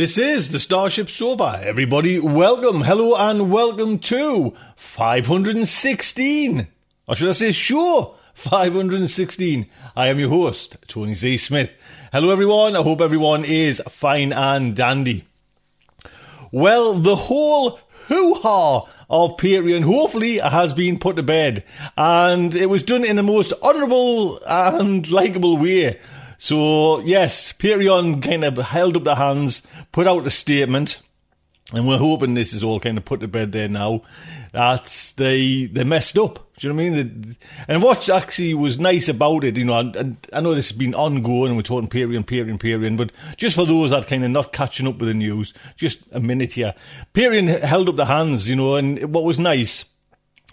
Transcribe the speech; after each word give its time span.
This 0.00 0.16
is 0.16 0.48
the 0.48 0.58
Starship 0.58 1.10
Sofa. 1.10 1.60
Everybody, 1.62 2.18
welcome, 2.18 2.80
hello, 2.80 3.14
and 3.16 3.52
welcome 3.52 3.98
to 3.98 4.54
516. 4.74 6.66
Or 7.06 7.14
should 7.14 7.28
I 7.28 7.32
say, 7.32 7.52
sure, 7.52 8.14
516. 8.32 9.66
I 9.94 10.08
am 10.08 10.18
your 10.18 10.30
host, 10.30 10.78
Tony 10.88 11.14
C. 11.14 11.36
Smith. 11.36 11.70
Hello, 12.14 12.30
everyone. 12.30 12.76
I 12.76 12.82
hope 12.82 13.02
everyone 13.02 13.44
is 13.44 13.82
fine 13.90 14.32
and 14.32 14.74
dandy. 14.74 15.26
Well, 16.50 16.94
the 16.94 17.16
whole 17.16 17.78
hoo 18.08 18.34
ha 18.36 18.88
of 19.10 19.36
Patreon 19.36 19.82
hopefully 19.82 20.38
has 20.38 20.72
been 20.72 20.98
put 20.98 21.16
to 21.16 21.22
bed, 21.22 21.62
and 21.98 22.54
it 22.54 22.70
was 22.70 22.82
done 22.82 23.04
in 23.04 23.16
the 23.16 23.22
most 23.22 23.52
honourable 23.62 24.40
and 24.46 25.10
likeable 25.10 25.58
way. 25.58 26.00
So, 26.42 27.00
yes, 27.00 27.52
Patreon 27.52 28.22
kind 28.22 28.44
of 28.44 28.56
held 28.56 28.96
up 28.96 29.04
their 29.04 29.14
hands, 29.14 29.60
put 29.92 30.06
out 30.06 30.26
a 30.26 30.30
statement, 30.30 31.02
and 31.74 31.86
we're 31.86 31.98
hoping 31.98 32.32
this 32.32 32.54
is 32.54 32.64
all 32.64 32.80
kind 32.80 32.96
of 32.96 33.04
put 33.04 33.20
to 33.20 33.28
bed 33.28 33.52
there 33.52 33.68
now. 33.68 34.00
That 34.52 35.12
they 35.18 35.66
they 35.66 35.84
messed 35.84 36.16
up. 36.16 36.50
Do 36.56 36.66
you 36.66 36.72
know 36.72 36.82
what 36.82 36.86
I 36.86 36.90
mean? 37.02 37.22
The- 37.28 37.36
And 37.68 37.82
what 37.82 38.08
actually 38.08 38.54
was 38.54 38.78
nice 38.78 39.06
about 39.10 39.44
it, 39.44 39.58
you 39.58 39.66
know, 39.66 39.78
and, 39.80 39.94
and 39.94 40.16
I 40.32 40.40
know 40.40 40.54
this 40.54 40.70
has 40.70 40.78
been 40.78 40.94
ongoing, 40.94 41.48
and 41.48 41.56
we're 41.58 41.62
talking 41.62 41.90
Patreon, 41.90 42.24
Patreon, 42.24 42.58
Patreon, 42.58 42.96
but 42.96 43.12
just 43.36 43.54
for 43.54 43.66
those 43.66 43.90
that 43.90 44.06
kind 44.06 44.24
of 44.24 44.30
not 44.30 44.54
catching 44.54 44.88
up 44.88 44.96
with 44.98 45.08
the 45.08 45.14
news, 45.14 45.52
just 45.76 46.00
a 46.10 46.20
minute 46.20 46.52
here. 46.52 46.74
Patreon 47.12 47.60
held 47.60 47.90
up 47.90 47.96
the 47.96 48.06
hands, 48.06 48.48
you 48.48 48.56
know, 48.56 48.76
and 48.76 49.12
what 49.12 49.24
was 49.24 49.38
nice 49.38 49.84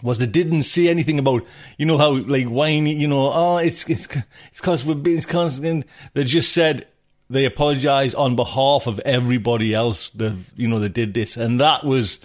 was 0.02 0.18
they 0.18 0.26
didn't 0.26 0.62
say 0.62 0.88
anything 0.88 1.18
about 1.18 1.44
you 1.76 1.84
know 1.84 1.98
how 1.98 2.12
like 2.12 2.46
whiny 2.46 2.94
you 2.94 3.08
know 3.08 3.30
oh 3.32 3.56
it's 3.56 3.88
it's 3.90 4.06
it's 4.50 4.60
because 4.60 4.84
we're 4.84 4.94
being 4.94 5.20
constant 5.22 5.84
they 6.14 6.22
just 6.22 6.52
said 6.52 6.86
they 7.30 7.44
apologize 7.44 8.14
on 8.14 8.36
behalf 8.36 8.86
of 8.86 8.98
everybody 9.00 9.74
else 9.74 10.10
that 10.10 10.32
mm. 10.32 10.50
you 10.56 10.68
know 10.68 10.78
they 10.78 10.88
did 10.88 11.14
this. 11.14 11.36
And 11.36 11.60
that 11.60 11.84
was 11.84 12.20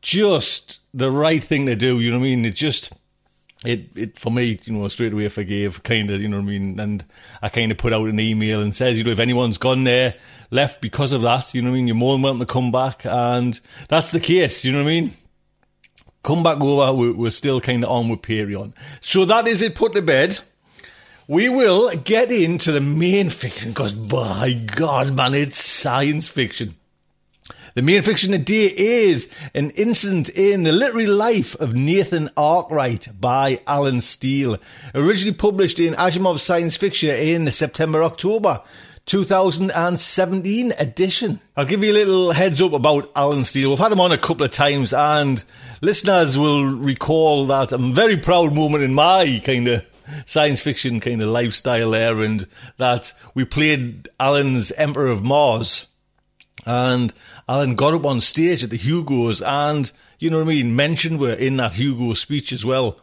just 0.00 0.78
the 0.94 1.10
right 1.10 1.42
thing 1.42 1.66
to 1.66 1.74
do 1.74 1.98
you 1.98 2.10
know 2.10 2.18
what 2.18 2.24
i 2.24 2.28
mean? 2.28 2.44
It 2.44 2.54
just 2.54 2.92
it, 3.64 3.96
it 3.96 4.18
for 4.18 4.30
me, 4.30 4.60
you 4.64 4.72
know, 4.72 4.86
straight 4.86 5.12
away 5.12 5.28
forgave, 5.28 5.82
kind 5.82 6.10
of, 6.12 6.20
you 6.20 6.28
know 6.28 6.36
what 6.36 6.44
I 6.44 6.46
mean, 6.46 6.78
and 6.78 7.04
I 7.42 7.48
kind 7.48 7.72
of 7.72 7.78
put 7.78 7.92
out 7.92 8.06
an 8.06 8.20
email 8.20 8.62
and 8.62 8.72
says, 8.72 8.96
you 8.96 9.02
know, 9.02 9.10
if 9.10 9.18
anyone's 9.18 9.58
gone 9.58 9.82
there, 9.82 10.14
left 10.52 10.80
because 10.80 11.10
of 11.10 11.22
that, 11.22 11.52
you 11.54 11.62
know 11.62 11.70
what 11.70 11.74
I 11.74 11.78
mean, 11.78 11.88
you're 11.88 11.96
more 11.96 12.14
than 12.14 12.22
welcome 12.22 12.38
to 12.38 12.46
come 12.46 12.70
back, 12.70 13.04
and 13.04 13.58
that's 13.88 14.12
the 14.12 14.20
case, 14.20 14.64
you 14.64 14.70
know 14.70 14.78
what 14.78 14.90
I 14.90 15.00
mean 15.00 15.12
come 16.22 16.42
back 16.42 16.60
over. 16.60 16.92
We're, 16.92 17.14
we're 17.14 17.30
still 17.30 17.60
kind 17.60 17.84
of 17.84 17.90
on 17.90 18.08
with 18.08 18.22
Patreon. 18.22 18.74
So 19.00 19.24
that 19.24 19.46
is 19.46 19.62
it 19.62 19.74
put 19.74 19.94
to 19.94 20.02
bed. 20.02 20.40
We 21.26 21.48
will 21.48 21.94
get 21.94 22.32
into 22.32 22.72
the 22.72 22.80
main 22.80 23.28
fiction 23.28 23.70
because, 23.70 23.92
by 23.92 24.52
God, 24.52 25.14
man, 25.14 25.34
it's 25.34 25.62
science 25.62 26.26
fiction. 26.26 26.74
The 27.74 27.82
main 27.82 28.02
fiction 28.02 28.32
today 28.32 28.72
is 28.74 29.28
an 29.54 29.70
incident 29.70 30.30
in 30.30 30.62
the 30.62 30.72
literary 30.72 31.06
life 31.06 31.54
of 31.56 31.74
Nathan 31.74 32.30
Arkwright 32.36 33.08
by 33.20 33.60
Allen 33.66 34.00
Steele, 34.00 34.58
originally 34.94 35.36
published 35.36 35.78
in 35.78 35.94
Asimov 35.94 36.40
Science 36.40 36.76
Fiction 36.76 37.10
in 37.10 37.52
September 37.52 38.02
October 38.02 38.62
2017 39.08 40.72
edition. 40.78 41.40
I'll 41.56 41.64
give 41.64 41.82
you 41.82 41.92
a 41.92 41.94
little 41.94 42.30
heads 42.30 42.60
up 42.60 42.74
about 42.74 43.10
Allen 43.16 43.46
Steele. 43.46 43.70
We've 43.70 43.78
had 43.78 43.90
him 43.90 44.00
on 44.00 44.12
a 44.12 44.18
couple 44.18 44.44
of 44.44 44.50
times, 44.50 44.92
and 44.92 45.42
listeners 45.80 46.36
will 46.36 46.76
recall 46.76 47.46
that 47.46 47.72
a 47.72 47.78
very 47.78 48.18
proud 48.18 48.54
moment 48.54 48.84
in 48.84 48.92
my 48.92 49.40
kind 49.42 49.66
of 49.66 49.86
science 50.26 50.60
fiction 50.60 51.00
kind 51.00 51.22
of 51.22 51.28
lifestyle 51.28 51.92
there, 51.92 52.20
and 52.20 52.46
that 52.76 53.14
we 53.34 53.46
played 53.46 54.10
Allen's 54.20 54.72
Emperor 54.72 55.06
of 55.06 55.24
Mars 55.24 55.86
and 56.66 57.14
Allen 57.48 57.76
got 57.76 57.94
up 57.94 58.04
on 58.04 58.20
stage 58.20 58.62
at 58.62 58.68
the 58.68 58.76
Hugos 58.76 59.40
and, 59.40 59.90
you 60.18 60.28
know 60.28 60.36
what 60.36 60.44
I 60.44 60.48
mean, 60.48 60.76
mentioned 60.76 61.18
were 61.18 61.32
in 61.32 61.56
that 61.56 61.72
Hugo 61.72 62.12
speech 62.12 62.52
as 62.52 62.64
well. 62.64 62.98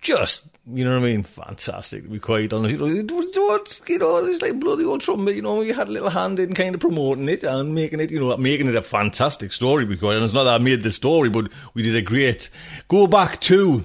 Just, 0.00 0.46
you 0.72 0.84
know 0.84 0.98
what 0.98 1.06
I 1.06 1.10
mean, 1.12 1.22
fantastic 1.22 2.04
We 2.08 2.18
quite 2.18 2.52
honest. 2.52 2.70
You 2.70 2.78
know, 2.78 3.16
what, 3.16 3.80
you 3.88 3.98
know, 3.98 4.24
it's 4.24 4.42
like 4.42 4.60
bloody 4.60 4.84
old 4.84 5.00
trumpet, 5.00 5.34
you 5.34 5.42
know, 5.42 5.60
you 5.62 5.74
had 5.74 5.88
a 5.88 5.90
little 5.90 6.10
hand 6.10 6.38
in 6.38 6.52
kind 6.52 6.74
of 6.74 6.80
promoting 6.80 7.28
it 7.28 7.42
and 7.44 7.74
making 7.74 8.00
it, 8.00 8.10
you 8.10 8.20
know, 8.20 8.36
making 8.36 8.68
it 8.68 8.76
a 8.76 8.82
fantastic 8.82 9.52
story 9.52 9.84
because 9.84 10.22
it's 10.24 10.34
not 10.34 10.44
that 10.44 10.54
I 10.54 10.58
made 10.58 10.82
the 10.82 10.92
story, 10.92 11.28
but 11.28 11.50
we 11.74 11.82
did 11.82 11.96
a 11.96 12.02
great 12.02 12.50
go 12.88 13.06
back 13.06 13.40
to 13.42 13.84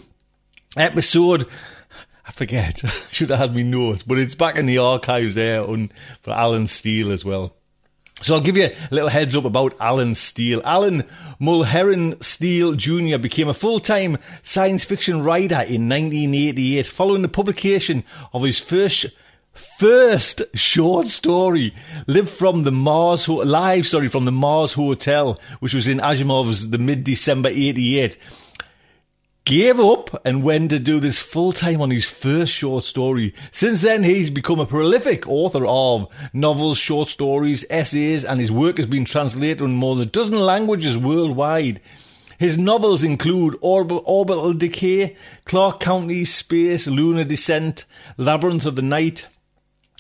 episode 0.78 1.48
I 2.28 2.32
forget. 2.32 2.80
Should 3.12 3.30
have 3.30 3.40
had 3.40 3.56
me 3.56 3.64
notes, 3.64 4.04
but 4.04 4.18
it's 4.20 4.36
back 4.36 4.56
in 4.56 4.66
the 4.66 4.80
archives 4.80 5.36
there 5.36 5.64
for 6.22 6.32
Allen 6.32 6.68
Steele 6.68 7.12
as 7.12 7.24
well. 7.24 7.55
So 8.22 8.34
I'll 8.34 8.42
give 8.42 8.58
you 8.58 8.66
a 8.66 8.94
little 8.94 9.10
heads 9.10 9.36
up 9.36 9.46
about 9.46 9.76
Allen 9.80 10.16
Steele. 10.16 10.62
Allen 10.64 11.04
Mulherin 11.40 12.22
Steele 12.24 12.74
Jr. 12.74 13.18
became 13.18 13.50
a 13.50 13.54
full-time 13.54 14.18
science 14.42 14.86
fiction 14.86 15.22
writer 15.22 15.62
in 15.62 15.90
1988 15.90 16.86
following 16.86 17.22
the 17.22 17.28
publication 17.28 18.04
of 18.34 18.44
his 18.44 18.60
first 18.60 19.08
first 19.78 20.42
short 20.54 21.08
story, 21.08 21.74
Live 22.08 22.30
from 22.30 22.64
the 22.64 22.72
Mars 22.72 23.28
Live 23.28 23.86
sorry 23.88 24.10
from 24.10 24.26
the 24.26 24.32
Mars 24.32 24.74
Hotel, 24.74 25.40
which 25.60 25.74
was 25.74 25.88
in 25.88 26.00
Asimov's 26.00 26.70
the 26.70 26.78
mid-December 26.78 27.50
88 27.50 28.18
gave 29.46 29.80
up 29.80 30.26
and 30.26 30.44
went 30.44 30.72
to 30.72 30.80
do 30.80 31.00
this 31.00 31.22
full 31.22 31.52
time 31.52 31.80
on 31.80 31.92
his 31.92 32.06
first 32.06 32.52
short 32.52 32.84
story. 32.84 33.34
Since 33.52 33.84
then, 33.84 34.04
he's 34.04 34.32
become 34.32 34.60
a 34.60 34.66
prolific 34.66 35.28
author 35.28 35.66
of 35.68 36.08
novels, 36.34 36.80
short 36.80 37.08
stories, 37.08 37.64
essays, 37.70 38.26
and 38.26 38.40
his 38.40 38.52
work 38.52 38.78
has 38.78 38.88
been 38.88 39.06
translated 39.06 39.62
in 39.62 39.76
more 39.76 39.96
than 39.96 40.08
a 40.08 40.12
dozen 40.12 40.40
languages 40.40 40.98
worldwide. 40.98 41.80
His 42.40 42.58
novels 42.58 43.04
include 43.04 43.58
Orb- 43.62 44.02
Orbital 44.04 44.54
Decay, 44.54 45.16
Clarke 45.46 45.80
County 45.80 46.26
Space, 46.26 46.88
Lunar 46.88 47.24
Descent, 47.24 47.86
Labyrinth 48.18 48.66
of 48.66 48.76
the 48.76 48.82
Night, 48.82 49.28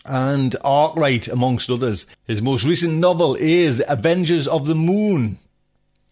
and 0.03 0.55
Arkwright, 0.63 1.27
amongst 1.27 1.69
others. 1.69 2.07
His 2.25 2.41
most 2.41 2.65
recent 2.65 2.95
novel 2.95 3.35
is 3.35 3.77
The 3.77 3.91
Avengers 3.91 4.47
of 4.47 4.65
the 4.65 4.75
Moon, 4.75 5.37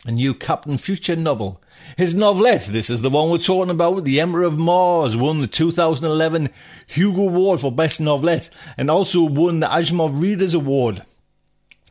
a 0.05 0.11
new 0.11 0.35
Captain 0.35 0.77
Future 0.77 1.15
novel. 1.15 1.62
His 1.95 2.15
novelette, 2.15 2.65
this 2.71 2.89
is 2.89 3.03
the 3.03 3.09
one 3.09 3.29
we're 3.29 3.37
talking 3.37 3.69
about, 3.69 4.03
The 4.03 4.19
Emperor 4.19 4.43
of 4.43 4.57
Mars, 4.57 5.15
won 5.15 5.41
the 5.41 5.47
2011 5.47 6.49
Hugo 6.87 7.23
Award 7.23 7.59
for 7.59 7.71
Best 7.71 8.01
Novelette 8.01 8.49
and 8.77 8.89
also 8.89 9.21
won 9.21 9.59
the 9.59 9.67
Asimov 9.67 10.19
Readers 10.19 10.55
Award. 10.55 11.03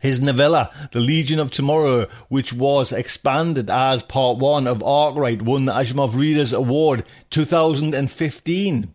His 0.00 0.20
novella, 0.20 0.72
The 0.90 0.98
Legion 0.98 1.38
of 1.38 1.52
Tomorrow, 1.52 2.08
which 2.28 2.52
was 2.52 2.90
expanded 2.90 3.70
as 3.70 4.02
part 4.02 4.38
one 4.38 4.66
of 4.66 4.82
Arkwright, 4.82 5.42
won 5.42 5.66
the 5.66 5.72
Asimov 5.72 6.16
Readers 6.16 6.52
Award 6.52 7.04
2015. 7.30 8.92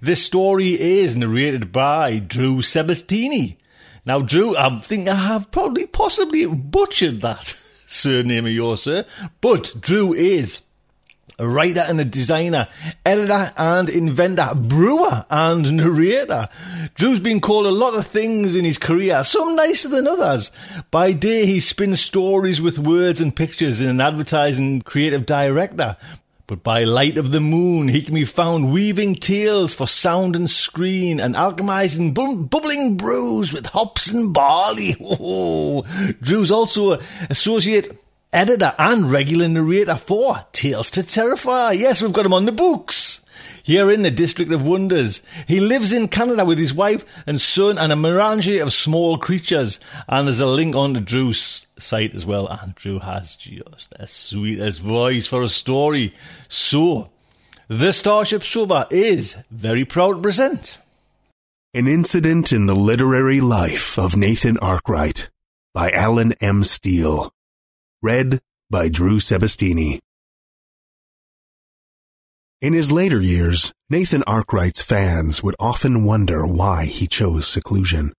This 0.00 0.24
story 0.24 0.80
is 0.80 1.14
narrated 1.14 1.70
by 1.70 2.18
Drew 2.18 2.56
Sebesteny. 2.56 3.58
Now, 4.04 4.18
Drew, 4.18 4.56
I 4.56 4.80
think 4.80 5.06
I 5.06 5.14
have 5.14 5.52
probably 5.52 5.86
possibly 5.86 6.46
butchered 6.46 7.20
that 7.20 7.56
surname 7.90 8.46
of 8.46 8.52
yours, 8.52 8.82
sir, 8.82 9.04
but 9.40 9.74
Drew 9.80 10.12
is 10.14 10.62
a 11.38 11.48
writer 11.48 11.80
and 11.80 12.00
a 12.00 12.04
designer, 12.04 12.68
editor 13.04 13.52
and 13.56 13.88
inventor, 13.88 14.54
brewer 14.54 15.24
and 15.30 15.76
narrator. 15.76 16.48
Drew's 16.94 17.20
been 17.20 17.40
called 17.40 17.66
a 17.66 17.70
lot 17.70 17.94
of 17.94 18.06
things 18.06 18.54
in 18.54 18.64
his 18.64 18.78
career, 18.78 19.24
some 19.24 19.56
nicer 19.56 19.88
than 19.88 20.06
others. 20.06 20.52
By 20.90 21.12
day, 21.12 21.46
he 21.46 21.58
spins 21.58 22.00
stories 22.00 22.60
with 22.60 22.78
words 22.78 23.20
and 23.20 23.34
pictures 23.34 23.80
in 23.80 23.88
an 23.88 24.00
advertising 24.00 24.82
creative 24.82 25.24
director. 25.24 25.96
But 26.50 26.64
by 26.64 26.82
light 26.82 27.16
of 27.16 27.30
the 27.30 27.38
moon, 27.38 27.86
he 27.86 28.02
can 28.02 28.12
be 28.16 28.24
found 28.24 28.72
weaving 28.72 29.14
tales 29.14 29.72
for 29.72 29.86
sound 29.86 30.34
and 30.34 30.50
screen 30.50 31.20
and 31.20 31.36
alchemizing 31.36 32.12
bu- 32.12 32.38
bubbling 32.42 32.96
brews 32.96 33.52
with 33.52 33.66
hops 33.66 34.10
and 34.10 34.34
barley. 34.34 34.96
Oh, 35.20 35.82
Drew's 36.20 36.50
also 36.50 36.94
an 36.94 37.06
associate 37.30 37.96
editor 38.32 38.74
and 38.78 39.12
regular 39.12 39.46
narrator 39.46 39.94
for 39.94 40.44
Tales 40.50 40.90
to 40.90 41.04
Terrify. 41.04 41.70
Yes, 41.70 42.02
we've 42.02 42.12
got 42.12 42.26
him 42.26 42.34
on 42.34 42.46
the 42.46 42.52
books. 42.52 43.22
Here 43.70 43.88
in 43.88 44.02
the 44.02 44.10
District 44.10 44.50
of 44.50 44.66
Wonders. 44.66 45.22
He 45.46 45.60
lives 45.60 45.92
in 45.92 46.08
Canada 46.08 46.44
with 46.44 46.58
his 46.58 46.74
wife 46.74 47.04
and 47.24 47.40
son 47.40 47.78
and 47.78 47.92
a 47.92 47.94
menagerie 47.94 48.58
of 48.58 48.72
small 48.72 49.16
creatures. 49.16 49.78
And 50.08 50.26
there's 50.26 50.40
a 50.40 50.46
link 50.46 50.74
on 50.74 50.94
the 50.94 51.00
Drew's 51.00 51.68
site 51.78 52.12
as 52.12 52.26
well. 52.26 52.48
And 52.48 52.74
Drew 52.74 52.98
has 52.98 53.36
just 53.36 53.90
the 53.96 54.08
sweetest 54.08 54.80
voice 54.80 55.28
for 55.28 55.42
a 55.42 55.48
story. 55.48 56.12
So, 56.48 57.12
the 57.68 57.92
Starship 57.92 58.42
Sofa 58.42 58.88
is 58.90 59.36
very 59.52 59.84
proud 59.84 60.14
to 60.14 60.20
present. 60.20 60.78
An 61.72 61.86
Incident 61.86 62.52
in 62.52 62.66
the 62.66 62.74
Literary 62.74 63.40
Life 63.40 64.00
of 64.00 64.16
Nathan 64.16 64.58
Arkwright 64.58 65.30
by 65.72 65.92
Allen 65.92 66.32
M. 66.40 66.64
Steele. 66.64 67.32
Read 68.02 68.40
by 68.68 68.88
Drew 68.88 69.20
Sebesteny. 69.20 70.00
In 72.62 72.74
his 72.74 72.92
later 72.92 73.22
years, 73.22 73.72
Nathan 73.88 74.22
Arkwright's 74.26 74.82
fans 74.82 75.42
would 75.42 75.56
often 75.58 76.04
wonder 76.04 76.46
why 76.46 76.84
he 76.84 77.06
chose 77.06 77.48
seclusion. 77.48 78.12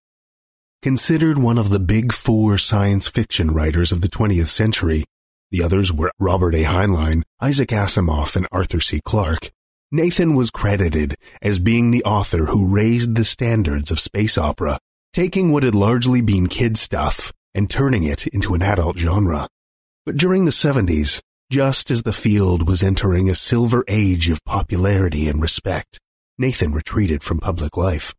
Considered 0.82 1.38
one 1.38 1.60
of 1.60 1.70
the 1.70 1.80
big 1.80 2.12
four 2.12 2.58
science 2.58 3.08
fiction 3.08 3.52
writers 3.52 3.92
of 3.92 4.02
the 4.02 4.08
20th 4.08 4.48
century, 4.48 5.04
the 5.52 5.62
others 5.62 5.94
were 5.94 6.12
Robert 6.18 6.56
A. 6.56 6.64
Heinlein, 6.64 7.22
Isaac 7.40 7.70
Asimov, 7.70 8.36
and 8.36 8.48
Arthur 8.52 8.80
C. 8.80 9.00
Clarke, 9.06 9.52
Nathan 9.92 10.34
was 10.34 10.50
credited 10.50 11.18
as 11.44 11.60
being 11.60 11.92
the 11.92 12.04
author 12.04 12.46
who 12.46 12.66
raised 12.66 13.14
the 13.14 13.26
standards 13.26 13.92
of 13.92 14.00
space 14.00 14.40
opera, 14.40 14.80
taking 15.14 15.52
what 15.52 15.62
had 15.62 15.76
largely 15.76 16.22
been 16.22 16.48
kid 16.48 16.78
stuff 16.78 17.32
and 17.54 17.70
turning 17.70 18.04
it 18.04 18.26
into 18.28 18.56
an 18.56 18.64
adult 18.64 18.98
genre. 18.98 19.48
But 20.04 20.18
during 20.18 20.46
the 20.46 20.52
70s, 20.52 21.22
just 21.52 21.92
as 21.92 22.04
the 22.04 22.14
field 22.14 22.66
was 22.66 22.82
entering 22.82 23.30
a 23.30 23.36
silver 23.36 23.84
age 23.90 24.30
of 24.30 24.44
popularity 24.46 25.28
and 25.28 25.42
respect, 25.42 26.00
Nathan 26.38 26.72
retreated 26.72 27.22
from 27.24 27.40
public 27.40 27.76
life. 27.76 28.16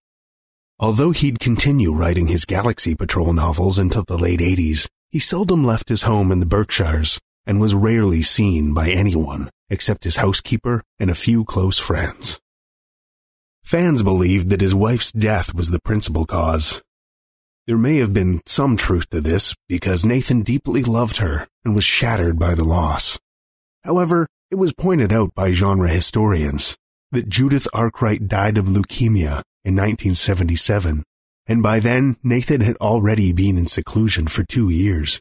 Although 0.79 1.13
he'd 1.13 1.41
continue 1.41 1.95
writing 1.95 2.27
his 2.27 2.45
Galaxy 2.45 2.95
Patrol 2.95 3.33
novels 3.33 3.79
until 3.79 4.05
the 4.07 4.19
late 4.19 4.41
80s, 4.41 4.87
he 5.11 5.19
seldom 5.19 5.65
left 5.65 5.89
his 5.89 6.03
home 6.03 6.31
in 6.31 6.41
the 6.41 6.47
Berkshires 6.47 7.19
and 7.47 7.59
was 7.59 7.75
rarely 7.75 8.21
seen 8.21 8.75
by 8.75 8.91
anyone 8.91 9.49
except 9.71 10.05
his 10.05 10.17
housekeeper 10.17 10.83
and 11.01 11.11
a 11.11 11.15
few 11.15 11.43
close 11.43 11.79
friends. 11.79 12.39
Fans 13.65 14.03
believed 14.03 14.51
that 14.51 14.61
his 14.61 14.75
wife's 14.75 15.11
death 15.11 15.55
was 15.55 15.71
the 15.71 15.81
principal 15.81 16.27
cause. 16.27 16.83
There 17.69 17.79
may 17.79 17.99
have 17.99 18.13
been 18.13 18.41
some 18.45 18.77
truth 18.77 19.09
to 19.11 19.21
this 19.21 19.55
because 19.69 20.05
Nathan 20.05 20.43
deeply 20.43 20.83
loved 20.83 21.19
her 21.19 21.47
and 21.65 21.77
was 21.77 21.85
shattered 21.85 22.37
by 22.37 22.57
the 22.57 22.65
loss. 22.65 23.21
However, 23.85 24.27
it 24.51 24.57
was 24.57 24.73
pointed 24.73 25.13
out 25.13 25.33
by 25.37 25.53
genre 25.53 25.89
historians 25.89 26.77
that 27.13 27.29
Judith 27.29 27.69
Arkwright 27.73 28.27
died 28.27 28.59
of 28.59 28.65
leukemia 28.65 29.43
in 29.65 29.77
1977, 29.77 31.05
and 31.47 31.63
by 31.63 31.79
then 31.79 32.17
Nathan 32.25 32.63
had 32.63 32.77
already 32.79 33.33
been 33.33 33.57
in 33.57 33.67
seclusion 33.67 34.27
for 34.27 34.43
two 34.43 34.69
years. 34.69 35.21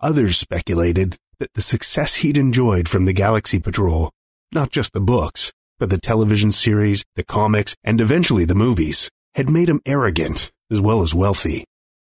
Others 0.00 0.38
speculated 0.38 1.18
that 1.38 1.52
the 1.52 1.62
success 1.62 2.16
he'd 2.16 2.38
enjoyed 2.38 2.88
from 2.88 3.04
the 3.04 3.12
Galaxy 3.12 3.60
Patrol, 3.60 4.10
not 4.50 4.70
just 4.70 4.94
the 4.94 5.00
books, 5.00 5.52
but 5.78 5.90
the 5.90 5.98
television 5.98 6.52
series, 6.52 7.04
the 7.16 7.24
comics, 7.24 7.76
and 7.84 8.00
eventually 8.00 8.46
the 8.46 8.54
movies, 8.54 9.10
had 9.34 9.50
made 9.50 9.68
him 9.68 9.82
arrogant 9.84 10.50
as 10.70 10.80
well 10.80 11.02
as 11.02 11.14
wealthy, 11.14 11.64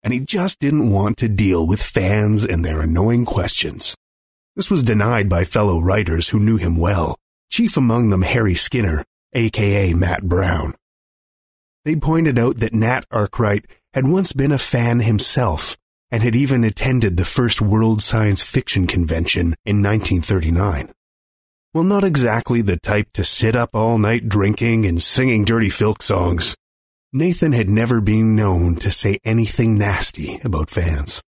and 0.04 0.14
he 0.14 0.20
just 0.20 0.60
didn't 0.60 0.92
want 0.92 1.18
to 1.18 1.30
deal 1.30 1.66
with 1.66 1.82
fans 1.82 2.46
and 2.46 2.64
their 2.64 2.82
annoying 2.82 3.26
questions. 3.26 3.96
This 4.56 4.70
was 4.70 4.84
denied 4.84 5.30
by 5.30 5.46
fellow 5.46 5.80
writers 5.80 6.30
who 6.30 6.40
knew 6.40 6.58
him 6.58 6.78
well, 6.78 7.18
chief 7.50 7.78
among 7.78 8.10
them 8.10 8.22
Harry 8.22 8.56
Skinner, 8.56 9.04
aka 9.34 9.94
Matt 9.94 10.24
Brown. 10.24 10.76
They 11.86 11.96
pointed 11.96 12.38
out 12.38 12.58
that 12.58 12.74
Nat 12.74 13.06
Arkwright 13.12 13.66
had 13.94 14.08
once 14.08 14.32
been 14.32 14.52
a 14.52 14.58
fan 14.58 15.00
himself 15.00 15.78
and 16.12 16.22
had 16.22 16.36
even 16.36 16.64
attended 16.64 17.18
the 17.18 17.26
first 17.26 17.62
World 17.62 18.02
Science 18.02 18.44
Fiction 18.44 18.86
Convention 18.86 19.56
in 19.66 19.82
1939. 19.82 20.92
Well, 21.74 21.84
not 21.84 22.04
exactly 22.04 22.62
the 22.62 22.78
type 22.78 23.08
to 23.14 23.24
sit 23.24 23.56
up 23.56 23.72
all 23.74 23.98
night 23.98 24.30
drinking 24.30 24.86
and 24.86 25.02
singing 25.02 25.44
dirty 25.44 25.70
filk 25.70 26.04
songs. 26.04 26.56
Nathan 27.16 27.52
had 27.52 27.70
never 27.70 28.02
been 28.02 28.36
known 28.36 28.76
to 28.78 28.90
say 28.90 29.20
anything 29.24 29.78
nasty 29.78 30.40
about 30.44 30.72
fans. 30.72 31.22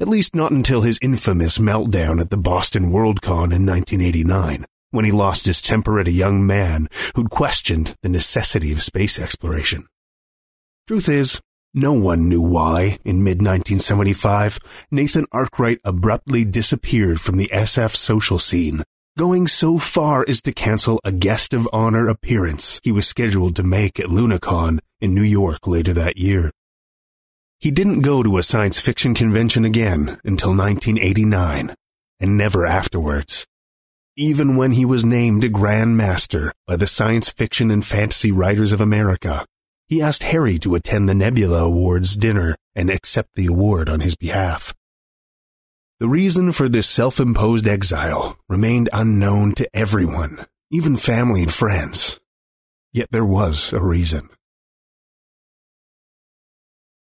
At 0.00 0.08
least 0.08 0.34
not 0.34 0.50
until 0.50 0.80
his 0.80 0.98
infamous 1.00 1.58
meltdown 1.58 2.20
at 2.20 2.30
the 2.30 2.36
Boston 2.36 2.90
Worldcon 2.90 3.54
in 3.54 3.64
1989, 3.64 4.64
when 4.90 5.04
he 5.04 5.12
lost 5.12 5.46
his 5.46 5.62
temper 5.62 6.00
at 6.00 6.08
a 6.08 6.12
young 6.12 6.44
man 6.44 6.88
who'd 7.14 7.30
questioned 7.30 7.94
the 8.02 8.08
necessity 8.08 8.72
of 8.72 8.82
space 8.82 9.20
exploration. 9.20 9.86
Truth 10.88 11.08
is, 11.08 11.40
no 11.72 11.92
one 11.92 12.28
knew 12.28 12.42
why, 12.42 12.98
in 13.04 13.22
mid-1975, 13.22 14.58
Nathan 14.90 15.26
Arkwright 15.30 15.78
abruptly 15.84 16.44
disappeared 16.44 17.20
from 17.20 17.36
the 17.36 17.50
SF 17.54 17.94
social 17.94 18.40
scene, 18.40 18.82
going 19.16 19.46
so 19.46 19.78
far 19.78 20.24
as 20.26 20.42
to 20.42 20.52
cancel 20.52 20.98
a 21.04 21.12
guest 21.12 21.54
of 21.54 21.68
honor 21.72 22.08
appearance 22.08 22.80
he 22.82 22.90
was 22.90 23.06
scheduled 23.06 23.54
to 23.54 23.62
make 23.62 24.00
at 24.00 24.06
Lunacon 24.06 24.80
in 25.00 25.14
New 25.14 25.22
York 25.22 25.66
later 25.66 25.92
that 25.94 26.16
year. 26.16 26.50
He 27.58 27.70
didn't 27.70 28.02
go 28.02 28.22
to 28.22 28.38
a 28.38 28.42
science 28.42 28.78
fiction 28.80 29.14
convention 29.14 29.64
again 29.64 30.20
until 30.24 30.50
1989, 30.50 31.74
and 32.20 32.36
never 32.36 32.64
afterwards. 32.64 33.46
Even 34.16 34.56
when 34.56 34.72
he 34.72 34.84
was 34.84 35.04
named 35.04 35.44
a 35.44 35.48
Grand 35.48 35.96
Master 35.96 36.52
by 36.66 36.76
the 36.76 36.86
Science 36.86 37.30
Fiction 37.30 37.70
and 37.70 37.84
Fantasy 37.84 38.32
Writers 38.32 38.72
of 38.72 38.80
America, 38.80 39.44
he 39.86 40.02
asked 40.02 40.24
Harry 40.24 40.58
to 40.58 40.74
attend 40.74 41.08
the 41.08 41.14
Nebula 41.14 41.64
Awards 41.64 42.16
dinner 42.16 42.56
and 42.74 42.90
accept 42.90 43.30
the 43.34 43.46
award 43.46 43.88
on 43.88 44.00
his 44.00 44.16
behalf. 44.16 44.74
The 46.00 46.08
reason 46.08 46.52
for 46.52 46.68
this 46.68 46.88
self-imposed 46.88 47.66
exile 47.66 48.38
remained 48.48 48.88
unknown 48.92 49.54
to 49.54 49.68
everyone, 49.74 50.46
even 50.70 50.96
family 50.96 51.42
and 51.42 51.52
friends. 51.52 52.20
Yet 52.92 53.08
there 53.10 53.24
was 53.24 53.72
a 53.72 53.80
reason. 53.80 54.28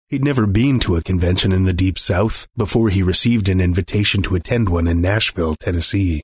He'd 0.09 0.23
never 0.23 0.47
been 0.47 0.79
to 0.81 0.95
a 0.95 1.03
convention 1.03 1.51
in 1.51 1.65
the 1.65 1.73
Deep 1.73 1.99
South 1.99 2.47
before 2.55 2.87
he 2.89 3.03
received 3.03 3.49
an 3.49 3.59
invitation 3.59 4.21
to 4.23 4.35
attend 4.35 4.69
one 4.69 4.87
in 4.87 5.01
Nashville, 5.01 5.55
Tennessee. 5.55 6.21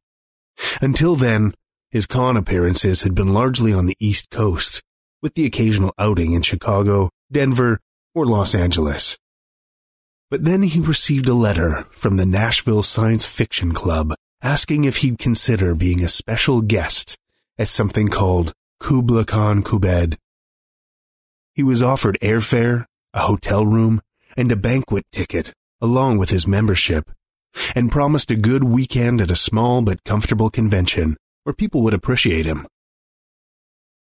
Until 0.82 1.18
then, 1.18 1.54
his 1.92 2.06
con 2.06 2.38
appearances 2.38 3.02
had 3.02 3.13
been 3.13 3.34
largely 3.34 3.74
on 3.74 3.86
the 3.86 3.98
East 4.00 4.30
Coast, 4.30 4.82
with 5.22 5.34
the 5.34 5.46
occasional 5.46 5.94
outing 6.00 6.32
in 6.32 6.44
Chicago, 6.44 7.10
Denver, 7.30 7.80
or 8.16 8.25
Los 8.25 8.56
Angeles. 8.56 9.18
But 10.32 10.46
then 10.46 10.63
he 10.63 10.80
received 10.80 11.28
a 11.28 11.34
letter 11.34 11.86
from 11.92 12.16
the 12.16 12.25
Nashville 12.25 12.84
Science 12.84 13.25
Fiction 13.25 13.74
Club 13.74 14.16
asking 14.42 14.86
if 14.86 14.98
he'd 14.98 15.20
consider 15.20 15.75
being 15.75 16.02
a 16.02 16.08
special 16.08 16.62
guest 16.62 17.18
at 17.58 17.68
something 17.68 18.08
called 18.08 18.54
Kubla 18.80 19.25
Khan 19.25 19.62
Kubed. 19.62 20.16
He 21.54 21.63
was 21.63 21.84
offered 21.84 22.18
airfare 22.22 22.86
a 23.13 23.22
hotel 23.22 23.65
room, 23.65 24.01
and 24.36 24.51
a 24.51 24.55
banquet 24.55 25.05
ticket, 25.12 25.53
along 25.79 26.17
with 26.17 26.29
his 26.29 26.48
membership, 26.48 27.12
and 27.75 27.91
promised 27.91 28.32
a 28.32 28.36
good 28.36 28.63
weekend 28.63 29.22
at 29.22 29.32
a 29.32 29.36
small 29.36 29.82
but 29.82 30.03
comfortable 30.03 30.50
convention 30.50 31.15
where 31.43 31.53
people 31.53 31.82
would 31.82 31.93
appreciate 31.93 32.46
him. 32.46 32.65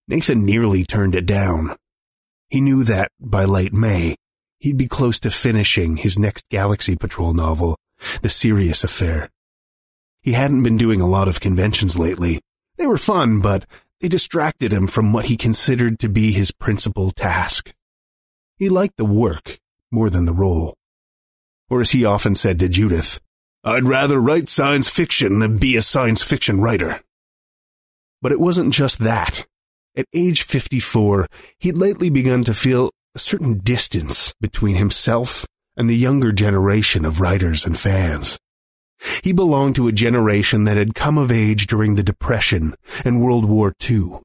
Nathan 0.07 0.45
nearly 0.45 0.83
turned 0.83 1.15
it 1.15 1.25
down. 1.25 1.75
He 2.50 2.62
knew 2.62 2.83
that, 2.83 3.12
by 3.19 3.45
late 3.45 3.74
May, 3.74 4.15
he'd 4.59 4.77
be 4.77 4.88
close 4.88 5.19
to 5.19 5.31
finishing 5.31 5.97
his 5.97 6.17
next 6.17 6.47
Galaxy 6.50 6.95
Patrol 6.95 7.33
novel, 7.33 7.77
The 8.21 8.29
Serious 8.29 8.83
Affair. 8.83 9.29
He 10.21 10.31
hadn't 10.31 10.63
been 10.63 10.77
doing 10.77 11.01
a 11.01 11.07
lot 11.07 11.27
of 11.27 11.39
conventions 11.39 12.00
lately. 12.00 12.39
They 12.77 12.88
were 12.88 12.97
fun, 12.97 13.41
but 13.41 13.65
they 14.01 14.07
distracted 14.07 14.74
him 14.74 14.88
from 14.88 15.13
what 15.13 15.25
he 15.25 15.38
considered 15.38 16.00
to 16.00 16.09
be 16.09 16.31
his 16.31 16.51
principal 16.51 17.12
task. 17.12 17.75
He 18.57 18.69
liked 18.69 18.97
the 18.97 19.05
work 19.05 19.59
more 19.91 20.09
than 20.09 20.25
the 20.25 20.33
role. 20.33 20.75
Or 21.69 21.81
as 21.81 21.91
he 21.91 22.05
often 22.05 22.35
said 22.35 22.59
to 22.59 22.69
Judith, 22.69 23.19
I'd 23.63 23.83
rather 23.85 24.19
write 24.19 24.47
science 24.47 24.88
fiction 24.88 25.39
than 25.39 25.57
be 25.57 25.75
a 25.75 25.81
science 25.81 26.21
fiction 26.21 26.62
writer. 26.62 27.01
But 28.21 28.31
it 28.31 28.39
wasn't 28.39 28.74
just 28.74 29.00
that. 29.00 29.45
At 29.97 30.05
age 30.13 30.43
54, 30.43 31.27
he'd 31.59 31.77
lately 31.77 32.09
begun 32.09 32.43
to 32.43 32.53
feel 32.53 32.91
a 33.15 33.19
certain 33.19 33.59
distance 33.59 34.33
between 34.39 34.75
himself 34.75 35.45
and 35.75 35.89
the 35.89 35.95
younger 35.95 36.31
generation 36.31 37.05
of 37.05 37.19
writers 37.19 37.65
and 37.65 37.77
fans. 37.77 38.39
He 39.24 39.33
belonged 39.33 39.75
to 39.75 39.88
a 39.88 39.93
generation 39.93 40.63
that 40.65 40.77
had 40.77 40.95
come 40.95 41.17
of 41.17 41.31
age 41.31 41.67
during 41.67 41.95
the 41.95 42.03
Depression 42.03 42.75
and 43.03 43.21
World 43.21 43.45
War 43.45 43.74
II. 43.89 44.19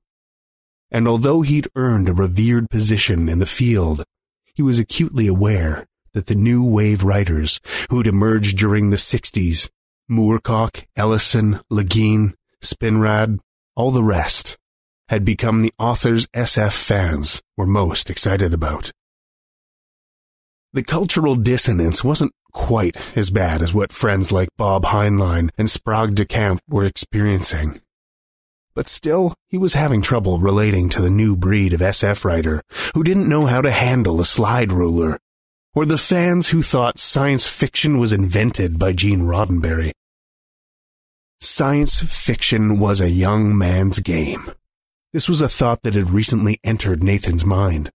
And 0.90 1.06
although 1.06 1.42
he'd 1.42 1.68
earned 1.76 2.08
a 2.08 2.14
revered 2.14 2.68
position 2.70 3.28
in 3.28 3.38
the 3.38 3.46
field, 3.46 4.04
he 4.54 4.62
was 4.62 4.78
acutely 4.78 5.26
aware 5.26 5.86
that 6.12 6.26
the 6.26 6.34
new 6.34 6.64
wave 6.64 7.04
writers 7.04 7.60
who'd 7.88 8.06
emerged 8.06 8.58
during 8.58 8.90
the 8.90 8.96
60s, 8.96 9.70
Moorcock, 10.10 10.86
Ellison, 10.96 11.60
Le 11.70 11.84
Guin, 11.84 12.34
Spinrad, 12.62 13.38
all 13.76 13.90
the 13.90 14.02
rest, 14.02 14.56
had 15.08 15.24
become 15.24 15.62
the 15.62 15.72
authors 15.78 16.26
SF 16.28 16.72
fans 16.72 17.42
were 17.56 17.66
most 17.66 18.10
excited 18.10 18.52
about. 18.52 18.90
The 20.72 20.84
cultural 20.84 21.34
dissonance 21.34 22.04
wasn't 22.04 22.32
quite 22.52 22.96
as 23.16 23.30
bad 23.30 23.62
as 23.62 23.74
what 23.74 23.92
friends 23.92 24.30
like 24.30 24.48
Bob 24.56 24.84
Heinlein 24.84 25.50
and 25.58 25.68
Sprague 25.68 26.14
de 26.14 26.24
Camp 26.24 26.60
were 26.68 26.84
experiencing. 26.84 27.80
But 28.74 28.88
still, 28.88 29.34
he 29.48 29.58
was 29.58 29.74
having 29.74 30.00
trouble 30.00 30.38
relating 30.38 30.88
to 30.90 31.02
the 31.02 31.10
new 31.10 31.36
breed 31.36 31.72
of 31.72 31.80
SF 31.80 32.24
writer 32.24 32.62
who 32.94 33.02
didn't 33.02 33.28
know 33.28 33.46
how 33.46 33.60
to 33.60 33.70
handle 33.70 34.20
a 34.20 34.24
slide 34.24 34.72
ruler, 34.72 35.18
or 35.74 35.84
the 35.84 35.98
fans 35.98 36.48
who 36.48 36.62
thought 36.62 36.98
science 36.98 37.46
fiction 37.46 37.98
was 37.98 38.12
invented 38.12 38.78
by 38.78 38.92
Gene 38.92 39.22
Roddenberry. 39.22 39.92
Science 41.40 42.00
fiction 42.00 42.78
was 42.78 43.00
a 43.00 43.10
young 43.10 43.56
man's 43.56 43.98
game. 43.98 44.50
This 45.12 45.28
was 45.28 45.40
a 45.40 45.48
thought 45.48 45.82
that 45.82 45.94
had 45.94 46.10
recently 46.10 46.60
entered 46.62 47.02
Nathan's 47.02 47.44
mind. 47.44 47.90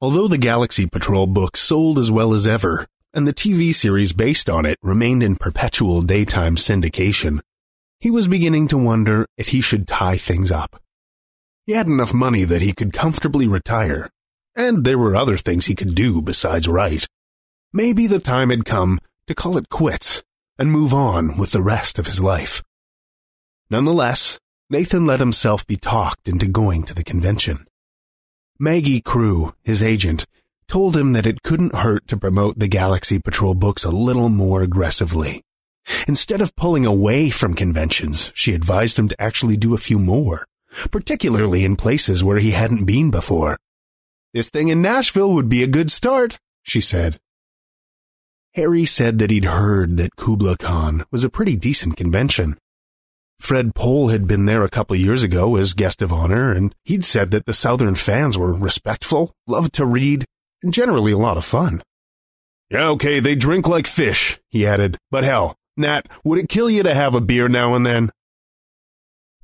Although 0.00 0.28
the 0.28 0.38
Galaxy 0.38 0.86
Patrol 0.86 1.26
book 1.26 1.56
sold 1.56 1.98
as 1.98 2.10
well 2.10 2.34
as 2.34 2.46
ever, 2.46 2.86
and 3.14 3.26
the 3.26 3.32
TV 3.32 3.74
series 3.74 4.12
based 4.12 4.50
on 4.50 4.66
it 4.66 4.78
remained 4.82 5.22
in 5.22 5.36
perpetual 5.36 6.02
daytime 6.02 6.56
syndication, 6.56 7.40
he 8.00 8.10
was 8.10 8.28
beginning 8.28 8.68
to 8.68 8.78
wonder 8.78 9.26
if 9.36 9.48
he 9.48 9.60
should 9.60 9.88
tie 9.88 10.16
things 10.16 10.50
up. 10.50 10.80
He 11.66 11.72
had 11.72 11.86
enough 11.86 12.14
money 12.14 12.44
that 12.44 12.62
he 12.62 12.72
could 12.72 12.92
comfortably 12.92 13.46
retire, 13.46 14.08
and 14.54 14.84
there 14.84 14.98
were 14.98 15.16
other 15.16 15.36
things 15.36 15.66
he 15.66 15.74
could 15.74 15.94
do 15.94 16.22
besides 16.22 16.68
write. 16.68 17.06
Maybe 17.72 18.06
the 18.06 18.20
time 18.20 18.50
had 18.50 18.64
come 18.64 18.98
to 19.26 19.34
call 19.34 19.58
it 19.58 19.68
quits 19.68 20.22
and 20.58 20.72
move 20.72 20.94
on 20.94 21.36
with 21.36 21.50
the 21.50 21.62
rest 21.62 21.98
of 21.98 22.06
his 22.06 22.20
life. 22.20 22.62
Nonetheless, 23.70 24.38
Nathan 24.70 25.06
let 25.06 25.20
himself 25.20 25.66
be 25.66 25.76
talked 25.76 26.28
into 26.28 26.46
going 26.46 26.84
to 26.84 26.94
the 26.94 27.04
convention. 27.04 27.66
Maggie 28.58 29.00
Crew, 29.00 29.54
his 29.62 29.82
agent, 29.82 30.26
told 30.66 30.96
him 30.96 31.12
that 31.12 31.26
it 31.26 31.42
couldn't 31.42 31.74
hurt 31.74 32.06
to 32.08 32.16
promote 32.16 32.58
the 32.58 32.68
Galaxy 32.68 33.18
Patrol 33.18 33.54
books 33.54 33.84
a 33.84 33.90
little 33.90 34.28
more 34.28 34.62
aggressively. 34.62 35.42
Instead 36.06 36.40
of 36.40 36.56
pulling 36.56 36.86
away 36.86 37.30
from 37.30 37.54
conventions, 37.54 38.32
she 38.34 38.54
advised 38.54 38.98
him 38.98 39.08
to 39.08 39.20
actually 39.20 39.56
do 39.56 39.74
a 39.74 39.78
few 39.78 39.98
more, 39.98 40.46
particularly 40.90 41.64
in 41.64 41.76
places 41.76 42.22
where 42.22 42.38
he 42.38 42.50
hadn't 42.52 42.84
been 42.84 43.10
before. 43.10 43.56
This 44.34 44.50
thing 44.50 44.68
in 44.68 44.82
Nashville 44.82 45.32
would 45.32 45.48
be 45.48 45.62
a 45.62 45.66
good 45.68 45.90
start, 45.90 46.38
she 46.62 46.80
said. 46.80 47.18
Harry 48.54 48.84
said 48.84 49.18
that 49.18 49.30
he'd 49.30 49.44
heard 49.44 49.96
that 49.96 50.16
Kubla 50.16 50.56
Khan 50.56 51.04
was 51.10 51.24
a 51.24 51.30
pretty 51.30 51.56
decent 51.56 51.96
convention. 51.96 52.56
Fred 53.38 53.74
Pohl 53.74 54.08
had 54.08 54.26
been 54.26 54.46
there 54.46 54.64
a 54.64 54.68
couple 54.68 54.96
years 54.96 55.22
ago 55.22 55.56
as 55.56 55.72
guest 55.72 56.02
of 56.02 56.12
honor, 56.12 56.52
and 56.52 56.74
he'd 56.84 57.04
said 57.04 57.30
that 57.30 57.46
the 57.46 57.54
Southern 57.54 57.94
fans 57.94 58.36
were 58.36 58.52
respectful, 58.52 59.32
loved 59.46 59.72
to 59.74 59.86
read, 59.86 60.24
and 60.62 60.74
generally 60.74 61.12
a 61.12 61.18
lot 61.18 61.36
of 61.36 61.44
fun. 61.44 61.82
Yeah, 62.70 62.88
okay, 62.90 63.20
they 63.20 63.34
drink 63.34 63.66
like 63.66 63.86
fish, 63.86 64.38
he 64.50 64.66
added, 64.66 64.98
but 65.10 65.24
hell, 65.24 65.54
Nat, 65.78 66.08
would 66.24 66.38
it 66.38 66.48
kill 66.48 66.68
you 66.68 66.82
to 66.82 66.94
have 66.94 67.14
a 67.14 67.20
beer 67.20 67.48
now 67.48 67.74
and 67.74 67.86
then? 67.86 68.10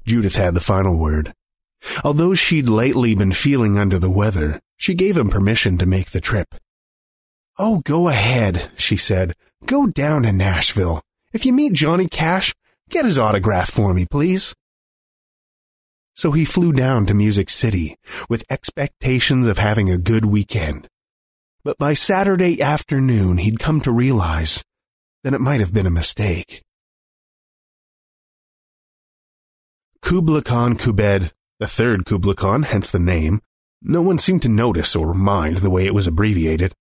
Judith 0.07 0.37
had 0.37 0.55
the 0.55 0.61
final 0.61 0.97
word. 0.97 1.33
Although 2.03 2.35
she'd 2.35 2.69
lately 2.69 3.15
been 3.15 3.33
feeling 3.33 3.79
under 3.79 3.99
the 3.99 4.11
weather, 4.11 4.61
she 4.77 4.95
gave 4.95 5.17
him 5.17 5.29
permission 5.29 5.79
to 5.79 5.87
make 5.87 6.11
the 6.11 6.21
trip. 6.21 6.55
Oh, 7.59 7.81
go 7.85 8.09
ahead, 8.09 8.71
she 8.77 8.97
said. 8.97 9.35
Go 9.67 9.87
down 9.87 10.23
to 10.23 10.33
Nashville. 10.33 11.03
If 11.33 11.47
you 11.47 11.53
meet 11.53 11.73
Johnny 11.73 12.09
Cash, 12.09 12.55
get 12.91 13.05
his 13.05 13.19
autograph 13.19 13.71
for 13.71 13.95
me, 13.95 14.07
please. 14.07 14.55
So 16.15 16.33
he 16.33 16.45
flew 16.45 16.73
down 16.73 17.07
to 17.07 17.15
Music 17.15 17.51
City 17.51 17.97
with 18.29 18.45
expectations 18.51 19.47
of 19.47 19.59
having 19.59 19.91
a 19.91 19.99
good 19.99 20.25
weekend. 20.25 20.89
But 21.65 21.79
by 21.79 21.95
Saturday 21.95 22.61
afternoon, 22.61 23.39
he'd 23.39 23.59
come 23.59 23.81
to 23.83 23.91
realize 23.91 24.65
that 25.25 25.35
it 25.35 25.41
might 25.41 25.61
have 25.61 25.73
been 25.73 25.87
a 25.87 25.91
mistake. 25.91 26.63
Kubla 30.03 30.43
Khan 30.43 30.77
Kubed, 30.77 31.33
the 31.59 31.67
third 31.67 32.05
Kubla 32.05 32.35
Khan, 32.35 32.63
hence 32.63 32.91
the 32.91 32.99
name, 32.99 33.41
no 33.81 34.03
one 34.03 34.19
seemed 34.19 34.43
to 34.43 34.51
notice 34.51 34.95
or 34.95 35.15
mind 35.15 35.59
the 35.59 35.71
way 35.71 35.87
it 35.87 35.95
was 35.95 36.07
abbreviated, 36.07 36.75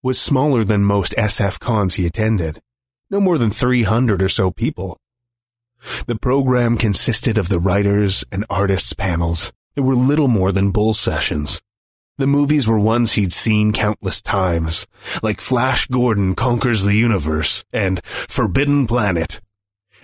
was 0.00 0.20
smaller 0.20 0.62
than 0.62 0.84
most 0.84 1.12
SF 1.18 1.58
cons 1.58 1.94
he 1.94 2.06
attended, 2.06 2.62
no 3.10 3.20
more 3.20 3.36
than 3.36 3.50
300 3.50 4.22
or 4.22 4.28
so 4.28 4.52
people. 4.52 4.96
The 6.06 6.16
program 6.16 6.76
consisted 6.76 7.36
of 7.36 7.48
the 7.48 7.58
writers 7.58 8.24
and 8.30 8.44
artists 8.48 8.92
panels. 8.92 9.52
There 9.74 9.84
were 9.84 9.96
little 9.96 10.28
more 10.28 10.52
than 10.52 10.70
bull 10.70 10.92
sessions. 10.92 11.60
The 12.18 12.26
movies 12.26 12.66
were 12.66 12.80
ones 12.80 13.12
he'd 13.12 13.32
seen 13.32 13.72
countless 13.72 14.20
times, 14.20 14.88
like 15.22 15.40
Flash 15.40 15.86
Gordon 15.86 16.34
Conquers 16.34 16.82
the 16.82 16.96
Universe 16.96 17.64
and 17.72 18.04
Forbidden 18.04 18.88
Planet. 18.88 19.40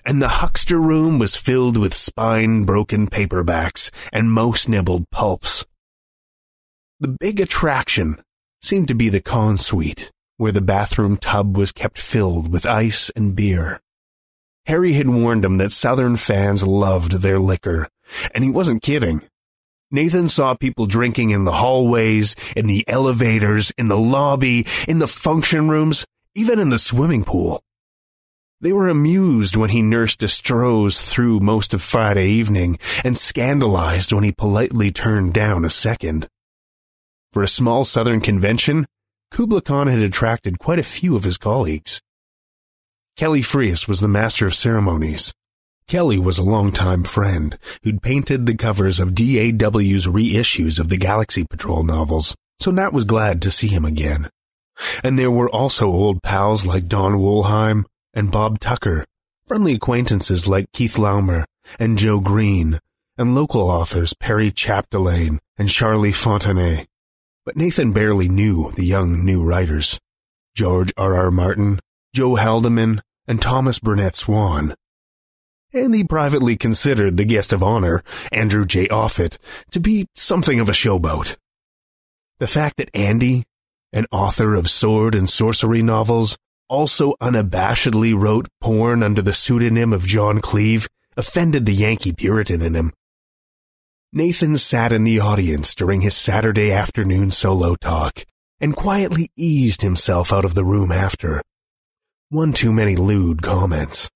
And 0.06 0.22
the 0.22 0.28
huckster 0.28 0.78
room 0.78 1.18
was 1.18 1.34
filled 1.34 1.76
with 1.76 1.92
spine-broken 1.92 3.08
paperbacks 3.08 3.90
and 4.12 4.30
most-nibbled 4.30 5.10
pulps. 5.10 5.66
The 7.00 7.08
big 7.08 7.40
attraction 7.40 8.22
seemed 8.62 8.86
to 8.88 8.94
be 8.94 9.08
the 9.08 9.20
con 9.20 9.58
suite, 9.58 10.12
where 10.36 10.52
the 10.52 10.60
bathroom 10.60 11.16
tub 11.16 11.56
was 11.56 11.72
kept 11.72 11.98
filled 11.98 12.52
with 12.52 12.64
ice 12.64 13.10
and 13.16 13.34
beer. 13.34 13.80
Harry 14.66 14.92
had 14.92 15.08
warned 15.08 15.44
him 15.44 15.58
that 15.58 15.72
Southern 15.72 16.16
fans 16.16 16.64
loved 16.64 17.22
their 17.22 17.40
liquor, 17.40 17.88
and 18.32 18.44
he 18.44 18.50
wasn't 18.50 18.82
kidding. 18.84 19.22
Nathan 19.90 20.28
saw 20.28 20.54
people 20.54 20.86
drinking 20.86 21.30
in 21.30 21.44
the 21.44 21.52
hallways, 21.52 22.34
in 22.56 22.66
the 22.66 22.84
elevators, 22.88 23.72
in 23.78 23.88
the 23.88 23.98
lobby, 23.98 24.66
in 24.88 24.98
the 24.98 25.06
function 25.06 25.68
rooms, 25.68 26.04
even 26.34 26.58
in 26.58 26.70
the 26.70 26.78
swimming 26.78 27.24
pool. 27.24 27.62
They 28.60 28.72
were 28.72 28.88
amused 28.88 29.56
when 29.56 29.70
he 29.70 29.82
nursed 29.82 30.22
a 30.22 30.26
Stroh's 30.26 31.00
through 31.00 31.40
most 31.40 31.74
of 31.74 31.82
Friday 31.82 32.28
evening 32.28 32.78
and 33.04 33.16
scandalized 33.18 34.12
when 34.12 34.24
he 34.24 34.32
politely 34.32 34.90
turned 34.90 35.34
down 35.34 35.64
a 35.64 35.70
second. 35.70 36.28
For 37.32 37.42
a 37.42 37.48
small 37.48 37.84
southern 37.84 38.20
convention, 38.20 38.86
Kubla 39.30 39.60
Khan 39.60 39.88
had 39.88 39.98
attracted 39.98 40.58
quite 40.58 40.78
a 40.78 40.84
few 40.84 41.14
of 41.14 41.24
his 41.24 41.36
colleagues. 41.36 42.00
Kelly 43.16 43.42
Freas 43.42 43.86
was 43.86 44.00
the 44.00 44.08
master 44.08 44.46
of 44.46 44.54
ceremonies, 44.54 45.34
Kelly 45.86 46.18
was 46.18 46.38
a 46.38 46.42
longtime 46.42 47.04
friend 47.04 47.58
who'd 47.82 48.02
painted 48.02 48.46
the 48.46 48.56
covers 48.56 48.98
of 48.98 49.14
DAW's 49.14 50.06
reissues 50.06 50.80
of 50.80 50.88
the 50.88 50.96
Galaxy 50.96 51.44
Patrol 51.44 51.84
novels, 51.84 52.34
so 52.58 52.70
Nat 52.70 52.92
was 52.92 53.04
glad 53.04 53.42
to 53.42 53.50
see 53.50 53.68
him 53.68 53.84
again. 53.84 54.30
And 55.04 55.18
there 55.18 55.30
were 55.30 55.50
also 55.50 55.86
old 55.86 56.22
pals 56.22 56.64
like 56.64 56.88
Don 56.88 57.18
Wollheim 57.18 57.84
and 58.14 58.32
Bob 58.32 58.60
Tucker, 58.60 59.04
friendly 59.46 59.74
acquaintances 59.74 60.48
like 60.48 60.72
Keith 60.72 60.96
Laumer 60.96 61.44
and 61.78 61.98
Joe 61.98 62.18
Green, 62.18 62.80
and 63.18 63.34
local 63.34 63.62
authors 63.62 64.14
Perry 64.14 64.50
Chapdelaine 64.50 65.38
and 65.58 65.68
Charlie 65.68 66.12
Fontenay. 66.12 66.86
But 67.44 67.56
Nathan 67.56 67.92
barely 67.92 68.28
knew 68.28 68.72
the 68.72 68.86
young 68.86 69.24
new 69.24 69.44
writers. 69.44 70.00
George 70.54 70.92
R. 70.96 71.14
R. 71.14 71.30
Martin, 71.30 71.78
Joe 72.14 72.36
Haldeman, 72.36 73.02
and 73.26 73.42
Thomas 73.42 73.78
Burnett 73.78 74.16
Swann 74.16 74.74
and 75.74 75.94
he 75.94 76.04
privately 76.04 76.56
considered 76.56 77.16
the 77.16 77.24
guest 77.24 77.52
of 77.52 77.62
honor, 77.62 78.02
Andrew 78.32 78.64
J. 78.64 78.86
Offutt, 78.88 79.38
to 79.72 79.80
be 79.80 80.06
something 80.14 80.60
of 80.60 80.68
a 80.68 80.72
showboat. 80.72 81.36
The 82.38 82.46
fact 82.46 82.76
that 82.76 82.90
Andy, 82.94 83.44
an 83.92 84.06
author 84.10 84.54
of 84.54 84.70
sword 84.70 85.14
and 85.14 85.28
sorcery 85.28 85.82
novels, 85.82 86.38
also 86.68 87.14
unabashedly 87.20 88.18
wrote 88.18 88.48
porn 88.60 89.02
under 89.02 89.20
the 89.20 89.32
pseudonym 89.32 89.92
of 89.92 90.06
John 90.06 90.40
Cleave 90.40 90.88
offended 91.16 91.66
the 91.66 91.74
Yankee 91.74 92.12
Puritan 92.12 92.62
in 92.62 92.74
him. 92.74 92.92
Nathan 94.12 94.56
sat 94.56 94.92
in 94.92 95.04
the 95.04 95.20
audience 95.20 95.74
during 95.74 96.00
his 96.00 96.16
Saturday 96.16 96.70
afternoon 96.70 97.30
solo 97.30 97.74
talk 97.74 98.24
and 98.60 98.76
quietly 98.76 99.30
eased 99.36 99.82
himself 99.82 100.32
out 100.32 100.44
of 100.44 100.54
the 100.54 100.64
room 100.64 100.92
after. 100.92 101.42
One 102.30 102.52
too 102.52 102.72
many 102.72 102.96
lewd 102.96 103.42
comments. 103.42 104.08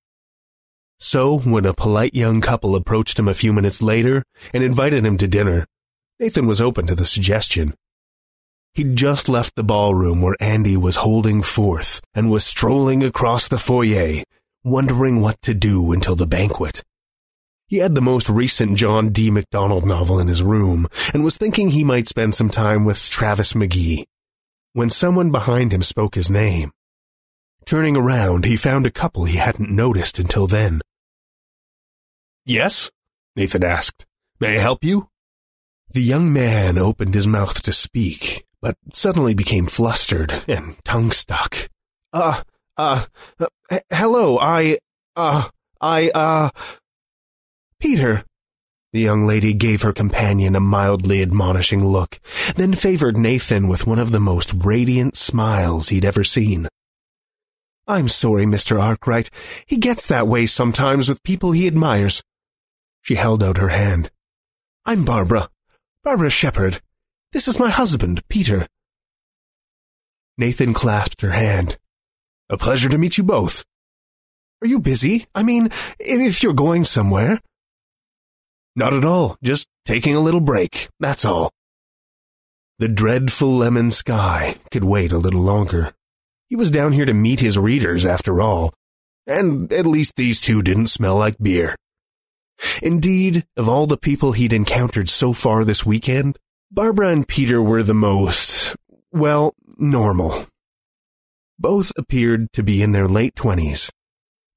So, 1.00 1.38
when 1.38 1.64
a 1.64 1.75
polite 1.75 2.14
young 2.14 2.40
couple 2.40 2.75
approached 2.75 3.19
him 3.19 3.28
a 3.28 3.35
few 3.35 3.52
minutes 3.52 3.81
later 3.81 4.25
and 4.52 4.64
invited 4.64 5.07
him 5.07 5.17
to 5.19 5.28
dinner, 5.28 5.67
Nathan 6.19 6.47
was 6.47 6.61
open 6.61 6.87
to 6.88 6.95
the 6.95 7.05
suggestion. 7.05 7.75
He'd 8.75 8.97
just 8.97 9.28
left 9.28 9.55
the 9.55 9.64
ballroom 9.64 10.21
where 10.23 10.37
Andy 10.40 10.76
was 10.76 10.97
holding 10.97 11.43
forth 11.43 12.00
and 12.14 12.31
was 12.31 12.45
strolling 12.45 13.05
across 13.05 13.49
the 13.49 13.59
foyer, 13.59 14.23
wondering 14.64 15.21
what 15.21 15.40
to 15.43 15.55
do 15.55 15.93
until 15.93 16.17
the 16.17 16.26
banquet. 16.26 16.83
He 17.69 17.78
had 17.78 17.95
the 17.95 18.00
most 18.00 18.28
recent 18.28 18.76
John 18.76 19.11
D. 19.11 19.31
MacDonald 19.31 19.85
novel 19.85 20.19
in 20.19 20.26
his 20.26 20.43
room 20.43 20.88
and 21.12 21.23
was 21.23 21.37
thinking 21.37 21.71
he 21.71 21.85
might 21.85 22.09
spend 22.09 22.35
some 22.35 22.50
time 22.50 22.85
with 22.85 23.11
Travis 23.11 23.52
McGee 23.52 24.05
when 24.73 24.90
someone 24.90 25.31
behind 25.31 25.73
him 25.73 25.83
spoke 25.83 26.14
his 26.14 26.31
name. 26.31 26.71
Turning 27.67 27.97
around, 27.97 28.45
he 28.45 28.57
found 28.57 28.87
a 28.87 28.90
couple 28.90 29.25
he 29.25 29.37
hadn't 29.37 29.71
noticed 29.71 30.19
until 30.19 30.47
then. 30.47 30.81
Yes? 32.49 32.90
Nathan 33.37 33.62
asked. 33.62 34.07
May 34.40 34.57
I 34.57 34.61
help 34.61 34.83
you? 34.83 35.11
The 35.93 36.00
young 36.00 36.33
man 36.33 36.78
opened 36.78 37.12
his 37.12 37.26
mouth 37.26 37.61
to 37.62 37.73
speak, 37.75 38.47
but 38.62 38.75
suddenly 38.90 39.35
became 39.35 39.67
flustered 39.67 40.33
and 40.49 40.83
tongue 40.83 41.11
stuck. 41.11 41.69
Uh, 42.11 42.43
uh, 42.78 43.05
uh 43.38 43.78
hello, 43.90 44.38
I, 44.38 44.78
uh, 45.14 45.50
I, 45.78 46.11
uh, 46.14 46.49
Peter. 47.81 48.25
The 48.95 49.00
young 49.00 49.26
lady 49.26 49.52
gave 49.52 49.83
her 49.83 49.93
companion 49.93 50.57
a 50.57 50.61
mildly 50.61 51.21
admonishing 51.21 51.85
look, 51.85 52.19
then 52.57 52.73
favored 52.73 53.19
Nathan 53.19 53.69
with 53.69 53.87
one 53.87 53.99
of 53.99 54.11
the 54.11 54.21
most 54.21 54.55
radiant 54.55 55.19
smiles 55.19 55.90
he'd 55.90 56.07
ever 56.07 56.25
seen. 56.25 56.67
I'm 57.87 58.09
sorry, 58.09 58.47
Mr. 58.47 58.81
Arkwright. 58.81 59.28
He 59.67 59.76
gets 59.76 60.07
that 60.07 60.26
way 60.26 60.47
sometimes 60.47 61.11
with 61.11 61.23
people 61.23 61.52
he 61.52 61.67
admires. 61.67 62.23
She 63.09 63.15
held 63.15 63.43
out 63.43 63.57
her 63.57 63.71
hand. 63.71 64.11
I'm 64.85 65.07
Barbara. 65.07 65.49
Barbara 66.05 66.29
Shepard. 66.29 66.83
This 67.33 67.49
is 67.49 67.59
my 67.59 67.71
husband, 67.71 68.23
Peter. 68.29 68.69
Nathan 70.37 70.75
clasped 70.75 71.23
her 71.23 71.31
hand. 71.31 71.79
A 72.50 72.59
pleasure 72.59 72.91
to 72.91 72.99
meet 72.99 73.17
you 73.17 73.25
both. 73.25 73.65
Are 74.61 74.69
you 74.69 74.79
busy? 74.79 75.27
I 75.35 75.43
mean, 75.43 75.71
if 75.99 76.43
you're 76.43 76.53
going 76.53 76.85
somewhere. 76.85 77.41
Not 78.77 78.93
at 78.93 79.07
all. 79.07 79.38
Just 79.43 79.69
taking 79.87 80.15
a 80.15 80.21
little 80.21 80.43
break. 80.43 80.91
That's 81.00 81.25
all. 81.25 81.50
The 82.79 82.88
dreadful 82.88 83.57
lemon 83.57 83.91
sky 83.91 84.57
could 84.71 84.85
wait 84.85 85.12
a 85.12 85.17
little 85.17 85.41
longer. 85.41 85.95
He 86.50 86.57
was 86.57 86.71
down 86.71 86.93
here 86.93 87.07
to 87.07 87.15
meet 87.15 87.41
his 87.41 87.57
readers, 87.57 88.05
after 88.05 88.43
all. 88.43 88.75
And 89.27 89.73
at 89.73 89.87
least 89.87 90.17
these 90.17 90.43
two 90.43 90.61
didn't 90.61 90.88
smell 90.88 91.17
like 91.17 91.38
beer. 91.38 91.75
Indeed, 92.83 93.47
of 93.57 93.69
all 93.69 93.87
the 93.87 93.97
people 93.97 94.33
he'd 94.33 94.53
encountered 94.53 95.09
so 95.09 95.33
far 95.33 95.65
this 95.65 95.87
weekend, 95.87 96.38
Barbara 96.71 97.11
and 97.11 97.27
Peter 97.27 97.62
were 97.62 97.83
the 97.83 97.95
most, 97.95 98.77
well, 99.12 99.55
normal. 99.79 100.47
Both 101.59 101.93
appeared 101.97 102.53
to 102.53 102.62
be 102.62 102.83
in 102.83 102.93
their 102.93 103.09
late 103.09 103.35
twenties. 103.35 103.91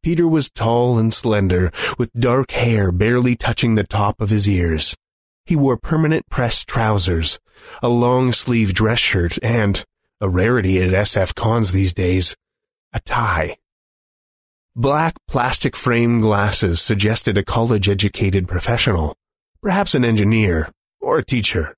Peter 0.04 0.28
was 0.28 0.50
tall 0.50 0.98
and 0.98 1.14
slender, 1.14 1.72
with 1.98 2.12
dark 2.14 2.52
hair 2.52 2.92
barely 2.92 3.36
touching 3.36 3.76
the 3.76 3.84
top 3.84 4.20
of 4.20 4.30
his 4.30 4.50
ears. 4.50 4.96
He 5.46 5.56
wore 5.56 5.78
permanent 5.78 6.30
pressed 6.30 6.68
trousers, 6.68 7.40
a 7.82 7.90
long 7.90 8.32
sleeve 8.34 8.74
dress 8.74 9.00
shirt, 9.00 9.38
and, 9.44 9.84
a 10.20 10.28
rarity 10.28 10.82
at 10.82 10.92
SF 10.92 11.36
cons 11.36 11.72
these 11.72 11.94
days, 11.94 12.36
a 12.94 13.00
tie. 13.00 13.58
Black 14.76 15.16
plastic 15.28 15.76
frame 15.76 16.22
glasses 16.22 16.80
suggested 16.80 17.38
a 17.38 17.44
college 17.44 17.90
educated 17.90 18.48
professional, 18.48 19.18
perhaps 19.62 19.94
an 19.96 20.06
engineer 20.06 20.72
or 21.02 21.18
a 21.18 21.26
teacher. 21.26 21.76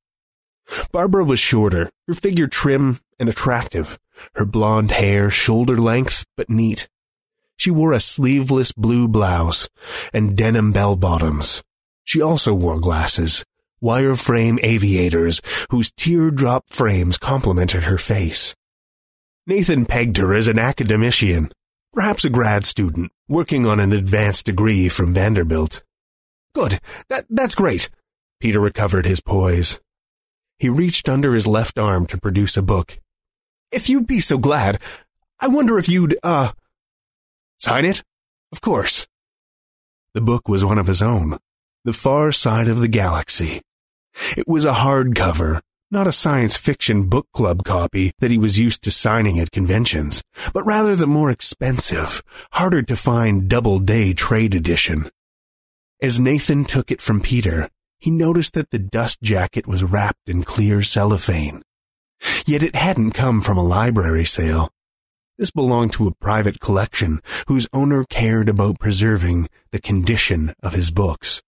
Barbara 0.91 1.23
was 1.23 1.39
shorter, 1.39 1.89
her 2.07 2.13
figure 2.13 2.45
trim 2.45 2.99
and 3.17 3.27
attractive, 3.27 3.97
her 4.35 4.45
blonde 4.45 4.91
hair 4.91 5.31
shoulder 5.31 5.75
length 5.75 6.23
but 6.37 6.51
neat. 6.51 6.87
She 7.57 7.71
wore 7.71 7.93
a 7.93 7.99
sleeveless 7.99 8.71
blue 8.73 9.07
blouse 9.07 9.69
and 10.13 10.37
denim 10.37 10.71
bell 10.71 10.95
bottoms. 10.95 11.63
She 12.03 12.21
also 12.21 12.53
wore 12.53 12.79
glasses, 12.79 13.43
wireframe 13.81 14.59
aviators 14.61 15.41
whose 15.71 15.91
teardrop 15.91 16.65
frames 16.69 17.17
complemented 17.17 17.83
her 17.83 17.97
face. 17.97 18.55
Nathan 19.47 19.87
pegged 19.87 20.17
her 20.17 20.35
as 20.35 20.47
an 20.47 20.59
academician, 20.59 21.51
perhaps 21.93 22.25
a 22.25 22.29
grad 22.29 22.65
student 22.65 23.11
working 23.29 23.65
on 23.65 23.79
an 23.79 23.93
advanced 23.93 24.47
degree 24.47 24.89
from 24.89 25.13
Vanderbilt. 25.13 25.83
Good. 26.53 26.79
That, 27.09 27.25
that's 27.29 27.55
great. 27.55 27.89
Peter 28.39 28.59
recovered 28.59 29.05
his 29.05 29.21
poise. 29.21 29.79
He 30.57 30.69
reached 30.69 31.07
under 31.07 31.33
his 31.33 31.47
left 31.47 31.79
arm 31.79 32.05
to 32.07 32.19
produce 32.19 32.57
a 32.57 32.61
book. 32.61 32.99
If 33.71 33.89
you'd 33.89 34.07
be 34.07 34.19
so 34.19 34.37
glad, 34.37 34.81
I 35.39 35.47
wonder 35.47 35.77
if 35.77 35.89
you'd, 35.89 36.17
uh, 36.23 36.51
sign 37.59 37.85
it? 37.85 38.03
Of 38.51 38.61
course. 38.61 39.07
The 40.13 40.21
book 40.21 40.47
was 40.47 40.63
one 40.63 40.77
of 40.77 40.87
his 40.87 41.01
own, 41.01 41.39
The 41.85 41.93
Far 41.93 42.31
Side 42.31 42.67
of 42.67 42.81
the 42.81 42.87
Galaxy. 42.87 43.61
It 44.37 44.47
was 44.47 44.65
a 44.65 44.73
hardcover, 44.73 45.61
not 45.93 46.07
a 46.07 46.11
science 46.11 46.57
fiction 46.57 47.07
book 47.07 47.27
club 47.33 47.63
copy 47.63 48.11
that 48.17 48.31
he 48.31 48.37
was 48.37 48.57
used 48.57 48.83
to 48.83 48.89
signing 48.89 49.39
at 49.39 49.51
conventions, 49.51 50.23
but 50.51 50.65
rather 50.65 50.95
the 50.95 51.05
more 51.05 51.29
expensive, 51.29 52.23
harder 52.53 52.81
to 52.81 52.95
find 52.95 53.47
Doubleday 53.47 54.11
trade 54.13 54.55
edition. 54.55 55.11
As 56.01 56.19
Nathan 56.19 56.65
took 56.65 56.89
it 56.89 56.99
from 56.99 57.21
Peter, 57.21 57.69
he 57.99 58.09
noticed 58.09 58.55
that 58.55 58.71
the 58.71 58.79
dust 58.79 59.21
jacket 59.21 59.67
was 59.67 59.83
wrapped 59.83 60.27
in 60.27 60.41
clear 60.41 60.81
cellophane. 60.81 61.61
Yet 62.47 62.63
it 62.63 62.75
hadn't 62.75 63.11
come 63.11 63.41
from 63.41 63.59
a 63.59 63.63
library 63.63 64.25
sale. 64.25 64.71
This 65.37 65.51
belonged 65.51 65.93
to 65.93 66.07
a 66.07 66.15
private 66.15 66.59
collection 66.59 67.21
whose 67.47 67.67
owner 67.71 68.03
cared 68.09 68.49
about 68.49 68.79
preserving 68.79 69.47
the 69.71 69.79
condition 69.79 70.55
of 70.63 70.73
his 70.73 70.89
books. 70.89 71.43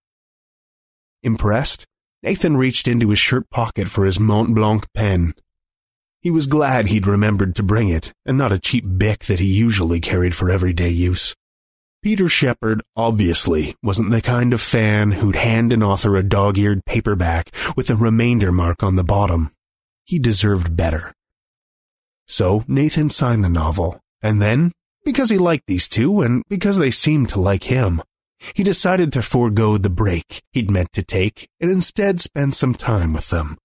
Impressed, 1.23 1.87
Nathan 2.25 2.57
reached 2.57 2.87
into 2.87 3.11
his 3.11 3.19
shirt 3.19 3.51
pocket 3.51 3.87
for 3.87 4.03
his 4.03 4.19
Mont 4.19 4.55
Blanc 4.55 4.91
pen. 4.95 5.35
He 6.21 6.31
was 6.31 6.47
glad 6.47 6.87
he'd 6.87 7.05
remembered 7.05 7.55
to 7.55 7.61
bring 7.61 7.87
it, 7.87 8.13
and 8.25 8.35
not 8.35 8.51
a 8.51 8.57
cheap 8.57 8.83
bic 8.97 9.25
that 9.25 9.37
he 9.37 9.45
usually 9.45 9.99
carried 9.99 10.33
for 10.33 10.49
everyday 10.49 10.89
use. 10.89 11.35
Peter 12.01 12.27
Shepard 12.27 12.81
obviously 12.95 13.75
wasn't 13.83 14.09
the 14.09 14.23
kind 14.23 14.53
of 14.53 14.61
fan 14.61 15.11
who'd 15.11 15.35
hand 15.35 15.71
an 15.71 15.83
author 15.83 16.15
a 16.15 16.23
dog-eared 16.23 16.83
paperback 16.85 17.51
with 17.77 17.91
a 17.91 17.95
remainder 17.95 18.51
mark 18.51 18.81
on 18.81 18.95
the 18.95 19.03
bottom. 19.03 19.51
He 20.03 20.17
deserved 20.17 20.75
better. 20.75 21.13
So 22.27 22.63
Nathan 22.67 23.11
signed 23.11 23.43
the 23.43 23.49
novel, 23.49 23.99
and 24.23 24.41
then, 24.41 24.71
because 25.03 25.29
he 25.29 25.37
liked 25.37 25.67
these 25.67 25.87
two 25.87 26.21
and 26.21 26.41
because 26.49 26.79
they 26.79 26.89
seemed 26.89 27.29
to 27.29 27.39
like 27.39 27.65
him, 27.65 28.01
he 28.53 28.63
decided 28.63 29.11
to 29.13 29.21
forego 29.21 29.77
the 29.77 29.89
break 29.89 30.43
he'd 30.51 30.71
meant 30.71 30.91
to 30.93 31.03
take 31.03 31.49
and 31.59 31.71
instead 31.71 32.21
spend 32.21 32.53
some 32.53 32.73
time 32.73 33.13
with 33.13 33.29
them. 33.29 33.57